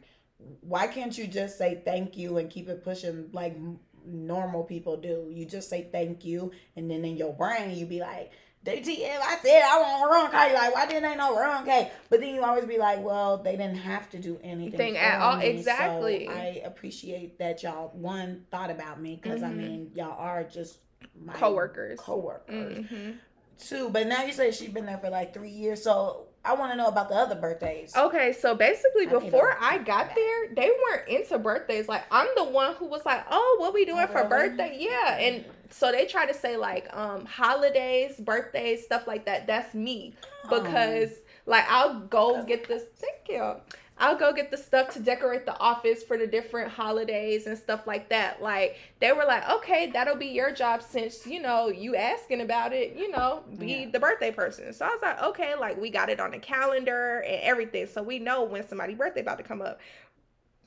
why 0.62 0.88
can't 0.88 1.16
you 1.16 1.28
just 1.28 1.58
say 1.58 1.80
thank 1.84 2.16
you 2.16 2.38
and 2.38 2.50
keep 2.50 2.68
it 2.68 2.82
pushing 2.82 3.28
like 3.32 3.56
normal 4.04 4.64
people 4.64 4.96
do? 4.96 5.28
You 5.30 5.46
just 5.46 5.70
say 5.70 5.88
thank 5.92 6.24
you, 6.24 6.50
and 6.74 6.90
then 6.90 7.04
in 7.04 7.16
your 7.16 7.32
brain 7.34 7.76
you 7.76 7.86
be 7.86 8.00
like. 8.00 8.32
DTF, 8.68 9.18
I 9.20 9.38
said 9.42 9.62
I 9.62 9.80
want 9.80 10.10
wrong 10.10 10.30
cake. 10.30 10.54
Like, 10.54 10.74
why 10.74 10.86
didn't 10.86 11.02
they 11.04 11.16
know 11.16 11.36
wrong 11.38 11.64
cake? 11.64 11.88
But 12.10 12.20
then 12.20 12.34
you 12.34 12.42
always 12.44 12.64
be 12.66 12.78
like, 12.78 13.02
well, 13.02 13.38
they 13.38 13.52
didn't 13.52 13.76
have 13.76 14.08
to 14.10 14.18
do 14.18 14.38
anything 14.42 14.76
Thing 14.78 14.96
at 14.96 15.20
all. 15.20 15.36
me, 15.36 15.44
so 15.44 15.48
Exactly. 15.50 16.28
I 16.28 16.62
appreciate 16.64 17.38
that 17.38 17.62
y'all 17.62 17.90
one 17.94 18.44
thought 18.50 18.70
about 18.70 19.00
me 19.00 19.18
because 19.20 19.42
I 19.42 19.48
Mhm. 19.48 19.56
mean 19.56 19.90
y'all 19.94 20.18
are 20.18 20.44
just 20.44 20.78
my 21.18 21.32
Coworkers. 21.34 21.98
Coworkers 22.00 22.86
hmm 22.88 23.10
too. 23.58 23.88
But 23.90 24.06
now 24.06 24.22
you 24.22 24.32
say 24.32 24.50
she's 24.52 24.68
been 24.70 24.86
there 24.86 24.98
for 24.98 25.10
like 25.10 25.34
three 25.34 25.50
years, 25.50 25.82
so 25.82 26.26
I 26.44 26.54
want 26.54 26.70
to 26.72 26.76
know 26.76 26.86
about 26.86 27.08
the 27.08 27.16
other 27.16 27.34
birthdays. 27.34 27.92
Okay, 27.96 28.32
so 28.32 28.54
basically, 28.54 29.06
I 29.06 29.10
before 29.10 29.52
I 29.60 29.78
got 29.78 30.14
there, 30.14 30.54
they 30.54 30.70
weren't 30.70 31.08
into 31.08 31.38
birthdays. 31.38 31.88
Like 31.88 32.04
I'm 32.10 32.28
the 32.36 32.44
one 32.44 32.74
who 32.76 32.86
was 32.86 33.04
like, 33.04 33.24
"Oh, 33.30 33.56
what 33.58 33.74
we 33.74 33.84
doing 33.84 34.04
Oh, 34.08 34.12
for 34.12 34.22
really? 34.28 34.48
birthday?" 34.50 34.76
Yeah, 34.78 35.18
and 35.18 35.44
so 35.70 35.92
they 35.92 36.06
try 36.06 36.26
to 36.26 36.34
say 36.34 36.56
like 36.56 36.88
um 36.96 37.24
holidays, 37.26 38.16
birthdays, 38.18 38.84
stuff 38.84 39.06
like 39.06 39.24
that. 39.26 39.46
That's 39.46 39.74
me 39.74 40.14
Oh. 40.50 40.60
because 40.62 41.10
like 41.46 41.64
I'll 41.68 42.00
go 42.00 42.42
get 42.44 42.66
this. 42.68 42.84
Thank 42.96 43.28
you. 43.28 43.54
I'll 44.00 44.16
go 44.16 44.32
get 44.32 44.52
the 44.52 44.56
stuff 44.56 44.90
to 44.90 45.00
decorate 45.00 45.44
the 45.44 45.58
office 45.58 46.04
for 46.04 46.16
the 46.16 46.26
different 46.26 46.70
holidays 46.70 47.48
and 47.48 47.58
stuff 47.58 47.84
like 47.84 48.08
that. 48.10 48.40
Like 48.40 48.76
they 49.00 49.10
were 49.10 49.24
like, 49.24 49.48
okay, 49.50 49.90
that'll 49.90 50.14
be 50.14 50.26
your 50.26 50.52
job 50.52 50.82
since 50.82 51.26
you 51.26 51.42
know 51.42 51.66
you 51.68 51.96
asking 51.96 52.40
about 52.40 52.72
it. 52.72 52.94
You 52.94 53.10
know, 53.10 53.42
be 53.58 53.66
Yeah. 53.66 53.90
the 53.90 53.98
birthday 53.98 54.30
person. 54.30 54.72
So 54.72 54.84
I 54.84 54.90
was 54.90 55.00
like, 55.02 55.20
okay, 55.22 55.54
like 55.56 55.80
we 55.80 55.90
got 55.90 56.10
it 56.10 56.20
on 56.20 56.30
the 56.30 56.38
calendar 56.38 57.24
and 57.26 57.42
everything, 57.42 57.86
so 57.88 58.00
we 58.02 58.20
know 58.20 58.44
when 58.44 58.66
somebody's 58.68 58.96
birthday 58.96 59.20
about 59.22 59.38
to 59.38 59.44
come 59.44 59.60
up. 59.62 59.80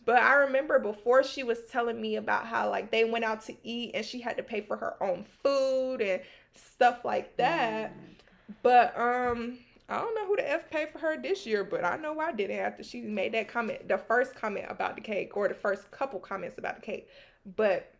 But 0.05 0.17
I 0.17 0.33
remember 0.33 0.79
before 0.79 1.23
she 1.23 1.43
was 1.43 1.59
telling 1.71 2.01
me 2.01 2.15
about 2.15 2.47
how 2.47 2.69
like 2.69 2.91
they 2.91 3.03
went 3.03 3.25
out 3.25 3.45
to 3.45 3.55
eat 3.63 3.91
and 3.93 4.05
she 4.05 4.19
had 4.19 4.37
to 4.37 4.43
pay 4.43 4.61
for 4.61 4.75
her 4.77 5.01
own 5.01 5.25
food 5.43 6.01
and 6.01 6.21
stuff 6.55 7.05
like 7.05 7.37
that. 7.37 7.91
Mm. 7.91 8.15
But 8.63 8.97
um, 8.97 9.59
I 9.89 9.99
don't 9.99 10.15
know 10.15 10.25
who 10.25 10.37
the 10.37 10.49
f 10.49 10.69
paid 10.69 10.89
for 10.89 10.99
her 10.99 11.21
this 11.21 11.45
year, 11.45 11.63
but 11.63 11.83
I 11.83 11.97
know 11.97 12.19
I 12.19 12.31
didn't 12.31 12.57
after 12.57 12.83
she 12.83 13.01
made 13.01 13.33
that 13.33 13.47
comment, 13.47 13.87
the 13.87 13.97
first 13.97 14.35
comment 14.35 14.65
about 14.69 14.95
the 14.95 15.01
cake 15.01 15.35
or 15.35 15.47
the 15.47 15.53
first 15.53 15.91
couple 15.91 16.19
comments 16.19 16.57
about 16.57 16.75
the 16.77 16.81
cake. 16.81 17.09
But 17.55 17.93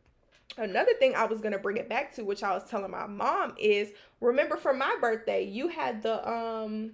another 0.58 0.94
thing 1.00 1.16
I 1.16 1.26
was 1.26 1.42
gonna 1.42 1.60
bring 1.60 1.78
it 1.78 1.90
back 1.90 2.16
to, 2.16 2.24
which 2.24 2.44
I 2.44 2.54
was 2.54 2.64
telling 2.70 2.92
my 2.92 3.08
mom, 3.08 3.56
is 3.60 3.92
remember 4.22 4.58
for 4.58 4.74
my 4.74 4.98
birthday, 5.02 5.44
you 5.44 5.68
had 5.68 6.02
the 6.02 6.28
um 6.30 6.94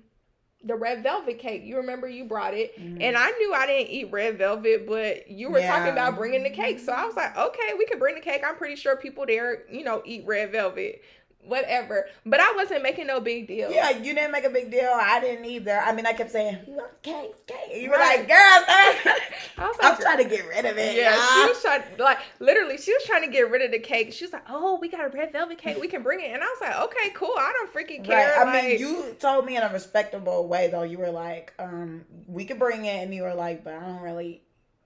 the 0.64 0.76
red 0.76 1.04
velvet 1.04 1.40
cake. 1.40 1.64
You 1.64 1.78
remember 1.78 2.08
you 2.10 2.26
brought 2.26 2.54
it, 2.54 2.78
Mhm. 2.80 2.98
and 3.02 3.16
I 3.18 3.30
knew 3.32 3.54
I 3.54 3.68
didn't 3.68 3.90
eat 3.90 4.12
red 4.12 4.38
velvet, 4.38 4.88
but 4.88 5.30
you 5.30 5.50
were 5.50 5.60
talking 5.68 5.92
about 5.92 6.16
bringing 6.18 6.44
the 6.44 6.50
cake, 6.50 6.80
so 6.80 6.92
I 6.92 7.06
was 7.06 7.16
like, 7.16 7.38
okay, 7.38 7.74
we 7.78 7.86
could 7.86 8.00
bring 8.00 8.16
the 8.16 8.22
cake. 8.22 8.44
I'm 8.46 8.56
pretty 8.56 8.76
sure 8.76 8.96
people 8.96 9.26
there, 9.26 9.64
you 9.72 9.84
know, 9.84 10.02
eat 10.06 10.26
red 10.26 10.52
velvet, 10.52 11.02
whatever. 11.46 12.08
But 12.26 12.40
I 12.40 12.54
wasn't 12.56 12.84
making 12.84 13.08
no 13.08 13.20
big 13.20 13.48
deal. 13.48 13.72
Yeah, 13.72 13.90
you 13.92 14.14
didn't 14.14 14.32
make 14.32 14.44
a 14.44 14.50
big 14.50 14.70
deal. 14.72 14.90
I 14.94 15.20
didn't 15.20 15.46
either. 15.46 15.78
I 15.80 15.94
mean, 15.94 16.06
I 16.06 16.14
kept 16.14 16.32
saying, 16.32 16.60
"You 16.68 16.74
want 16.74 17.02
cake, 17.02 17.46
cake." 17.48 17.82
You 17.82 17.90
were 17.90 17.98
Right. 17.98 18.20
like, 18.20 18.28
"Girl, 18.28 18.64
stop." 18.64 19.18
I 19.58 19.68
was 19.68 19.78
I'm 19.82 19.98
trying 19.98 20.18
to 20.18 20.26
get 20.26 20.48
rid 20.48 20.66
of 20.66 20.78
it. 20.78 20.96
Yeah, 20.96 21.14
she 21.14 21.40
y'all. 21.40 21.48
was 21.50 21.62
trying 21.62 21.84
like 21.98 22.20
literally 22.40 22.78
she 22.78 22.94
was 22.94 23.04
trying 23.06 23.24
to 23.24 23.30
get 23.32 23.50
rid 23.50 23.62
of 23.62 23.72
the 23.72 23.80
cake. 23.80 24.14
She 24.14 24.26
was 24.26 24.34
like, 24.34 24.44
"Oh, 24.50 24.78
we 24.82 24.90
got 24.90 25.06
a 25.06 25.10
red 25.10 25.32
velvet 25.32 25.58
cake. 25.58 25.78
We 25.80 25.88
can 25.88 26.04
bring 26.04 26.20
it." 26.22 26.32
And 26.32 26.44
I 26.44 26.46
was 26.48 26.58
like, 26.62 26.76
"Okay, 26.86 27.10
cool. 27.14 27.34
I 27.38 27.54
don't 27.54 27.74
freaking 27.74 28.04
care." 28.04 28.30
Right. 28.30 28.38
I 28.40 28.44
like, 28.44 28.64
mean, 28.64 28.80
you 28.80 29.16
told 29.20 29.46
me 29.46 29.56
in 29.58 29.64
a 29.64 29.72
respectable 29.72 30.48
way, 30.48 30.68
though. 30.70 30.84
You 30.84 30.98
were 30.98 31.12
like, 31.12 31.54
um, 31.60 32.06
"We 32.28 32.46
could 32.46 32.60
bring 32.60 32.86
it," 32.86 33.04
and 33.04 33.14
you 33.14 33.24
were 33.24 33.34
like, 33.36 33.64
"But 33.64 33.74
I 33.76 33.80
don't 33.82 34.02
really." 34.02 34.42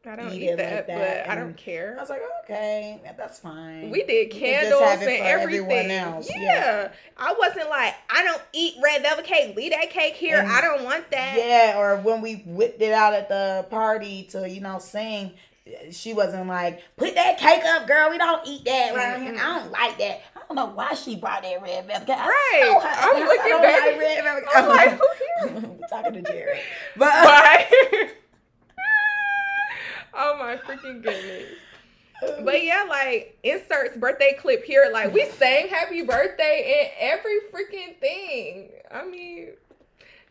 I 0.06 0.16
don't 0.16 0.34
eat 0.34 0.42
eat 0.42 0.58
that, 0.58 0.76
like 0.76 0.88
that, 0.88 1.26
but 1.28 1.32
I 1.32 1.36
don't 1.36 1.56
care. 1.56 1.96
I 1.98 2.02
was 2.02 2.10
like, 2.10 2.22
"Okay, 2.44 3.00
yeah, 3.04 3.14
that's 3.14 3.38
fine." 3.40 3.92
We 3.92 4.04
did 4.04 4.34
You 4.34 4.40
can 4.42 4.64
just 4.70 4.80
candles 4.82 5.08
and 5.08 5.26
everything. 5.26 5.92
else, 5.92 6.30
Yeah. 6.30 6.42
yeah. 6.42 6.92
I 7.18 7.36
wasn't 7.38 7.70
like, 7.70 7.94
I 8.10 8.24
don't 8.24 8.42
eat 8.54 8.76
red 8.84 9.04
velvet 9.04 9.26
cake. 9.26 9.56
Leave 9.56 9.72
that 9.74 9.92
cake 9.92 10.16
here. 10.16 10.40
And- 10.40 10.52
I 10.52 10.60
don't 10.62 10.84
want 10.84 11.10
that. 11.12 11.36
Yeah, 11.38 11.78
or 11.78 11.98
when 11.98 12.22
we 12.22 12.38
whipped 12.48 12.82
it 12.82 12.94
out 12.94 13.14
at 13.14 13.30
the 13.30 13.68
party 13.70 14.24
to, 14.32 14.50
you 14.50 14.60
know, 14.60 14.80
sing, 14.80 15.34
she 15.92 16.14
wasn't 16.16 16.48
like, 16.48 16.82
put 16.98 17.14
that 17.14 17.38
cake 17.38 17.64
up, 17.64 17.86
girl. 17.88 18.10
We 18.10 18.18
don't 18.18 18.42
eat 18.48 18.66
that 18.66 18.96
around 18.96 19.22
here. 19.22 19.36
I 19.40 19.60
don't 19.60 19.72
like 19.72 19.98
that. 20.00 20.22
I 20.36 20.40
don't 20.48 20.56
know 20.56 20.74
why 20.76 20.96
she 20.96 21.16
brought 21.16 21.44
that 21.44 21.62
red 21.62 21.86
velvet 21.86 22.08
cake. 22.08 22.18
Right. 22.18 22.82
I'm, 22.84 23.24
looking 23.28 23.62
back. 23.62 23.86
like 23.86 24.00
red 24.00 24.24
velvet 24.24 24.46
cake. 24.46 24.56
I'm 24.56 24.68
like, 24.68 25.00
who 25.52 25.70
we 25.70 25.78
talking 25.90 26.14
to 26.14 26.22
Jerry. 26.24 26.60
But 26.98 27.14
Right. 27.14 28.12
oh 30.18 30.38
my 30.38 30.58
freaking 30.58 31.02
goodness. 31.04 31.46
But 32.44 32.64
yeah, 32.64 32.86
like 32.88 33.36
inserts 33.42 33.98
birthday 33.98 34.38
clip 34.40 34.64
here. 34.64 34.92
Like 34.94 35.12
we 35.12 35.26
sang 35.26 35.70
happy 35.70 36.04
birthday 36.04 36.92
in 37.00 37.10
every 37.10 37.40
freaking 37.52 38.00
thing. 38.00 38.70
I 38.92 39.04
mean, 39.08 39.54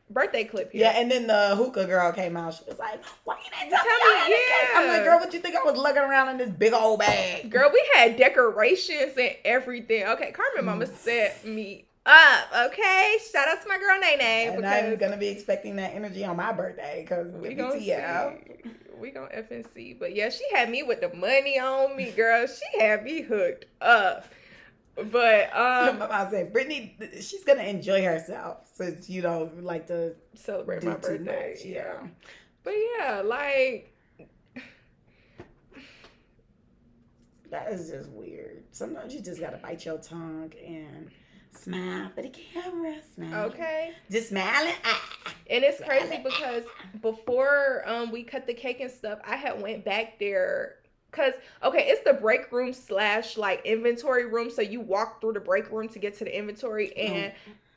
birthday 0.08 0.44
clip 0.44 0.70
here. 0.70 0.82
yeah, 0.82 0.90
and 0.90 1.10
then 1.10 1.26
the 1.26 1.56
hookah 1.56 1.86
girl 1.86 2.12
came 2.12 2.36
out. 2.36 2.54
She 2.54 2.62
was 2.68 2.78
like, 2.78 3.02
why 3.24 3.38
you 3.44 3.50
didn't 3.50 3.72
tell, 3.72 3.82
Tell 3.82 3.92
me, 3.92 4.04
me, 4.04 4.10
I 4.10 4.18
had 4.18 4.30
a 4.30 4.34
cake? 4.34 4.76
I'm 4.76 4.88
like, 4.88 5.02
girl, 5.02 5.18
what 5.18 5.32
you 5.32 5.40
think 5.40 5.56
I 5.56 5.64
was 5.64 5.76
lugging 5.76 6.02
around 6.02 6.28
in 6.28 6.38
this 6.38 6.50
big 6.50 6.72
old 6.72 7.00
bag? 7.00 7.50
Girl, 7.50 7.70
we 7.72 7.84
had 7.94 8.16
decorations 8.16 9.16
and 9.16 9.34
everything. 9.44 10.04
Okay, 10.04 10.30
Carmen 10.30 10.66
Mama 10.66 10.86
set 10.86 11.44
me 11.44 11.86
up. 12.06 12.68
Okay, 12.68 13.16
shout 13.32 13.48
out 13.48 13.62
to 13.62 13.68
my 13.68 13.78
girl 13.78 13.98
Nene 14.00 14.20
And 14.54 14.66
I'm 14.66 14.90
because 14.90 15.00
gonna 15.00 15.16
be 15.16 15.28
expecting 15.28 15.76
that 15.76 15.94
energy 15.94 16.24
on 16.24 16.36
my 16.36 16.52
birthday 16.52 17.02
because 17.02 17.32
we 17.34 17.54
gonna 17.54 17.78
yeah. 17.78 18.34
see. 18.62 18.70
We 19.00 19.10
gonna 19.10 19.28
F 19.32 19.50
and 19.50 19.64
see. 19.74 19.94
But 19.94 20.14
yeah, 20.14 20.30
she 20.30 20.44
had 20.54 20.70
me 20.70 20.82
with 20.82 21.00
the 21.00 21.14
money 21.14 21.58
on 21.58 21.96
me, 21.96 22.10
girl. 22.10 22.46
She 22.46 22.80
had 22.80 23.02
me 23.04 23.22
hooked 23.22 23.66
up. 23.80 24.26
But 25.10 25.44
um, 25.56 25.98
my 25.98 26.08
mom 26.08 26.30
saying 26.30 26.52
Brittany, 26.52 26.96
she's 27.20 27.44
gonna 27.44 27.62
enjoy 27.62 28.04
herself 28.04 28.68
since 28.72 29.08
you 29.08 29.22
don't 29.22 29.64
like 29.64 29.86
to 29.88 30.14
celebrate 30.34 30.82
my 30.84 30.94
birthday. 30.94 31.54
much. 31.54 31.64
Yeah. 31.64 32.06
But 32.62 32.74
yeah, 32.98 33.22
like 33.24 33.90
That 37.50 37.72
is 37.72 37.90
just 37.90 38.08
weird. 38.10 38.62
Sometimes 38.70 39.12
you 39.12 39.20
just 39.20 39.40
gotta 39.40 39.56
bite 39.56 39.84
your 39.84 39.98
tongue 39.98 40.52
and 40.64 41.10
smile 41.52 42.10
for 42.14 42.22
the 42.22 42.30
camera. 42.30 42.96
Smile. 43.14 43.44
okay. 43.46 43.92
Just 44.10 44.30
smiling. 44.30 44.74
And 45.50 45.64
it's 45.64 45.80
crazy 45.82 46.20
because 46.22 46.64
before 47.02 47.82
um 47.86 48.10
we 48.12 48.22
cut 48.22 48.46
the 48.46 48.54
cake 48.54 48.80
and 48.80 48.90
stuff, 48.90 49.18
I 49.24 49.36
had 49.36 49.60
went 49.60 49.84
back 49.84 50.18
there 50.18 50.76
Cause 51.12 51.32
okay, 51.64 51.88
it's 51.88 52.04
the 52.04 52.12
break 52.12 52.52
room 52.52 52.72
slash 52.72 53.36
like 53.36 53.64
inventory 53.64 54.26
room. 54.26 54.48
So 54.48 54.62
you 54.62 54.80
walk 54.80 55.20
through 55.20 55.32
the 55.32 55.40
break 55.40 55.70
room 55.70 55.88
to 55.88 55.98
get 55.98 56.16
to 56.18 56.24
the 56.24 56.36
inventory, 56.36 56.96
and 56.96 57.32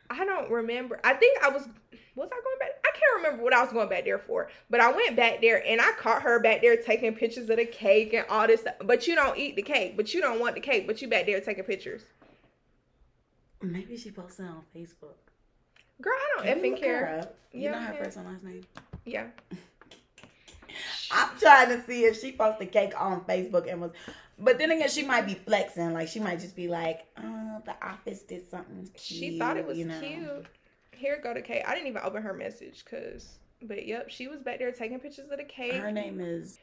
I 0.09 0.23
don't 0.23 0.51
remember. 0.51 0.99
I 1.03 1.13
think 1.15 1.43
I 1.43 1.49
was 1.49 1.67
was 2.15 2.29
I 2.31 2.35
going 2.35 2.59
back? 2.59 2.69
I 2.85 2.91
can't 2.91 3.23
remember 3.23 3.43
what 3.43 3.53
I 3.53 3.63
was 3.63 3.73
going 3.73 3.89
back 3.89 4.05
there 4.05 4.19
for. 4.19 4.49
But 4.69 4.81
I 4.81 4.91
went 4.91 5.15
back 5.15 5.41
there 5.41 5.63
and 5.65 5.81
I 5.81 5.93
caught 5.93 6.21
her 6.21 6.39
back 6.39 6.61
there 6.61 6.77
taking 6.77 7.15
pictures 7.15 7.49
of 7.49 7.57
the 7.57 7.65
cake 7.65 8.13
and 8.13 8.25
all 8.29 8.45
this 8.45 8.61
stuff. 8.61 8.75
But 8.83 9.07
you 9.07 9.15
don't 9.15 9.35
eat 9.35 9.55
the 9.55 9.63
cake, 9.63 9.97
but 9.97 10.13
you 10.13 10.21
don't 10.21 10.39
want 10.39 10.53
the 10.53 10.61
cake, 10.61 10.85
but 10.85 11.01
you 11.01 11.07
back 11.07 11.25
there 11.25 11.41
taking 11.41 11.63
pictures. 11.63 12.03
Maybe 13.63 13.97
she 13.97 14.11
posted 14.11 14.45
on 14.45 14.61
Facebook. 14.75 15.15
Girl, 16.01 16.13
I 16.13 16.43
don't 16.43 16.45
Can 16.45 16.63
you 16.65 16.75
effing 16.75 16.79
care. 16.79 17.29
You 17.51 17.61
Yeah, 17.61 17.71
know 17.71 17.79
her 17.79 18.03
first 18.03 18.17
and 18.17 18.27
last 18.27 18.43
name. 18.43 18.63
Yeah. 19.05 19.27
I'm 21.11 21.29
trying 21.39 21.69
to 21.69 21.83
see 21.85 22.05
if 22.05 22.19
she 22.19 22.31
posted 22.31 22.71
cake 22.71 22.99
on 22.99 23.21
Facebook 23.25 23.71
and 23.71 23.79
was, 23.81 23.91
but 24.39 24.57
then 24.57 24.71
again, 24.71 24.89
she 24.89 25.03
might 25.03 25.27
be 25.27 25.35
flexing. 25.35 25.93
Like 25.93 26.07
she 26.07 26.19
might 26.19 26.39
just 26.39 26.55
be 26.55 26.67
like, 26.67 27.05
"Oh, 27.17 27.61
the 27.65 27.75
office 27.85 28.23
did 28.23 28.49
something." 28.49 28.89
Cute, 28.95 29.19
She 29.19 29.37
thought 29.39 29.57
it 29.57 29.65
was 29.67 29.77
you 29.77 29.85
know? 29.85 29.99
cute. 29.99 30.45
Here 30.91 31.19
go 31.21 31.33
to 31.33 31.41
cake. 31.41 31.63
I 31.67 31.75
didn't 31.75 31.87
even 31.87 32.01
open 32.03 32.23
her 32.23 32.33
message 32.33 32.83
because, 32.83 33.37
but 33.61 33.85
yep, 33.85 34.09
she 34.09 34.27
was 34.27 34.41
back 34.41 34.57
there 34.59 34.71
taking 34.71 34.99
pictures 34.99 35.29
of 35.29 35.37
the 35.37 35.43
cake. 35.43 35.73
Her 35.73 35.91
name 35.91 36.19
is. 36.19 36.57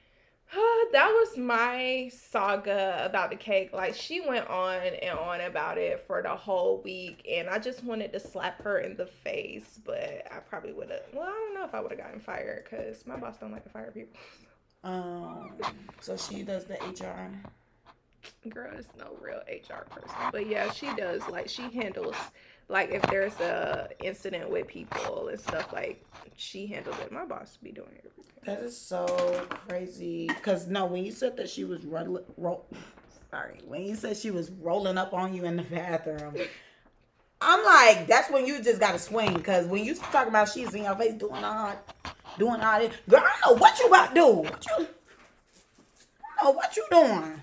that 0.93 1.09
was 1.09 1.37
my 1.37 2.11
saga 2.13 3.05
about 3.05 3.31
the 3.31 3.37
cake. 3.37 3.73
Like 3.73 3.95
she 3.95 4.21
went 4.21 4.49
on 4.49 4.79
and 4.79 5.19
on 5.19 5.41
about 5.43 5.79
it 5.79 6.01
for 6.07 6.23
the 6.23 6.35
whole 6.35 6.81
week, 6.83 7.25
and 7.31 7.49
I 7.49 7.59
just 7.59 7.85
wanted 7.85 8.13
to 8.13 8.21
slap 8.21 8.61
her 8.63 8.79
in 8.79 8.97
the 8.97 9.07
face, 9.07 9.79
but 9.85 10.27
I 10.31 10.39
probably 10.39 10.73
would 10.73 10.91
have. 10.91 11.03
Well, 11.13 11.29
I 11.29 11.31
don't 11.31 11.55
know 11.55 11.65
if 11.65 11.75
I 11.75 11.81
would 11.81 11.93
have 11.93 12.01
gotten 12.01 12.21
fired 12.21 12.67
because 12.69 13.07
my 13.07 13.17
boss 13.17 13.37
don't 13.39 13.53
like 13.53 13.65
to 13.65 13.71
fire 13.71 13.91
people. 13.93 14.19
Um. 14.83 15.53
So 16.01 16.17
she 16.17 16.43
does 16.43 16.65
the 16.65 16.75
HR. 16.75 17.31
Girl 18.49 18.73
is 18.77 18.87
no 18.99 19.17
real 19.21 19.41
HR 19.49 19.85
person, 19.89 20.17
but 20.33 20.47
yeah, 20.47 20.71
she 20.73 20.93
does. 20.95 21.27
Like 21.29 21.49
she 21.49 21.63
handles, 21.71 22.17
like 22.71 22.91
if 22.93 23.03
there's 23.03 23.39
a 23.41 23.89
incident 24.03 24.49
with 24.49 24.67
people 24.69 25.29
and 25.29 25.41
stuff, 25.41 25.73
like 25.73 26.05
she 26.37 26.67
handles 26.67 26.97
it. 27.01 27.13
My 27.13 27.25
boss 27.25 27.59
be 27.63 27.73
doing 27.73 27.91
it 27.97 28.11
everything. 28.11 28.35
That 28.45 28.63
is 28.65 28.77
so 28.77 29.47
crazy. 29.69 30.29
Cause 30.43 30.69
no, 30.69 30.87
when 30.87 31.05
you 31.05 31.13
said 31.13 31.37
that 31.37 31.51
she 31.51 31.65
was 31.65 31.85
roll, 31.85 32.25
roll 32.37 32.67
sorry, 33.31 33.61
when 33.67 33.83
you 33.83 33.97
said 33.97 34.17
she 34.17 34.31
was 34.31 34.51
rolling 34.51 34.97
up 34.97 35.13
on 35.13 35.35
you 35.35 35.45
in 35.45 35.57
the 35.57 35.63
bathroom, 35.65 36.35
I'm 37.41 37.65
like, 37.65 38.07
that's 38.07 38.31
when 38.31 38.47
you 38.47 38.63
just 38.63 38.81
gotta 38.81 38.99
swing. 38.99 39.43
Cause 39.43 39.67
when 39.67 39.85
you 39.85 39.95
talk 39.95 40.29
about 40.29 40.49
she's 40.49 40.73
in 40.75 40.85
your 40.85 40.97
face 40.97 41.15
doing 41.15 41.45
all, 41.45 41.75
doing 42.39 42.61
all 42.61 42.79
this, 42.79 42.95
girl, 43.09 43.23
I 43.25 43.37
don't 43.45 43.57
know 43.57 43.61
what 43.61 43.79
you 43.79 43.87
about 43.89 44.09
to 44.09 44.15
do. 44.15 44.27
What 44.27 44.67
you, 44.67 44.75
I 44.79 46.45
don't 46.45 46.45
know 46.45 46.51
what 46.53 46.77
you 46.77 46.87
doing. 46.91 47.41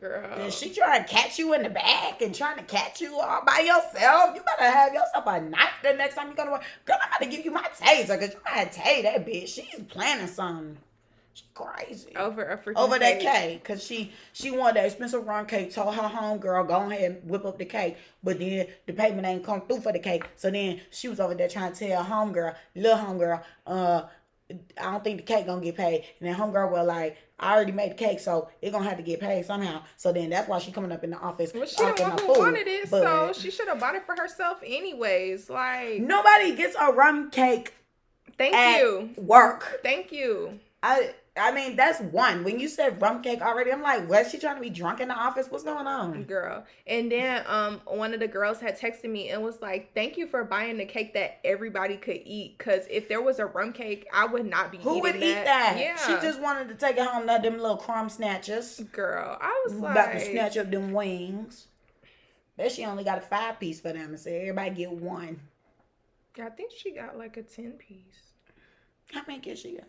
Girl, 0.00 0.24
And 0.40 0.52
she 0.52 0.70
trying 0.74 1.04
to 1.04 1.08
catch 1.08 1.38
you 1.38 1.52
in 1.52 1.62
the 1.62 1.68
back 1.70 2.20
and 2.22 2.34
trying 2.34 2.56
to 2.56 2.64
catch 2.64 3.00
you 3.00 3.18
all 3.20 3.42
by 3.44 3.58
yourself. 3.60 4.34
You 4.34 4.42
better 4.42 4.70
have 4.70 4.92
yourself 4.92 5.24
a 5.26 5.40
knife 5.40 5.68
the 5.82 5.92
next 5.92 6.14
time 6.16 6.28
you 6.30 6.34
go 6.34 6.44
to 6.46 6.50
work. 6.52 6.64
Girl, 6.84 6.96
I'm 7.02 7.08
about 7.08 7.20
to 7.20 7.26
give 7.36 7.44
you 7.44 7.50
my 7.52 7.62
taser 7.78 8.18
because 8.18 8.34
you 8.34 8.40
gotta 8.44 8.68
tase 8.70 9.02
that 9.02 9.26
bitch. 9.26 9.48
She's 9.48 9.82
planning 9.88 10.26
something. 10.26 10.78
She 11.34 11.44
crazy. 11.54 12.16
over 12.16 12.42
a 12.42 12.56
freaking 12.56 12.76
Over 12.76 12.98
that 12.98 13.20
cake. 13.20 13.32
cake, 13.62 13.64
cause 13.64 13.84
she 13.84 14.12
she 14.32 14.50
wanted 14.50 14.76
that 14.76 14.86
expensive 14.86 15.26
round 15.26 15.48
cake. 15.48 15.72
Told 15.72 15.94
her 15.94 16.08
home 16.08 16.38
girl, 16.38 16.64
go 16.64 16.90
ahead 16.90 17.10
and 17.12 17.30
whip 17.30 17.44
up 17.44 17.58
the 17.58 17.66
cake. 17.66 17.98
But 18.24 18.38
then 18.38 18.66
the 18.86 18.94
payment 18.94 19.26
ain't 19.26 19.44
come 19.44 19.60
through 19.68 19.80
for 19.82 19.92
the 19.92 19.98
cake. 19.98 20.24
So 20.36 20.50
then 20.50 20.80
she 20.90 21.08
was 21.08 21.20
over 21.20 21.34
there 21.34 21.48
trying 21.48 21.72
to 21.74 21.78
tell 21.88 22.02
home 22.02 22.32
girl, 22.32 22.54
little 22.74 22.96
home 22.96 23.18
girl, 23.18 23.42
uh, 23.66 24.04
I 24.80 24.92
don't 24.92 25.04
think 25.04 25.18
the 25.18 25.22
cake 25.24 25.44
gonna 25.46 25.60
get 25.60 25.76
paid. 25.76 26.04
And 26.20 26.28
then 26.28 26.34
home 26.34 26.52
girl 26.52 26.70
was 26.70 26.86
like, 26.86 27.18
I 27.38 27.54
already 27.54 27.72
made 27.72 27.90
the 27.92 27.96
cake, 27.96 28.20
so 28.20 28.48
it 28.62 28.72
gonna 28.72 28.88
have 28.88 28.96
to 28.96 29.02
get 29.02 29.20
paid 29.20 29.44
somehow. 29.44 29.82
So 29.96 30.12
then 30.12 30.30
that's 30.30 30.48
why 30.48 30.58
she 30.58 30.72
coming 30.72 30.90
up 30.90 31.04
in 31.04 31.10
the 31.10 31.18
office. 31.18 31.52
Well, 31.52 31.66
she 31.66 31.76
the 31.76 32.02
one 32.02 32.12
who 32.12 32.18
food. 32.18 32.38
wanted 32.38 32.66
it, 32.66 32.88
so 32.88 33.32
she 33.34 33.50
should 33.50 33.68
have 33.68 33.78
bought 33.78 33.94
it 33.94 34.04
for 34.06 34.16
herself 34.16 34.62
anyways. 34.64 35.50
Like, 35.50 36.00
nobody 36.00 36.56
gets 36.56 36.76
a 36.80 36.92
rum 36.92 37.30
cake 37.30 37.74
thank 38.38 38.54
at 38.54 38.78
you, 38.80 39.10
work. 39.18 39.80
thank 39.82 40.12
you. 40.12 40.58
I 40.82 41.14
I 41.38 41.52
mean 41.52 41.76
that's 41.76 42.00
one. 42.00 42.44
When 42.44 42.58
you 42.58 42.68
said 42.68 43.00
rum 43.02 43.22
cake 43.22 43.42
already, 43.42 43.70
I'm 43.72 43.82
like, 43.82 44.08
was 44.08 44.30
she 44.30 44.38
trying 44.38 44.54
to 44.56 44.60
be 44.62 44.70
drunk 44.70 45.00
in 45.00 45.08
the 45.08 45.14
office? 45.14 45.48
What's 45.50 45.64
going 45.64 45.86
on? 45.86 46.24
girl. 46.24 46.64
And 46.86 47.12
then 47.12 47.42
um 47.46 47.80
one 47.86 48.14
of 48.14 48.20
the 48.20 48.28
girls 48.28 48.60
had 48.60 48.78
texted 48.78 49.10
me 49.10 49.28
and 49.30 49.42
was 49.42 49.60
like, 49.60 49.92
"Thank 49.94 50.16
you 50.16 50.26
for 50.26 50.44
buying 50.44 50.78
the 50.78 50.86
cake 50.86 51.12
that 51.14 51.38
everybody 51.44 51.96
could 51.96 52.20
eat. 52.24 52.58
Cause 52.58 52.86
if 52.90 53.08
there 53.08 53.20
was 53.20 53.38
a 53.38 53.46
rum 53.46 53.72
cake, 53.72 54.06
I 54.12 54.26
would 54.26 54.46
not 54.46 54.72
be 54.72 54.78
Who 54.78 55.00
would 55.00 55.14
that. 55.14 55.22
eat 55.22 55.44
that? 55.44 55.76
Yeah, 55.78 55.96
She 55.96 56.26
just 56.26 56.40
wanted 56.40 56.68
to 56.68 56.74
take 56.74 56.96
it 56.96 57.06
home, 57.06 57.26
let 57.26 57.42
them 57.42 57.58
little 57.58 57.76
crumb 57.76 58.08
snatchers. 58.08 58.80
girl. 58.92 59.36
I 59.40 59.62
was 59.66 59.76
About 59.76 59.94
like, 59.94 60.12
to 60.14 60.20
snatch 60.20 60.56
up 60.56 60.70
them 60.70 60.92
wings. 60.92 61.68
Bet 62.56 62.72
she 62.72 62.84
only 62.86 63.04
got 63.04 63.18
a 63.18 63.20
five 63.20 63.60
piece 63.60 63.80
for 63.80 63.92
them 63.92 64.08
and 64.10 64.18
said 64.18 64.40
everybody 64.40 64.70
get 64.70 64.90
one. 64.90 65.40
I 66.42 66.48
think 66.50 66.72
she 66.72 66.92
got 66.94 67.18
like 67.18 67.36
a 67.36 67.42
ten 67.42 67.72
piece. 67.72 68.32
How 69.12 69.22
many 69.26 69.40
kids 69.40 69.60
she 69.60 69.76
got? 69.76 69.86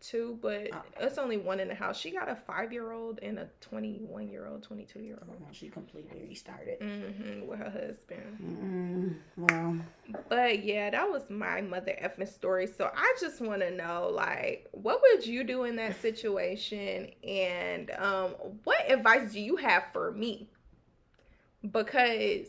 Two, 0.00 0.38
but 0.42 0.68
Oh. 0.72 0.82
it's 1.00 1.18
only 1.18 1.36
one 1.36 1.60
in 1.60 1.68
the 1.68 1.74
house. 1.74 1.98
She 1.98 2.10
got 2.10 2.28
a 2.28 2.36
five 2.36 2.72
year 2.72 2.92
old 2.92 3.18
and 3.22 3.38
a 3.38 3.48
21 3.60 4.28
year 4.28 4.46
old, 4.46 4.62
22 4.62 5.00
year 5.00 5.18
old. 5.26 5.36
Oh, 5.42 5.46
she 5.52 5.68
completely 5.68 6.22
restarted. 6.28 6.78
hmm 6.80 7.46
with 7.46 7.58
her 7.58 7.70
husband. 7.70 8.38
Mm, 8.42 9.16
well, 9.36 9.76
But 10.28 10.64
yeah, 10.64 10.90
that 10.90 11.10
was 11.10 11.28
my 11.30 11.60
mother 11.60 11.92
effing 12.02 12.28
story. 12.28 12.66
So 12.66 12.90
I 12.94 13.14
just 13.20 13.40
want 13.40 13.60
to 13.62 13.70
know, 13.70 14.08
like, 14.12 14.68
what 14.72 15.00
would 15.02 15.26
you 15.26 15.44
do 15.44 15.64
in 15.64 15.76
that 15.76 16.00
situation, 16.00 17.10
and 17.26 17.90
um, 17.92 18.30
what 18.64 18.90
advice 18.90 19.32
do 19.32 19.40
you 19.40 19.56
have 19.56 19.84
for 19.92 20.12
me? 20.12 20.48
Because 21.70 22.48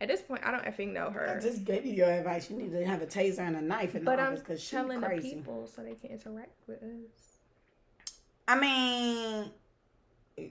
at 0.00 0.08
this 0.08 0.22
point, 0.22 0.42
I 0.44 0.50
don't 0.50 0.64
effing 0.64 0.92
know 0.92 1.10
her. 1.10 1.36
I 1.36 1.40
just 1.40 1.64
gave 1.64 1.84
you 1.84 1.92
your 1.92 2.10
advice. 2.10 2.48
You 2.50 2.56
need 2.56 2.72
to 2.72 2.84
have 2.86 3.02
a 3.02 3.06
taser 3.06 3.40
and 3.40 3.56
a 3.56 3.60
knife 3.60 3.94
in 3.94 4.04
the 4.04 4.10
but 4.10 4.20
I'm 4.20 4.28
office 4.28 4.40
because 4.40 4.60
she's 4.60 4.70
telling 4.70 5.00
the 5.00 5.08
people 5.20 5.66
so 5.66 5.82
they 5.82 5.94
can 5.94 6.10
interact 6.10 6.52
with 6.66 6.82
us. 6.82 7.38
I 8.46 8.58
mean, 8.58 9.50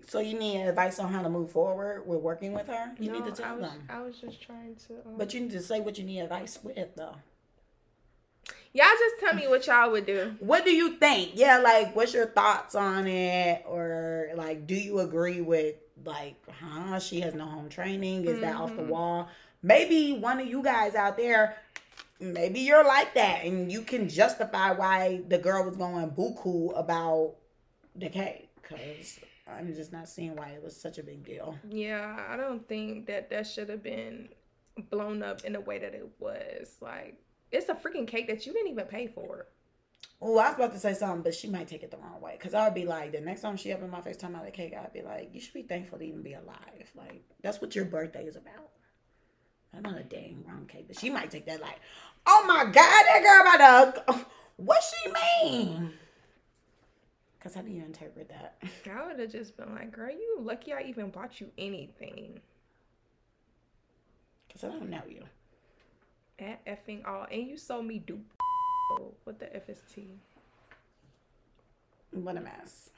so 0.08 0.20
you 0.20 0.38
need 0.38 0.62
advice 0.62 1.00
on 1.00 1.12
how 1.12 1.22
to 1.24 1.30
move 1.30 1.50
forward 1.52 2.06
with 2.06 2.20
working 2.20 2.52
with 2.54 2.68
her. 2.68 2.92
You 3.00 3.12
no, 3.12 3.20
need 3.20 3.36
to 3.36 3.44
I 3.44 3.48
tell 3.48 3.58
was, 3.58 3.70
them. 3.72 3.88
I 3.90 4.02
was 4.02 4.18
just 4.18 4.42
trying 4.42 4.76
to. 4.88 4.94
Um, 5.06 5.18
But 5.18 5.34
you 5.34 5.40
need 5.42 5.52
to 5.52 5.62
say 5.62 5.80
what 5.80 5.98
you 5.98 6.04
need 6.04 6.20
advice 6.20 6.60
with, 6.62 6.96
though. 6.96 7.16
y'all 8.74 8.86
just 9.00 9.16
tell 9.20 9.34
me 9.34 9.48
what 9.48 9.66
y'all 9.66 9.92
would 9.92 10.06
do. 10.06 10.36
What 10.40 10.66
do 10.66 10.72
you 10.72 10.98
think? 10.98 11.32
Yeah, 11.36 11.60
like, 11.60 11.96
what's 11.96 12.14
your 12.14 12.28
thoughts 12.28 12.76
on 12.76 13.08
it? 13.08 13.64
Or, 13.66 14.30
like, 14.36 14.68
do 14.68 14.76
you 14.76 15.00
agree 15.00 15.42
with, 15.42 15.76
like, 16.06 16.36
huh, 16.50 17.00
she 17.00 17.20
has 17.22 17.34
no 17.34 17.46
home 17.46 17.70
training? 17.70 18.26
Is 18.26 18.40
that 18.42 18.56
off 18.56 18.76
the 18.76 18.82
Mhm. 18.82 18.88
wall? 18.88 19.30
Maybe 19.62 20.14
one 20.14 20.40
of 20.40 20.48
you 20.48 20.62
guys 20.62 20.96
out 20.96 21.18
there, 21.18 21.58
maybe 22.20 22.60
you're 22.62 22.84
like 22.84 23.14
that 23.14 23.44
and 23.46 23.72
you 23.72 23.82
can 23.82 24.10
justify 24.10 24.72
why 24.72 25.22
the 25.28 25.38
girl 25.38 25.64
was 25.66 25.76
going 25.76 26.10
buku 26.12 26.78
about 26.78 27.36
the 27.96 28.10
cake. 28.10 28.50
Because 28.62 29.20
I'm 29.48 29.74
just 29.74 29.92
not 29.92 30.10
seeing 30.10 30.36
why 30.36 30.50
it 30.50 30.64
was 30.64 30.76
such 30.80 30.98
a 30.98 31.04
big 31.04 31.24
deal. 31.24 31.58
Yeah, 31.70 32.26
I 32.30 32.36
don't 32.38 32.68
think 32.68 33.08
that 33.08 33.30
that 33.30 33.48
should 33.48 33.70
have 33.70 33.84
been 33.84 34.30
blown 34.90 35.24
up 35.24 35.44
in 35.46 35.54
the 35.54 35.62
way 35.62 35.80
that 35.80 35.94
it 35.96 36.10
was. 36.20 36.76
Like, 36.82 37.16
it's 37.52 37.70
a 37.70 37.74
freaking 37.74 38.08
cake 38.08 38.28
that 38.28 38.46
you 38.46 38.54
didn't 38.54 38.72
even 38.72 38.86
pay 38.86 39.08
for. 39.08 39.48
Oh, 40.20 40.38
I 40.40 40.48
was 40.48 40.56
about 40.56 40.74
to 40.74 40.80
say 40.80 40.94
something, 40.96 41.22
but 41.22 41.36
she 41.36 41.48
might 41.48 41.68
take 41.68 41.84
it 41.84 41.92
the 41.92 41.98
wrong 41.98 42.20
way. 42.20 42.38
Cause 42.42 42.54
I'd 42.56 42.74
be 42.74 42.86
like, 42.86 43.12
the 43.12 43.22
next 43.22 43.42
time 43.42 43.56
she 43.56 43.72
up 43.72 43.84
in 43.84 43.90
my 43.92 44.02
face 44.02 44.18
talking 44.18 44.36
about 44.36 44.48
a 44.48 44.52
cake, 44.52 44.74
I'd 44.74 44.92
be 44.94 45.04
like, 45.04 45.30
you 45.32 45.40
should 45.40 45.54
be 45.54 45.62
thankful 45.62 46.00
to 46.00 46.04
even 46.06 46.24
be 46.24 46.34
alive. 46.34 46.92
Like 46.96 47.24
that's 47.44 47.62
what 47.62 47.76
your 47.76 47.86
birthday 47.86 48.26
is 48.26 48.36
about. 48.36 48.70
That's 49.72 49.84
not 49.84 49.98
a 50.00 50.04
dang 50.04 50.44
wrong 50.48 50.66
cake, 50.68 50.86
but 50.88 50.98
she 51.00 51.10
might 51.12 51.30
take 51.30 51.46
that 51.46 51.62
like, 51.62 51.80
oh 52.26 52.44
my 52.48 52.64
god, 52.66 52.74
that 52.74 53.22
girl 53.24 53.56
about 53.56 54.08
to. 54.08 54.26
What 54.58 54.84
she 54.84 55.12
mean? 55.46 55.94
Cause 57.40 57.54
how 57.54 57.62
do 57.62 57.70
you 57.70 57.84
interpret 57.84 58.30
that? 58.30 58.58
I 58.92 59.06
would 59.06 59.20
have 59.20 59.32
just 59.32 59.56
been 59.56 59.76
like, 59.76 59.92
girl, 59.92 60.10
you 60.10 60.40
lucky 60.42 60.74
I 60.74 60.82
even 60.88 61.12
bought 61.12 61.40
you 61.40 61.52
anything 61.60 62.42
Cause 64.52 64.64
I 64.64 64.70
don't 64.70 64.90
know 64.90 65.04
you. 65.08 65.24
at 66.40 66.66
effing 66.66 67.06
all. 67.06 67.28
And 67.32 67.48
you 67.48 67.58
sold 67.58 67.86
me 67.86 68.00
dupe. 68.00 68.34
What 69.24 69.40
the 69.40 69.46
FST? 69.46 70.06
What 72.12 72.38
a 72.38 72.42
mess. 72.42 72.90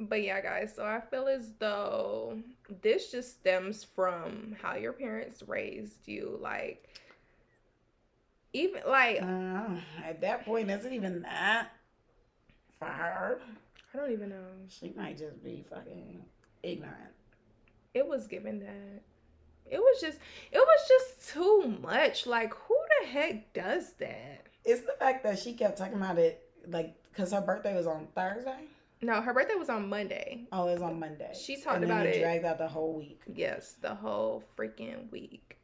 But 0.00 0.22
yeah, 0.22 0.40
guys, 0.40 0.74
so 0.76 0.84
I 0.84 1.00
feel 1.00 1.26
as 1.26 1.52
though 1.58 2.38
this 2.82 3.10
just 3.10 3.40
stems 3.40 3.82
from 3.82 4.54
how 4.62 4.76
your 4.76 4.92
parents 4.92 5.42
raised 5.46 6.06
you. 6.06 6.38
Like, 6.40 6.84
even 8.52 8.82
like, 8.86 9.20
Uh, 9.20 9.80
at 10.04 10.20
that 10.20 10.44
point, 10.44 10.70
is 10.70 10.84
it 10.84 10.92
even 10.92 11.22
that 11.22 11.70
for 12.78 12.86
her? 12.86 13.40
I 13.92 13.96
don't 13.96 14.12
even 14.12 14.28
know. 14.28 14.44
She 14.68 14.92
might 14.96 15.18
just 15.18 15.42
be 15.42 15.64
fucking 15.68 16.22
ignorant. 16.62 17.14
It 17.94 18.06
was 18.06 18.26
given 18.28 18.60
that. 18.60 19.02
It 19.66 19.78
was 19.78 20.00
just, 20.00 20.18
it 20.52 20.58
was 20.58 20.88
just 20.88 21.32
too 21.34 21.76
much. 21.82 22.26
Like, 22.26 22.54
who 22.54 22.76
the 23.00 23.06
heck 23.08 23.52
does 23.52 23.92
that? 23.98 24.46
It's 24.64 24.82
the 24.82 24.94
fact 24.98 25.24
that 25.24 25.38
she 25.38 25.54
kept 25.54 25.78
talking 25.78 25.94
about 25.94 26.18
it, 26.18 26.42
like, 26.66 26.94
because 27.10 27.32
her 27.32 27.40
birthday 27.40 27.74
was 27.76 27.86
on 27.86 28.08
Thursday. 28.14 28.64
No, 29.00 29.20
her 29.20 29.32
birthday 29.32 29.54
was 29.54 29.68
on 29.68 29.88
Monday. 29.88 30.46
Oh, 30.52 30.68
it 30.68 30.72
was 30.74 30.82
on 30.82 30.98
Monday. 30.98 31.32
She 31.40 31.56
talked 31.56 31.76
and 31.76 31.84
then 31.84 31.90
about 31.92 32.06
it. 32.06 32.20
dragged 32.20 32.44
out 32.44 32.58
the 32.58 32.66
whole 32.68 32.92
week. 32.94 33.20
Yes, 33.32 33.76
the 33.80 33.94
whole 33.94 34.42
freaking 34.58 35.10
week. 35.12 35.58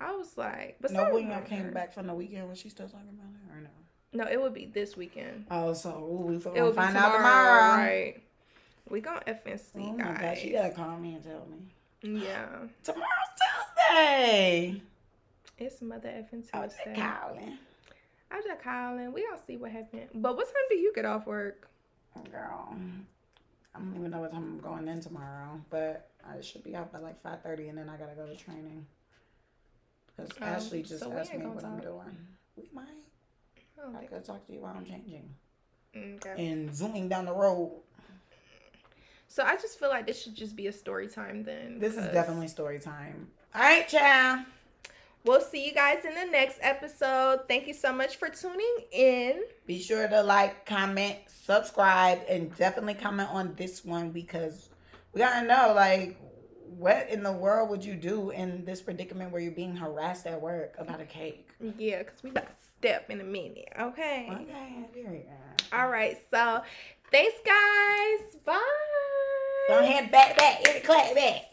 I 0.00 0.12
was 0.12 0.38
like, 0.38 0.78
but 0.80 0.90
no, 0.92 1.12
when 1.12 1.28
y'all 1.28 1.42
came 1.42 1.72
back 1.72 1.92
from 1.92 2.06
the 2.06 2.14
weekend, 2.14 2.48
was 2.48 2.58
she 2.58 2.70
still 2.70 2.88
talking 2.88 3.10
about 3.10 3.28
it 3.34 3.54
or 3.54 3.60
no? 3.60 4.24
No, 4.24 4.30
it 4.30 4.40
would 4.40 4.54
be 4.54 4.64
this 4.64 4.96
weekend. 4.96 5.44
Oh, 5.50 5.74
so 5.74 5.90
ooh, 5.90 6.26
we 6.26 6.36
It 6.36 6.44
gonna 6.44 6.64
would 6.64 6.74
find 6.74 6.94
be 6.94 6.98
out 6.98 7.12
tomorrow, 7.16 7.58
tomorrow. 7.58 7.76
right? 7.84 8.22
We 8.88 9.00
gonna 9.02 9.20
FNC, 9.26 9.62
Oh 9.76 9.92
my 9.92 10.02
guys. 10.04 10.20
god, 10.20 10.38
she 10.38 10.50
gotta 10.52 10.70
call 10.74 10.96
me 10.96 11.14
and 11.16 11.22
tell 11.22 11.46
me. 11.50 12.20
Yeah, 12.24 12.46
Tomorrow's 12.82 13.06
Tuesday. 13.90 14.82
It's 15.60 15.82
Mother 15.82 16.08
effing 16.08 16.44
oh, 16.54 16.58
I 16.58 16.64
was 16.64 16.74
Tuesday. 16.84 17.00
calling. 17.00 17.58
I'm 18.30 18.42
just 18.42 18.62
calling. 18.62 19.12
We 19.12 19.24
gonna 19.26 19.40
see 19.46 19.56
what 19.56 19.70
happened. 19.70 20.08
But 20.14 20.36
what 20.36 20.46
time 20.46 20.54
do 20.70 20.76
you 20.76 20.92
get 20.94 21.04
off 21.04 21.26
work? 21.26 21.68
Girl, 22.32 22.74
I 23.74 23.78
don't 23.78 23.94
even 23.96 24.10
know 24.10 24.20
what 24.20 24.32
time 24.32 24.42
I'm 24.44 24.58
going 24.60 24.88
in 24.88 25.00
tomorrow, 25.00 25.60
but 25.70 26.10
I 26.26 26.40
should 26.40 26.64
be 26.64 26.74
out 26.74 26.92
by 26.92 26.98
like 26.98 27.20
five 27.22 27.42
thirty, 27.42 27.68
and 27.68 27.78
then 27.78 27.88
I 27.88 27.96
gotta 27.96 28.14
go 28.14 28.26
to 28.26 28.36
training. 28.36 28.86
Because 30.16 30.30
Oh, 30.40 30.44
Ashley 30.44 30.82
just 30.82 31.02
so 31.02 31.12
asked 31.12 31.34
me 31.34 31.46
what 31.46 31.64
I'm 31.64 31.80
doing. 31.80 32.16
We 32.56 32.68
might. 32.72 32.86
I 33.82 33.98
I 34.02 34.04
could 34.06 34.24
talk 34.24 34.46
to 34.46 34.52
you 34.52 34.60
while 34.60 34.74
I'm 34.76 34.84
changing 34.84 35.28
mm, 35.96 36.16
Okay. 36.16 36.50
and 36.50 36.74
zooming 36.74 37.08
down 37.08 37.24
the 37.24 37.32
road. 37.32 37.80
So 39.26 39.44
I 39.44 39.54
just 39.54 39.78
feel 39.78 39.88
like 39.88 40.06
this 40.06 40.20
should 40.20 40.34
just 40.34 40.54
be 40.56 40.66
a 40.66 40.72
story 40.72 41.06
time 41.08 41.44
then. 41.44 41.78
This 41.78 41.96
is 41.96 42.04
definitely 42.12 42.48
story 42.48 42.78
time. 42.80 43.28
All 43.54 43.62
right, 43.62 43.88
child. 43.88 44.44
We'll 45.24 45.40
see 45.42 45.66
you 45.66 45.74
guys 45.74 46.04
in 46.04 46.14
the 46.14 46.30
next 46.30 46.58
episode. 46.62 47.40
Thank 47.46 47.66
you 47.66 47.74
so 47.74 47.92
much 47.92 48.16
for 48.16 48.30
tuning 48.30 48.76
in. 48.90 49.42
Be 49.66 49.80
sure 49.80 50.08
to 50.08 50.22
like, 50.22 50.64
comment, 50.64 51.16
subscribe, 51.26 52.20
and 52.28 52.54
definitely 52.56 52.94
comment 52.94 53.28
on 53.30 53.54
this 53.54 53.84
one 53.84 54.10
because 54.10 54.70
we 55.12 55.20
gotta 55.20 55.46
know, 55.46 55.74
like, 55.74 56.18
what 56.78 57.10
in 57.10 57.22
the 57.22 57.32
world 57.32 57.68
would 57.68 57.84
you 57.84 57.94
do 57.94 58.30
in 58.30 58.64
this 58.64 58.80
predicament 58.80 59.32
where 59.32 59.42
you're 59.42 59.52
being 59.52 59.76
harassed 59.76 60.26
at 60.26 60.40
work 60.40 60.74
about 60.78 61.00
a 61.00 61.04
cake? 61.04 61.48
Yeah, 61.76 61.98
because 61.98 62.22
we 62.22 62.30
got 62.30 62.46
to 62.46 62.52
step 62.78 63.10
in 63.10 63.20
a 63.20 63.24
minute. 63.24 63.68
Okay. 63.78 64.28
Okay, 64.30 64.86
period. 64.94 65.26
All 65.72 65.88
right. 65.90 66.16
So 66.30 66.62
thanks, 67.10 67.36
guys. 67.44 68.36
Bye. 68.44 68.60
Don't 69.68 69.84
head 69.84 70.10
back, 70.10 70.38
back, 70.38 70.82
clap 70.84 71.14
back. 71.14 71.52